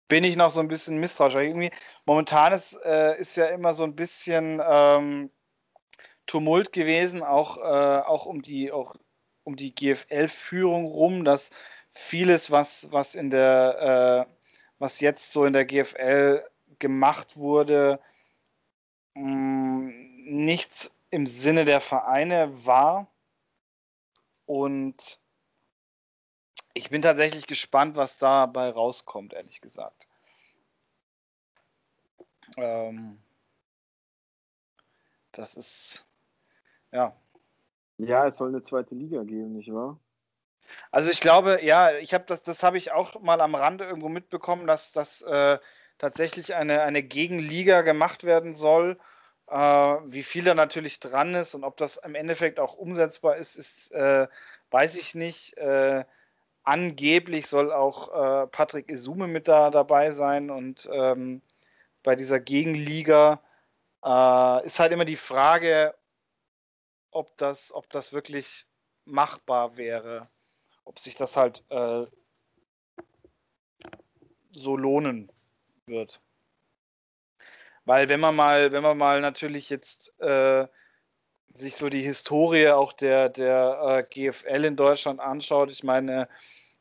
bin 0.08 0.24
ich 0.24 0.36
noch 0.36 0.50
so 0.50 0.60
ein 0.60 0.68
bisschen 0.68 1.00
misstrauisch. 1.00 1.36
Irgendwie, 1.36 1.72
momentan 2.06 2.54
ist, 2.54 2.74
äh, 2.84 3.18
ist 3.20 3.38
ja 3.38 3.48
immer 3.48 3.74
so 3.74 3.84
ein 3.84 3.96
bisschen 3.96 4.62
ähm, 4.66 5.30
Tumult 6.28 6.74
gewesen, 6.74 7.24
auch, 7.24 7.58
äh, 7.58 8.02
auch 8.06 8.26
um 8.26 8.42
die, 8.42 8.72
um 8.72 9.56
die 9.56 9.74
GFL-Führung 9.74 10.86
rum, 10.86 11.26
dass 11.26 11.52
vieles, 11.92 12.52
was, 12.52 12.92
was 12.92 13.16
in 13.16 13.30
der, 13.32 14.28
äh, 14.28 14.34
was 14.78 15.00
jetzt 15.00 15.32
so 15.32 15.46
in 15.46 15.54
der 15.54 15.66
GFL 15.66 16.44
gemacht 16.80 17.38
wurde, 17.38 18.00
mh, 19.16 19.24
mm, 19.24 20.08
nichts 20.46 20.94
im 21.10 21.26
Sinne 21.26 21.66
der 21.66 21.82
Vereine 21.82 22.66
war. 22.66 23.08
Und 24.46 25.20
ich 26.74 26.90
bin 26.90 27.02
tatsächlich 27.02 27.48
gespannt, 27.48 27.96
was 27.96 28.18
dabei 28.18 28.70
rauskommt, 28.70 29.34
ehrlich 29.34 29.62
gesagt. 29.62 30.08
Ähm, 32.58 33.22
das 35.32 35.56
ist 35.56 36.06
ja. 36.92 37.16
Ja, 37.98 38.28
es 38.28 38.38
soll 38.38 38.50
eine 38.50 38.62
zweite 38.62 38.96
Liga 38.96 39.24
geben, 39.24 39.54
nicht 39.54 39.74
wahr? 39.74 40.00
Also 40.92 41.10
ich 41.10 41.20
glaube, 41.20 41.60
ja, 41.64 41.98
ich 41.98 42.14
habe 42.14 42.26
das, 42.28 42.44
das 42.44 42.62
habe 42.64 42.78
ich 42.78 42.92
auch 42.92 43.20
mal 43.22 43.42
am 43.42 43.56
Rande 43.56 43.86
irgendwo 43.86 44.10
mitbekommen, 44.10 44.68
dass 44.68 44.92
das 44.92 45.22
äh, 45.22 45.58
tatsächlich 45.98 46.56
eine, 46.56 46.82
eine 46.82 47.04
Gegenliga 47.04 47.82
gemacht 47.82 48.24
werden 48.24 48.54
soll. 48.54 48.98
Äh, 49.48 49.58
wie 49.58 50.24
viel 50.24 50.44
da 50.44 50.54
natürlich 50.54 51.00
dran 51.00 51.34
ist 51.34 51.56
und 51.56 51.64
ob 51.64 51.78
das 51.78 51.98
im 51.98 52.16
Endeffekt 52.16 52.60
auch 52.60 52.76
umsetzbar 52.76 53.38
ist, 53.38 53.56
ist 53.56 53.92
äh, 53.94 54.28
weiß 54.72 54.96
ich 54.98 55.16
nicht. 55.16 55.58
Äh, 55.58 56.04
angeblich 56.64 57.48
soll 57.48 57.72
auch 57.72 58.44
äh, 58.44 58.48
Patrick 58.48 58.90
Isume 58.90 59.28
mit 59.28 59.48
da 59.48 59.72
dabei 59.72 60.12
sein 60.12 60.50
und 60.50 60.90
ähm, 60.92 61.42
bei 62.04 62.16
dieser 62.16 62.40
Gegenliga 62.42 63.42
äh, 64.04 64.66
ist 64.66 64.80
halt 64.80 64.92
immer 64.92 65.06
die 65.06 65.16
Frage, 65.16 65.96
ob 67.18 67.36
das, 67.38 67.74
ob 67.74 67.90
das 67.90 68.14
wirklich 68.14 68.68
machbar 69.06 69.76
wäre, 69.78 70.30
ob 70.86 71.00
sich 71.00 71.16
das 71.16 71.36
halt 71.36 71.64
äh, 71.70 72.06
so 74.52 74.78
lohnen 74.78 75.32
wird. 75.88 76.22
Weil 77.86 78.10
wenn 78.10 78.20
man 78.20 78.36
mal, 78.36 78.72
wenn 78.72 78.84
man 78.84 78.98
mal 78.98 79.22
natürlich 79.22 79.70
jetzt 79.70 80.20
äh, 80.20 80.68
sich 81.54 81.76
so 81.76 81.90
die 81.90 82.02
Historie 82.02 82.70
auch 82.70 82.94
der, 82.94 83.30
der 83.30 83.80
äh, 83.82 84.04
GFL 84.04 84.66
in 84.66 84.76
Deutschland 84.76 85.20
anschaut, 85.20 85.72
ich 85.72 85.84
meine, 85.84 86.30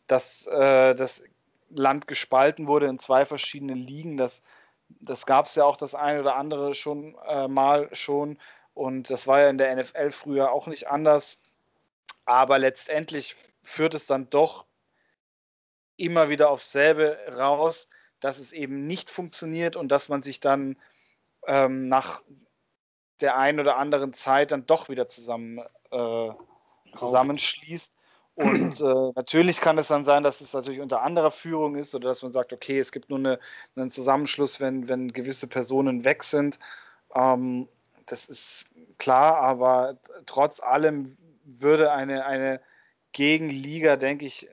dass 0.07 0.47
äh, 0.49 0.95
das 0.95 1.23
Land 1.71 2.07
gespalten 2.09 2.67
wurde 2.67 2.87
in 2.87 2.99
zwei 2.99 3.25
verschiedene 3.25 3.75
Ligen, 3.75 4.17
das, 4.17 4.43
das 4.89 5.25
gab 5.25 5.47
es 5.47 5.55
ja 5.55 5.65
auch 5.65 5.77
das 5.77 5.95
eine 5.95 6.21
oder 6.21 6.37
andere 6.37 6.75
schon 6.75 7.17
äh, 7.27 7.49
mal 7.49 7.89
schon 7.95 8.39
und 8.77 9.09
das 9.09 9.27
war 9.27 9.41
ja 9.41 9.49
in 9.49 9.57
der 9.57 9.75
NFL 9.75 10.11
früher 10.11 10.53
auch 10.53 10.67
nicht 10.67 10.87
anders. 10.87 11.41
Aber 12.27 12.59
letztendlich 12.59 13.35
führt 13.63 13.95
es 13.95 14.07
dann 14.07 14.29
doch 14.29 14.67
immer 15.97 16.29
wieder 16.29 16.51
aufs 16.51 16.73
selbe 16.73 17.17
raus, 17.39 17.89
dass 18.21 18.39
es 18.39 18.53
eben 18.53 18.87
nicht 18.87 19.09
funktioniert 19.09 19.77
und 19.77 19.89
dass 19.89 20.11
man 20.11 20.23
sich 20.23 20.41
dann 20.41 20.77
ähm, 21.47 21.89
nach 21.89 22.23
der 23.23 23.39
einen 23.39 23.61
oder 23.61 23.79
anderen 23.79 24.13
Zeit 24.13 24.51
dann 24.51 24.67
doch 24.67 24.91
wieder 24.91 25.09
zusammen 25.09 25.61
äh, 25.91 26.31
zusammenschließt. 26.93 27.95
Und 28.35 28.79
äh, 28.83 29.13
natürlich 29.15 29.63
kann 29.63 29.79
es 29.79 29.89
dann 29.89 30.05
sein, 30.05 30.23
dass 30.23 30.43
es 30.43 30.53
natürlich 30.53 30.81
unter 30.81 31.01
anderer 31.01 31.31
Führung 31.31 31.77
ist 31.77 31.95
oder 31.95 32.09
dass 32.09 32.23
man 32.23 32.35
sagt, 32.35 32.53
okay, 32.53 32.79
es 32.79 32.93
gibt 32.93 33.09
nur 33.09 33.21
eine, 33.21 33.41
einen 33.75 33.91
Zusammenschluss, 33.91 34.61
wenn, 34.61 34.87
wenn 34.91 35.15
gewisse 35.15 35.47
Personen 35.47 36.05
weg 36.05 36.23
sind. 36.23 36.59
Ähm, 37.15 37.69
das 38.07 38.29
ist 38.29 38.75
klar, 38.99 39.37
aber 39.37 39.99
trotz 40.27 40.61
allem 40.61 41.17
würde 41.45 41.93
eine, 41.93 42.25
eine 42.25 42.61
Gegenliga, 43.13 43.97
denke 43.97 44.27
ich, 44.27 44.49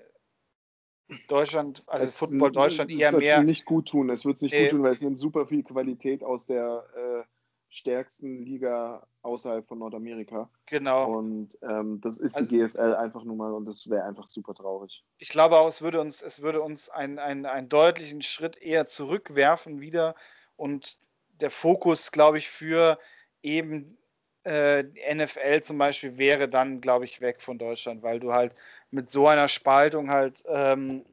Deutschland, 1.27 1.83
also 1.87 2.05
es 2.05 2.15
Football 2.15 2.51
Deutschland 2.51 2.91
eher 2.91 3.11
mehr. 3.11 3.43
nicht 3.43 3.65
gut 3.65 3.89
tun. 3.89 4.09
Es 4.09 4.25
wird 4.25 4.37
es 4.37 4.41
nicht 4.41 4.53
äh, 4.53 4.63
gut 4.63 4.71
tun, 4.71 4.83
weil 4.83 4.93
es 4.93 5.01
nimmt 5.01 5.19
super 5.19 5.45
viel 5.45 5.63
Qualität 5.63 6.23
aus 6.23 6.45
der 6.45 6.83
äh, 6.95 7.23
stärksten 7.69 8.43
Liga 8.43 9.05
außerhalb 9.21 9.67
von 9.67 9.79
Nordamerika. 9.79 10.49
Genau. 10.67 11.17
Und 11.17 11.57
ähm, 11.61 11.99
das 12.01 12.19
ist 12.19 12.35
also, 12.35 12.49
die 12.49 12.59
GFL 12.59 12.95
einfach 12.95 13.23
nur 13.23 13.35
mal 13.35 13.53
und 13.53 13.65
das 13.65 13.89
wäre 13.89 14.03
einfach 14.05 14.27
super 14.27 14.53
traurig. 14.53 15.03
Ich 15.17 15.29
glaube 15.29 15.59
auch, 15.59 15.67
es 15.67 15.81
würde 15.81 15.99
uns, 15.99 16.21
es 16.21 16.41
würde 16.41 16.61
uns 16.61 16.89
einen, 16.89 17.19
einen, 17.19 17.45
einen 17.45 17.69
deutlichen 17.69 18.21
Schritt 18.21 18.57
eher 18.57 18.85
zurückwerfen 18.85 19.81
wieder 19.81 20.15
und 20.55 20.97
der 21.41 21.49
Fokus, 21.49 22.11
glaube 22.11 22.37
ich, 22.37 22.49
für 22.49 22.99
eben 23.43 23.97
äh, 24.45 24.83
NFL 25.13 25.61
zum 25.61 25.77
Beispiel 25.77 26.17
wäre 26.17 26.49
dann, 26.49 26.81
glaube 26.81 27.05
ich, 27.05 27.21
weg 27.21 27.41
von 27.41 27.57
Deutschland, 27.57 28.03
weil 28.03 28.19
du 28.19 28.33
halt 28.33 28.53
mit 28.91 29.09
so 29.09 29.27
einer 29.27 29.47
Spaltung 29.47 30.09
halt 30.09 30.43
ähm, 30.47 31.05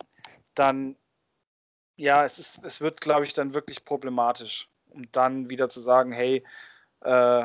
dann, 0.55 0.97
ja, 1.97 2.25
es, 2.25 2.39
ist, 2.39 2.65
es 2.65 2.81
wird, 2.81 3.01
glaube 3.01 3.25
ich, 3.25 3.35
dann 3.35 3.55
wirklich 3.55 3.85
problematisch. 3.85 4.69
Um 4.89 5.11
dann 5.13 5.49
wieder 5.49 5.69
zu 5.69 5.81
sagen, 5.81 6.11
hey, 6.11 6.43
äh, 7.03 7.45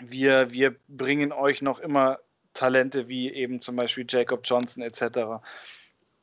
wir, 0.00 0.52
wir 0.52 0.76
bringen 0.86 1.32
euch 1.32 1.60
noch 1.60 1.80
immer 1.80 2.20
Talente 2.54 3.08
wie 3.08 3.32
eben 3.32 3.60
zum 3.60 3.76
Beispiel 3.76 4.06
Jacob 4.08 4.42
Johnson 4.44 4.82
etc. 4.82 5.42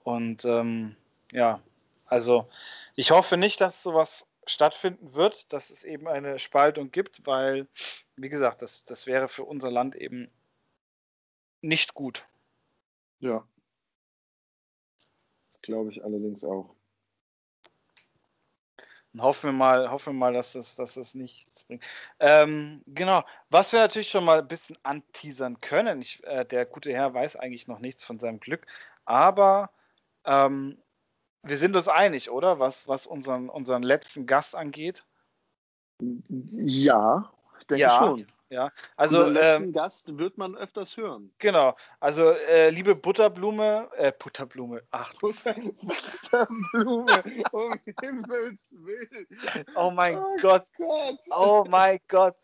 Und 0.04 0.46
ähm, 0.46 0.96
ja, 1.32 1.60
also 2.06 2.48
ich 2.96 3.12
hoffe 3.12 3.38
nicht, 3.38 3.60
dass 3.60 3.84
sowas 3.84 4.26
stattfinden 4.50 5.14
wird, 5.14 5.52
dass 5.54 5.70
es 5.70 5.84
eben 5.84 6.08
eine 6.08 6.40
Spaltung 6.40 6.92
gibt, 6.92 7.26
weil, 7.26 7.68
wie 8.18 8.30
gesagt, 8.30 8.62
das, 8.62 8.86
das 8.86 9.08
wäre 9.08 9.28
für 9.28 9.44
unser 9.44 9.72
Land 9.72 9.96
eben 9.96 10.30
nicht 11.62 11.94
gut. 11.94 12.26
Ja. 13.20 13.48
Glaube 15.62 15.92
ich 15.92 16.04
allerdings 16.04 16.44
auch. 16.44 16.76
Und 19.14 19.22
hoffen 19.22 19.50
wir 19.50 19.54
mal, 19.54 19.92
hoffen 19.92 20.14
wir 20.14 20.20
mal, 20.20 20.34
dass 20.34 20.54
das, 20.54 20.76
dass 20.76 20.96
das 20.96 21.14
nichts 21.14 21.64
bringt. 21.64 21.84
Ähm, 22.20 22.82
genau. 22.88 23.24
Was 23.50 23.72
wir 23.72 23.80
natürlich 23.80 24.10
schon 24.10 24.26
mal 24.26 24.40
ein 24.40 24.48
bisschen 24.48 24.76
anteasern 24.82 25.62
können, 25.62 26.02
ich, 26.02 26.24
äh, 26.26 26.46
der 26.46 26.66
gute 26.66 26.92
Herr 26.92 27.14
weiß 27.14 27.36
eigentlich 27.36 27.68
noch 27.68 27.80
nichts 27.80 28.04
von 28.04 28.20
seinem 28.20 28.40
Glück, 28.40 28.66
aber 29.06 29.70
ähm, 30.26 30.82
wir 31.44 31.58
sind 31.58 31.76
uns 31.76 31.88
einig, 31.88 32.32
oder? 32.32 32.60
Was, 32.60 32.88
was 32.88 33.06
unseren, 33.06 33.50
unseren 33.50 33.84
letzten 33.84 34.26
Gast 34.26 34.56
angeht. 34.56 35.06
Ja, 36.00 37.32
ich 37.60 37.68
denke 37.68 37.82
ja, 37.82 37.98
schon. 37.98 38.28
Ja, 38.50 38.72
also 38.98 39.26
Unseren 39.26 39.34
letzten 39.34 39.64
ähm, 39.64 39.74
Gast 39.74 40.18
wird 40.20 40.38
man 40.38 40.56
öfters 40.56 40.96
hören. 40.96 41.34
Genau, 41.40 41.76
also 42.00 42.32
äh, 42.32 42.70
liebe 42.70 42.94
Butterblume, 42.94 43.90
äh, 43.98 44.12
Butterblume, 44.18 44.84
ach 44.92 45.12
Butter, 45.16 45.56
Butterblume, 45.82 47.24
um 47.52 47.74
Himmels 48.00 48.76
Willen. 48.78 49.28
Oh 49.76 49.90
mein 49.90 50.18
oh 50.18 50.36
Gott. 50.40 50.68
Gott. 50.78 51.20
Oh 51.32 51.66
mein 51.68 52.00
Gott. 52.08 52.36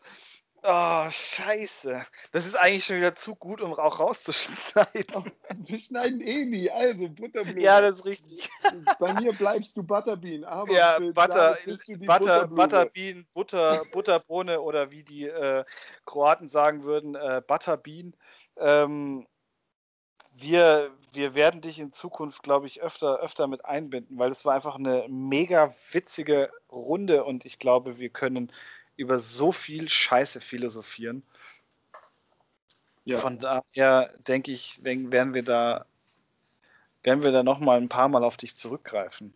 Oh, 0.62 1.10
scheiße. 1.10 2.04
Das 2.32 2.44
ist 2.44 2.54
eigentlich 2.54 2.84
schon 2.84 2.96
wieder 2.96 3.14
zu 3.14 3.34
gut, 3.34 3.62
um 3.62 3.72
auch 3.72 3.98
rauszuschneiden. 3.98 5.32
Wir 5.66 5.80
schneiden 5.80 6.20
eh 6.20 6.44
nie, 6.44 6.70
also 6.70 7.08
Butterblume. 7.08 7.60
Ja, 7.60 7.80
das 7.80 7.96
ist 7.96 8.04
richtig. 8.04 8.50
Bei 8.98 9.14
mir 9.14 9.32
bleibst 9.32 9.76
du 9.76 9.82
Butterbean, 9.82 10.44
aber 10.44 10.72
ja, 10.72 10.98
Butter, 10.98 11.56
Butter, 12.00 12.46
Butterbean, 12.46 13.26
Butter, 13.32 13.82
Butterbohne 13.92 14.60
oder 14.60 14.90
wie 14.90 15.02
die 15.02 15.26
äh, 15.26 15.64
Kroaten 16.04 16.48
sagen 16.48 16.84
würden, 16.84 17.14
äh, 17.14 17.42
Butterbean. 17.46 18.14
Ähm, 18.58 19.26
wir, 20.32 20.90
wir 21.12 21.34
werden 21.34 21.60
dich 21.60 21.78
in 21.78 21.92
Zukunft, 21.92 22.42
glaube 22.42 22.66
ich, 22.66 22.82
öfter, 22.82 23.18
öfter 23.20 23.46
mit 23.46 23.64
einbinden, 23.64 24.18
weil 24.18 24.30
es 24.30 24.44
war 24.44 24.54
einfach 24.54 24.76
eine 24.76 25.06
mega 25.08 25.74
witzige 25.90 26.50
Runde 26.70 27.24
und 27.24 27.44
ich 27.44 27.58
glaube, 27.58 27.98
wir 27.98 28.10
können 28.10 28.52
über 29.00 29.18
so 29.18 29.50
viel 29.50 29.88
Scheiße 29.88 30.40
philosophieren. 30.40 31.22
Ja. 33.04 33.18
Von 33.18 33.38
daher 33.38 34.14
denke 34.18 34.52
ich, 34.52 34.84
werden 34.84 35.32
wir 35.32 35.42
da, 35.42 35.86
werden 37.02 37.22
wir 37.22 37.32
da 37.32 37.42
noch 37.42 37.60
mal 37.60 37.78
ein 37.78 37.88
paar 37.88 38.08
Mal 38.08 38.22
auf 38.22 38.36
dich 38.36 38.54
zurückgreifen. 38.54 39.32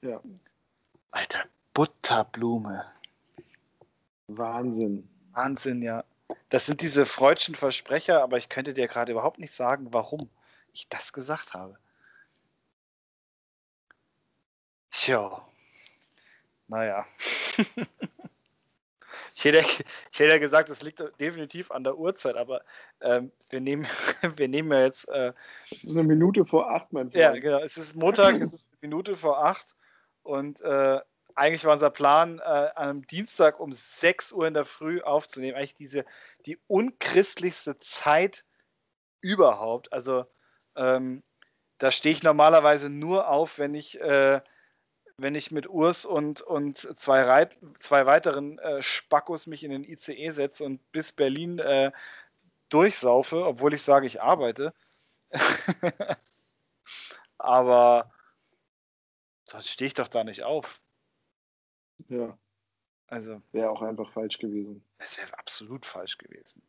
Ja. 0.00 0.22
Alter, 1.10 1.44
Butterblume. 1.74 2.86
Wahnsinn. 4.28 5.06
Wahnsinn, 5.32 5.82
ja. 5.82 6.04
Das 6.48 6.64
sind 6.64 6.80
diese 6.80 7.04
freudschen 7.04 7.54
Versprecher, 7.54 8.22
aber 8.22 8.38
ich 8.38 8.48
könnte 8.48 8.72
dir 8.72 8.88
gerade 8.88 9.12
überhaupt 9.12 9.38
nicht 9.38 9.52
sagen, 9.52 9.92
warum 9.92 10.30
ich 10.72 10.88
das 10.88 11.12
gesagt 11.12 11.52
habe. 11.52 11.78
Tja. 14.90 15.44
Naja. 16.68 17.06
Ich 19.38 19.44
hätte, 19.44 19.58
ich 19.58 20.18
hätte 20.18 20.30
ja 20.30 20.38
gesagt, 20.38 20.68
das 20.68 20.82
liegt 20.82 21.00
definitiv 21.20 21.70
an 21.70 21.84
der 21.84 21.96
Uhrzeit, 21.96 22.34
aber 22.34 22.62
ähm, 23.00 23.30
wir, 23.50 23.60
nehmen, 23.60 23.86
wir 24.36 24.48
nehmen 24.48 24.72
ja 24.72 24.80
jetzt. 24.80 25.08
Äh, 25.08 25.32
es 25.70 25.84
ist 25.84 25.92
eine 25.92 26.02
Minute 26.02 26.44
vor 26.44 26.68
acht, 26.72 26.92
mein 26.92 27.12
Freund. 27.12 27.22
Ja, 27.22 27.30
genau. 27.38 27.60
Es 27.60 27.76
ist 27.76 27.94
Montag, 27.94 28.34
es 28.34 28.52
ist 28.52 28.68
eine 28.72 28.90
Minute 28.90 29.16
vor 29.16 29.44
acht 29.44 29.76
und 30.24 30.60
äh, 30.62 30.98
eigentlich 31.36 31.64
war 31.64 31.74
unser 31.74 31.90
Plan, 31.90 32.40
äh, 32.40 32.70
am 32.74 33.06
Dienstag 33.06 33.60
um 33.60 33.72
6 33.72 34.32
Uhr 34.32 34.48
in 34.48 34.54
der 34.54 34.64
Früh 34.64 35.02
aufzunehmen. 35.02 35.56
Eigentlich 35.56 35.76
diese, 35.76 36.04
die 36.44 36.58
unchristlichste 36.66 37.78
Zeit 37.78 38.44
überhaupt. 39.20 39.92
Also, 39.92 40.26
ähm, 40.74 41.22
da 41.78 41.92
stehe 41.92 42.12
ich 42.12 42.24
normalerweise 42.24 42.90
nur 42.90 43.28
auf, 43.28 43.60
wenn 43.60 43.74
ich 43.74 44.00
äh, 44.00 44.40
wenn 45.18 45.34
ich 45.34 45.50
mit 45.50 45.68
Urs 45.68 46.06
und, 46.06 46.40
und 46.40 46.76
zwei, 46.78 47.22
Reit 47.22 47.58
zwei 47.80 48.06
weiteren 48.06 48.58
äh, 48.60 48.82
Spackos 48.82 49.46
mich 49.48 49.64
in 49.64 49.72
den 49.72 49.84
ICE 49.84 50.30
setze 50.30 50.64
und 50.64 50.80
bis 50.92 51.12
Berlin 51.12 51.58
äh, 51.58 51.90
durchsaufe, 52.68 53.44
obwohl 53.44 53.74
ich 53.74 53.82
sage, 53.82 54.06
ich 54.06 54.22
arbeite. 54.22 54.72
Aber 57.38 58.10
sonst 59.44 59.68
stehe 59.68 59.88
ich 59.88 59.94
doch 59.94 60.08
da 60.08 60.22
nicht 60.22 60.44
auf. 60.44 60.80
Ja. 62.08 62.38
Also. 63.08 63.42
Wäre 63.52 63.70
auch 63.70 63.82
einfach 63.82 64.12
falsch 64.12 64.38
gewesen. 64.38 64.84
Das 64.98 65.18
wäre 65.18 65.36
absolut 65.36 65.84
falsch 65.84 66.16
gewesen. 66.18 66.62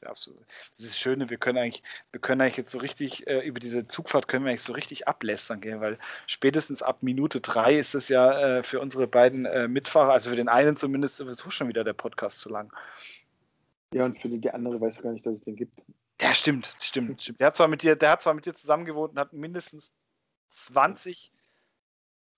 Das, 0.00 0.02
absolut, 0.04 0.40
das 0.40 0.80
ist 0.80 0.90
das 0.90 0.98
Schöne, 0.98 1.30
wir 1.30 1.36
können 1.36 1.58
eigentlich, 1.58 1.82
wir 2.12 2.20
können 2.20 2.40
eigentlich 2.40 2.56
jetzt 2.56 2.70
so 2.70 2.78
richtig, 2.78 3.26
äh, 3.26 3.40
über 3.40 3.60
diese 3.60 3.86
Zugfahrt 3.86 4.28
können 4.28 4.44
wir 4.44 4.50
eigentlich 4.50 4.62
so 4.62 4.72
richtig 4.72 5.06
ablästern 5.06 5.60
gehen, 5.60 5.80
weil 5.80 5.98
spätestens 6.26 6.82
ab 6.82 7.02
Minute 7.02 7.40
drei 7.40 7.78
ist 7.78 7.94
es 7.94 8.08
ja 8.08 8.58
äh, 8.58 8.62
für 8.62 8.80
unsere 8.80 9.06
beiden 9.06 9.44
äh, 9.44 9.68
Mitfahrer, 9.68 10.12
also 10.12 10.30
für 10.30 10.36
den 10.36 10.48
einen 10.48 10.76
zumindest 10.76 11.16
sowieso 11.16 11.50
schon 11.50 11.68
wieder 11.68 11.84
der 11.84 11.92
Podcast 11.92 12.40
zu 12.40 12.48
lang. 12.48 12.72
Ja, 13.92 14.04
und 14.06 14.18
für 14.20 14.28
die, 14.28 14.50
andere 14.50 14.80
weiß 14.80 15.02
gar 15.02 15.12
nicht, 15.12 15.26
dass 15.26 15.34
es 15.34 15.40
den 15.42 15.56
gibt. 15.56 15.78
Ja, 16.20 16.34
stimmt, 16.34 16.74
stimmt, 16.80 17.22
stimmt. 17.22 17.40
Der 17.40 17.48
hat 17.48 17.56
zwar 17.56 17.68
mit 17.68 17.82
dir, 17.82 17.96
der 17.96 18.10
hat 18.10 18.22
zwar 18.22 18.34
mit 18.34 18.46
dir 18.46 18.54
zusammen 18.54 18.84
gewohnt 18.84 19.12
und 19.12 19.18
hat 19.18 19.32
mindestens 19.32 19.92
20 20.50 21.32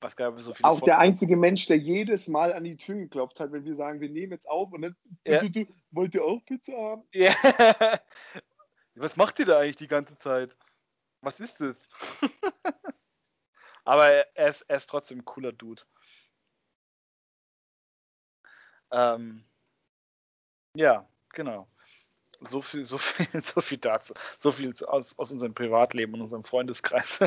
was 0.05 0.17
gab 0.17 0.39
es 0.39 0.45
so 0.45 0.53
viele 0.53 0.69
Auch 0.69 0.81
Fotos? 0.81 0.87
der 0.87 0.99
einzige 0.99 1.35
Mensch, 1.35 1.67
der 1.67 1.79
jedes 1.79 2.29
Mal 2.29 2.53
an 2.53 2.63
die 2.63 2.77
Tür 2.77 2.97
geklopft 2.97 3.41
hat, 3.41 3.53
wenn 3.53 3.65
wir 3.65 3.75
sagen, 3.75 4.01
wir 4.01 4.11
nehmen 4.11 4.33
jetzt 4.33 4.47
auf 4.49 4.71
und 4.71 4.83
dann 4.83 4.97
ja. 5.27 5.41
du, 5.41 5.51
du, 5.51 5.67
wollt 5.93 6.15
ihr 6.15 6.23
auch 6.23 6.45
Pizza 6.45 6.73
haben? 6.75 7.09
Ja. 7.13 7.35
Was 8.97 9.17
macht 9.17 9.39
ihr 9.39 9.47
da 9.47 9.59
eigentlich 9.59 9.77
die 9.77 9.89
ganze 9.89 10.19
Zeit? 10.19 10.55
Was 11.23 11.41
ist 11.41 11.59
das? 11.61 11.89
Aber 13.85 14.11
er 14.11 14.49
ist, 14.49 14.63
er 14.63 14.77
ist 14.77 14.91
trotzdem 14.91 15.21
ein 15.21 15.25
cooler 15.25 15.53
Dude. 15.53 15.83
Ähm, 18.93 19.43
ja, 20.77 21.09
genau. 21.31 21.67
So 22.41 22.61
viel, 22.61 22.85
so 22.85 22.99
viel, 22.99 23.27
so 23.43 23.63
viel 23.63 23.79
dazu. 23.79 24.13
So 24.39 24.51
viel 24.51 24.75
aus, 24.85 25.19
aus 25.19 25.33
unserem 25.33 25.55
Privatleben 25.55 26.13
und 26.13 26.21
unserem 26.21 26.45
Freundeskreis. 26.45 27.21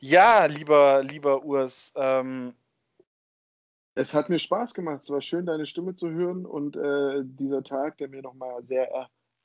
Ja, 0.00 0.46
lieber, 0.46 1.02
lieber 1.02 1.44
Urs. 1.44 1.92
Ähm, 1.96 2.54
es 3.94 4.12
hat 4.12 4.28
mir 4.28 4.38
Spaß 4.38 4.74
gemacht. 4.74 5.02
Es 5.02 5.10
war 5.10 5.22
schön, 5.22 5.46
deine 5.46 5.66
Stimme 5.66 5.96
zu 5.96 6.10
hören 6.10 6.44
und 6.44 6.76
äh, 6.76 7.22
dieser 7.24 7.62
Tag, 7.62 7.96
der 7.98 8.08
mir 8.08 8.22
nochmal 8.22 8.62
sehr 8.64 8.90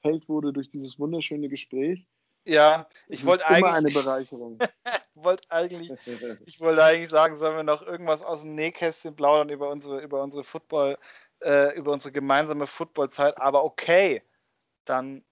erhellt 0.03 0.27
wurde 0.27 0.51
durch 0.51 0.69
dieses 0.69 0.99
wunderschöne 0.99 1.47
Gespräch. 1.47 2.05
Ja, 2.43 2.87
ich 3.07 3.25
wollte 3.25 3.47
eigentlich. 3.47 3.59
Immer 3.59 3.73
eine 3.73 3.91
Bereicherung. 3.91 4.59
wollte 5.15 5.49
eigentlich, 5.51 5.91
ich 6.45 6.59
wollte 6.59 6.83
eigentlich 6.83 7.09
sagen, 7.09 7.35
sollen 7.35 7.55
wir 7.55 7.63
noch 7.63 7.81
irgendwas 7.81 8.23
aus 8.23 8.41
dem 8.41 8.55
Nähkästchen 8.55 9.15
plaudern 9.15 9.49
über 9.49 9.69
unsere, 9.69 10.01
über 10.01 10.21
unsere 10.21 10.43
Football, 10.43 10.97
äh, 11.41 11.75
über 11.77 11.93
unsere 11.93 12.11
gemeinsame 12.11 12.67
Footballzeit. 12.67 13.39
Aber 13.39 13.63
okay, 13.63 14.21
dann 14.85 15.23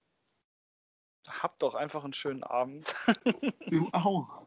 habt 1.28 1.62
doch 1.62 1.74
einfach 1.74 2.04
einen 2.04 2.14
schönen 2.14 2.42
Abend. 2.42 2.94
Du 3.70 3.88
auch. 3.92 4.39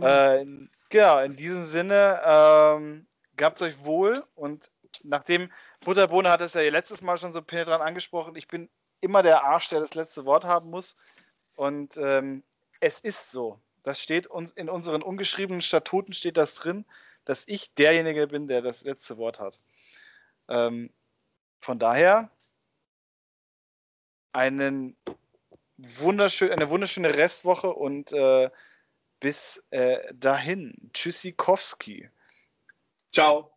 Äh, 0.00 0.44
genau, 0.88 1.20
in 1.20 1.36
diesem 1.36 1.64
Sinne, 1.64 2.20
ähm, 2.24 3.06
gehabt 3.36 3.62
euch 3.62 3.84
wohl 3.84 4.24
und 4.34 4.70
nachdem 5.02 5.50
Butterbohne 5.80 6.30
hat 6.30 6.40
es 6.40 6.54
ja 6.54 6.62
letztes 6.62 7.02
Mal 7.02 7.16
schon 7.16 7.32
so 7.32 7.42
penetrant 7.42 7.82
angesprochen, 7.82 8.36
ich 8.36 8.48
bin 8.48 8.68
immer 9.00 9.22
der 9.22 9.44
Arsch, 9.44 9.68
der 9.68 9.80
das 9.80 9.94
letzte 9.94 10.24
Wort 10.24 10.44
haben 10.44 10.70
muss 10.70 10.96
und 11.56 11.96
ähm, 11.96 12.42
es 12.80 13.00
ist 13.00 13.30
so. 13.30 13.60
Das 13.82 14.00
steht 14.00 14.26
uns 14.26 14.50
in 14.52 14.70
unseren 14.70 15.02
ungeschriebenen 15.02 15.62
Statuten 15.62 16.14
steht 16.14 16.36
das 16.36 16.54
drin, 16.54 16.86
dass 17.24 17.46
ich 17.46 17.74
derjenige 17.74 18.26
bin, 18.26 18.46
der 18.46 18.62
das 18.62 18.82
letzte 18.82 19.18
Wort 19.18 19.40
hat. 19.40 19.60
Ähm, 20.48 20.90
von 21.60 21.78
daher 21.78 22.30
einen 24.32 24.96
wunderschön, 25.76 26.50
eine 26.50 26.70
wunderschöne 26.70 27.14
Restwoche 27.14 27.72
und 27.72 28.12
äh, 28.12 28.50
bis 29.20 29.62
äh, 29.70 30.12
dahin. 30.14 30.90
Tschüssikowski. 30.92 32.08
Ciao. 33.12 33.50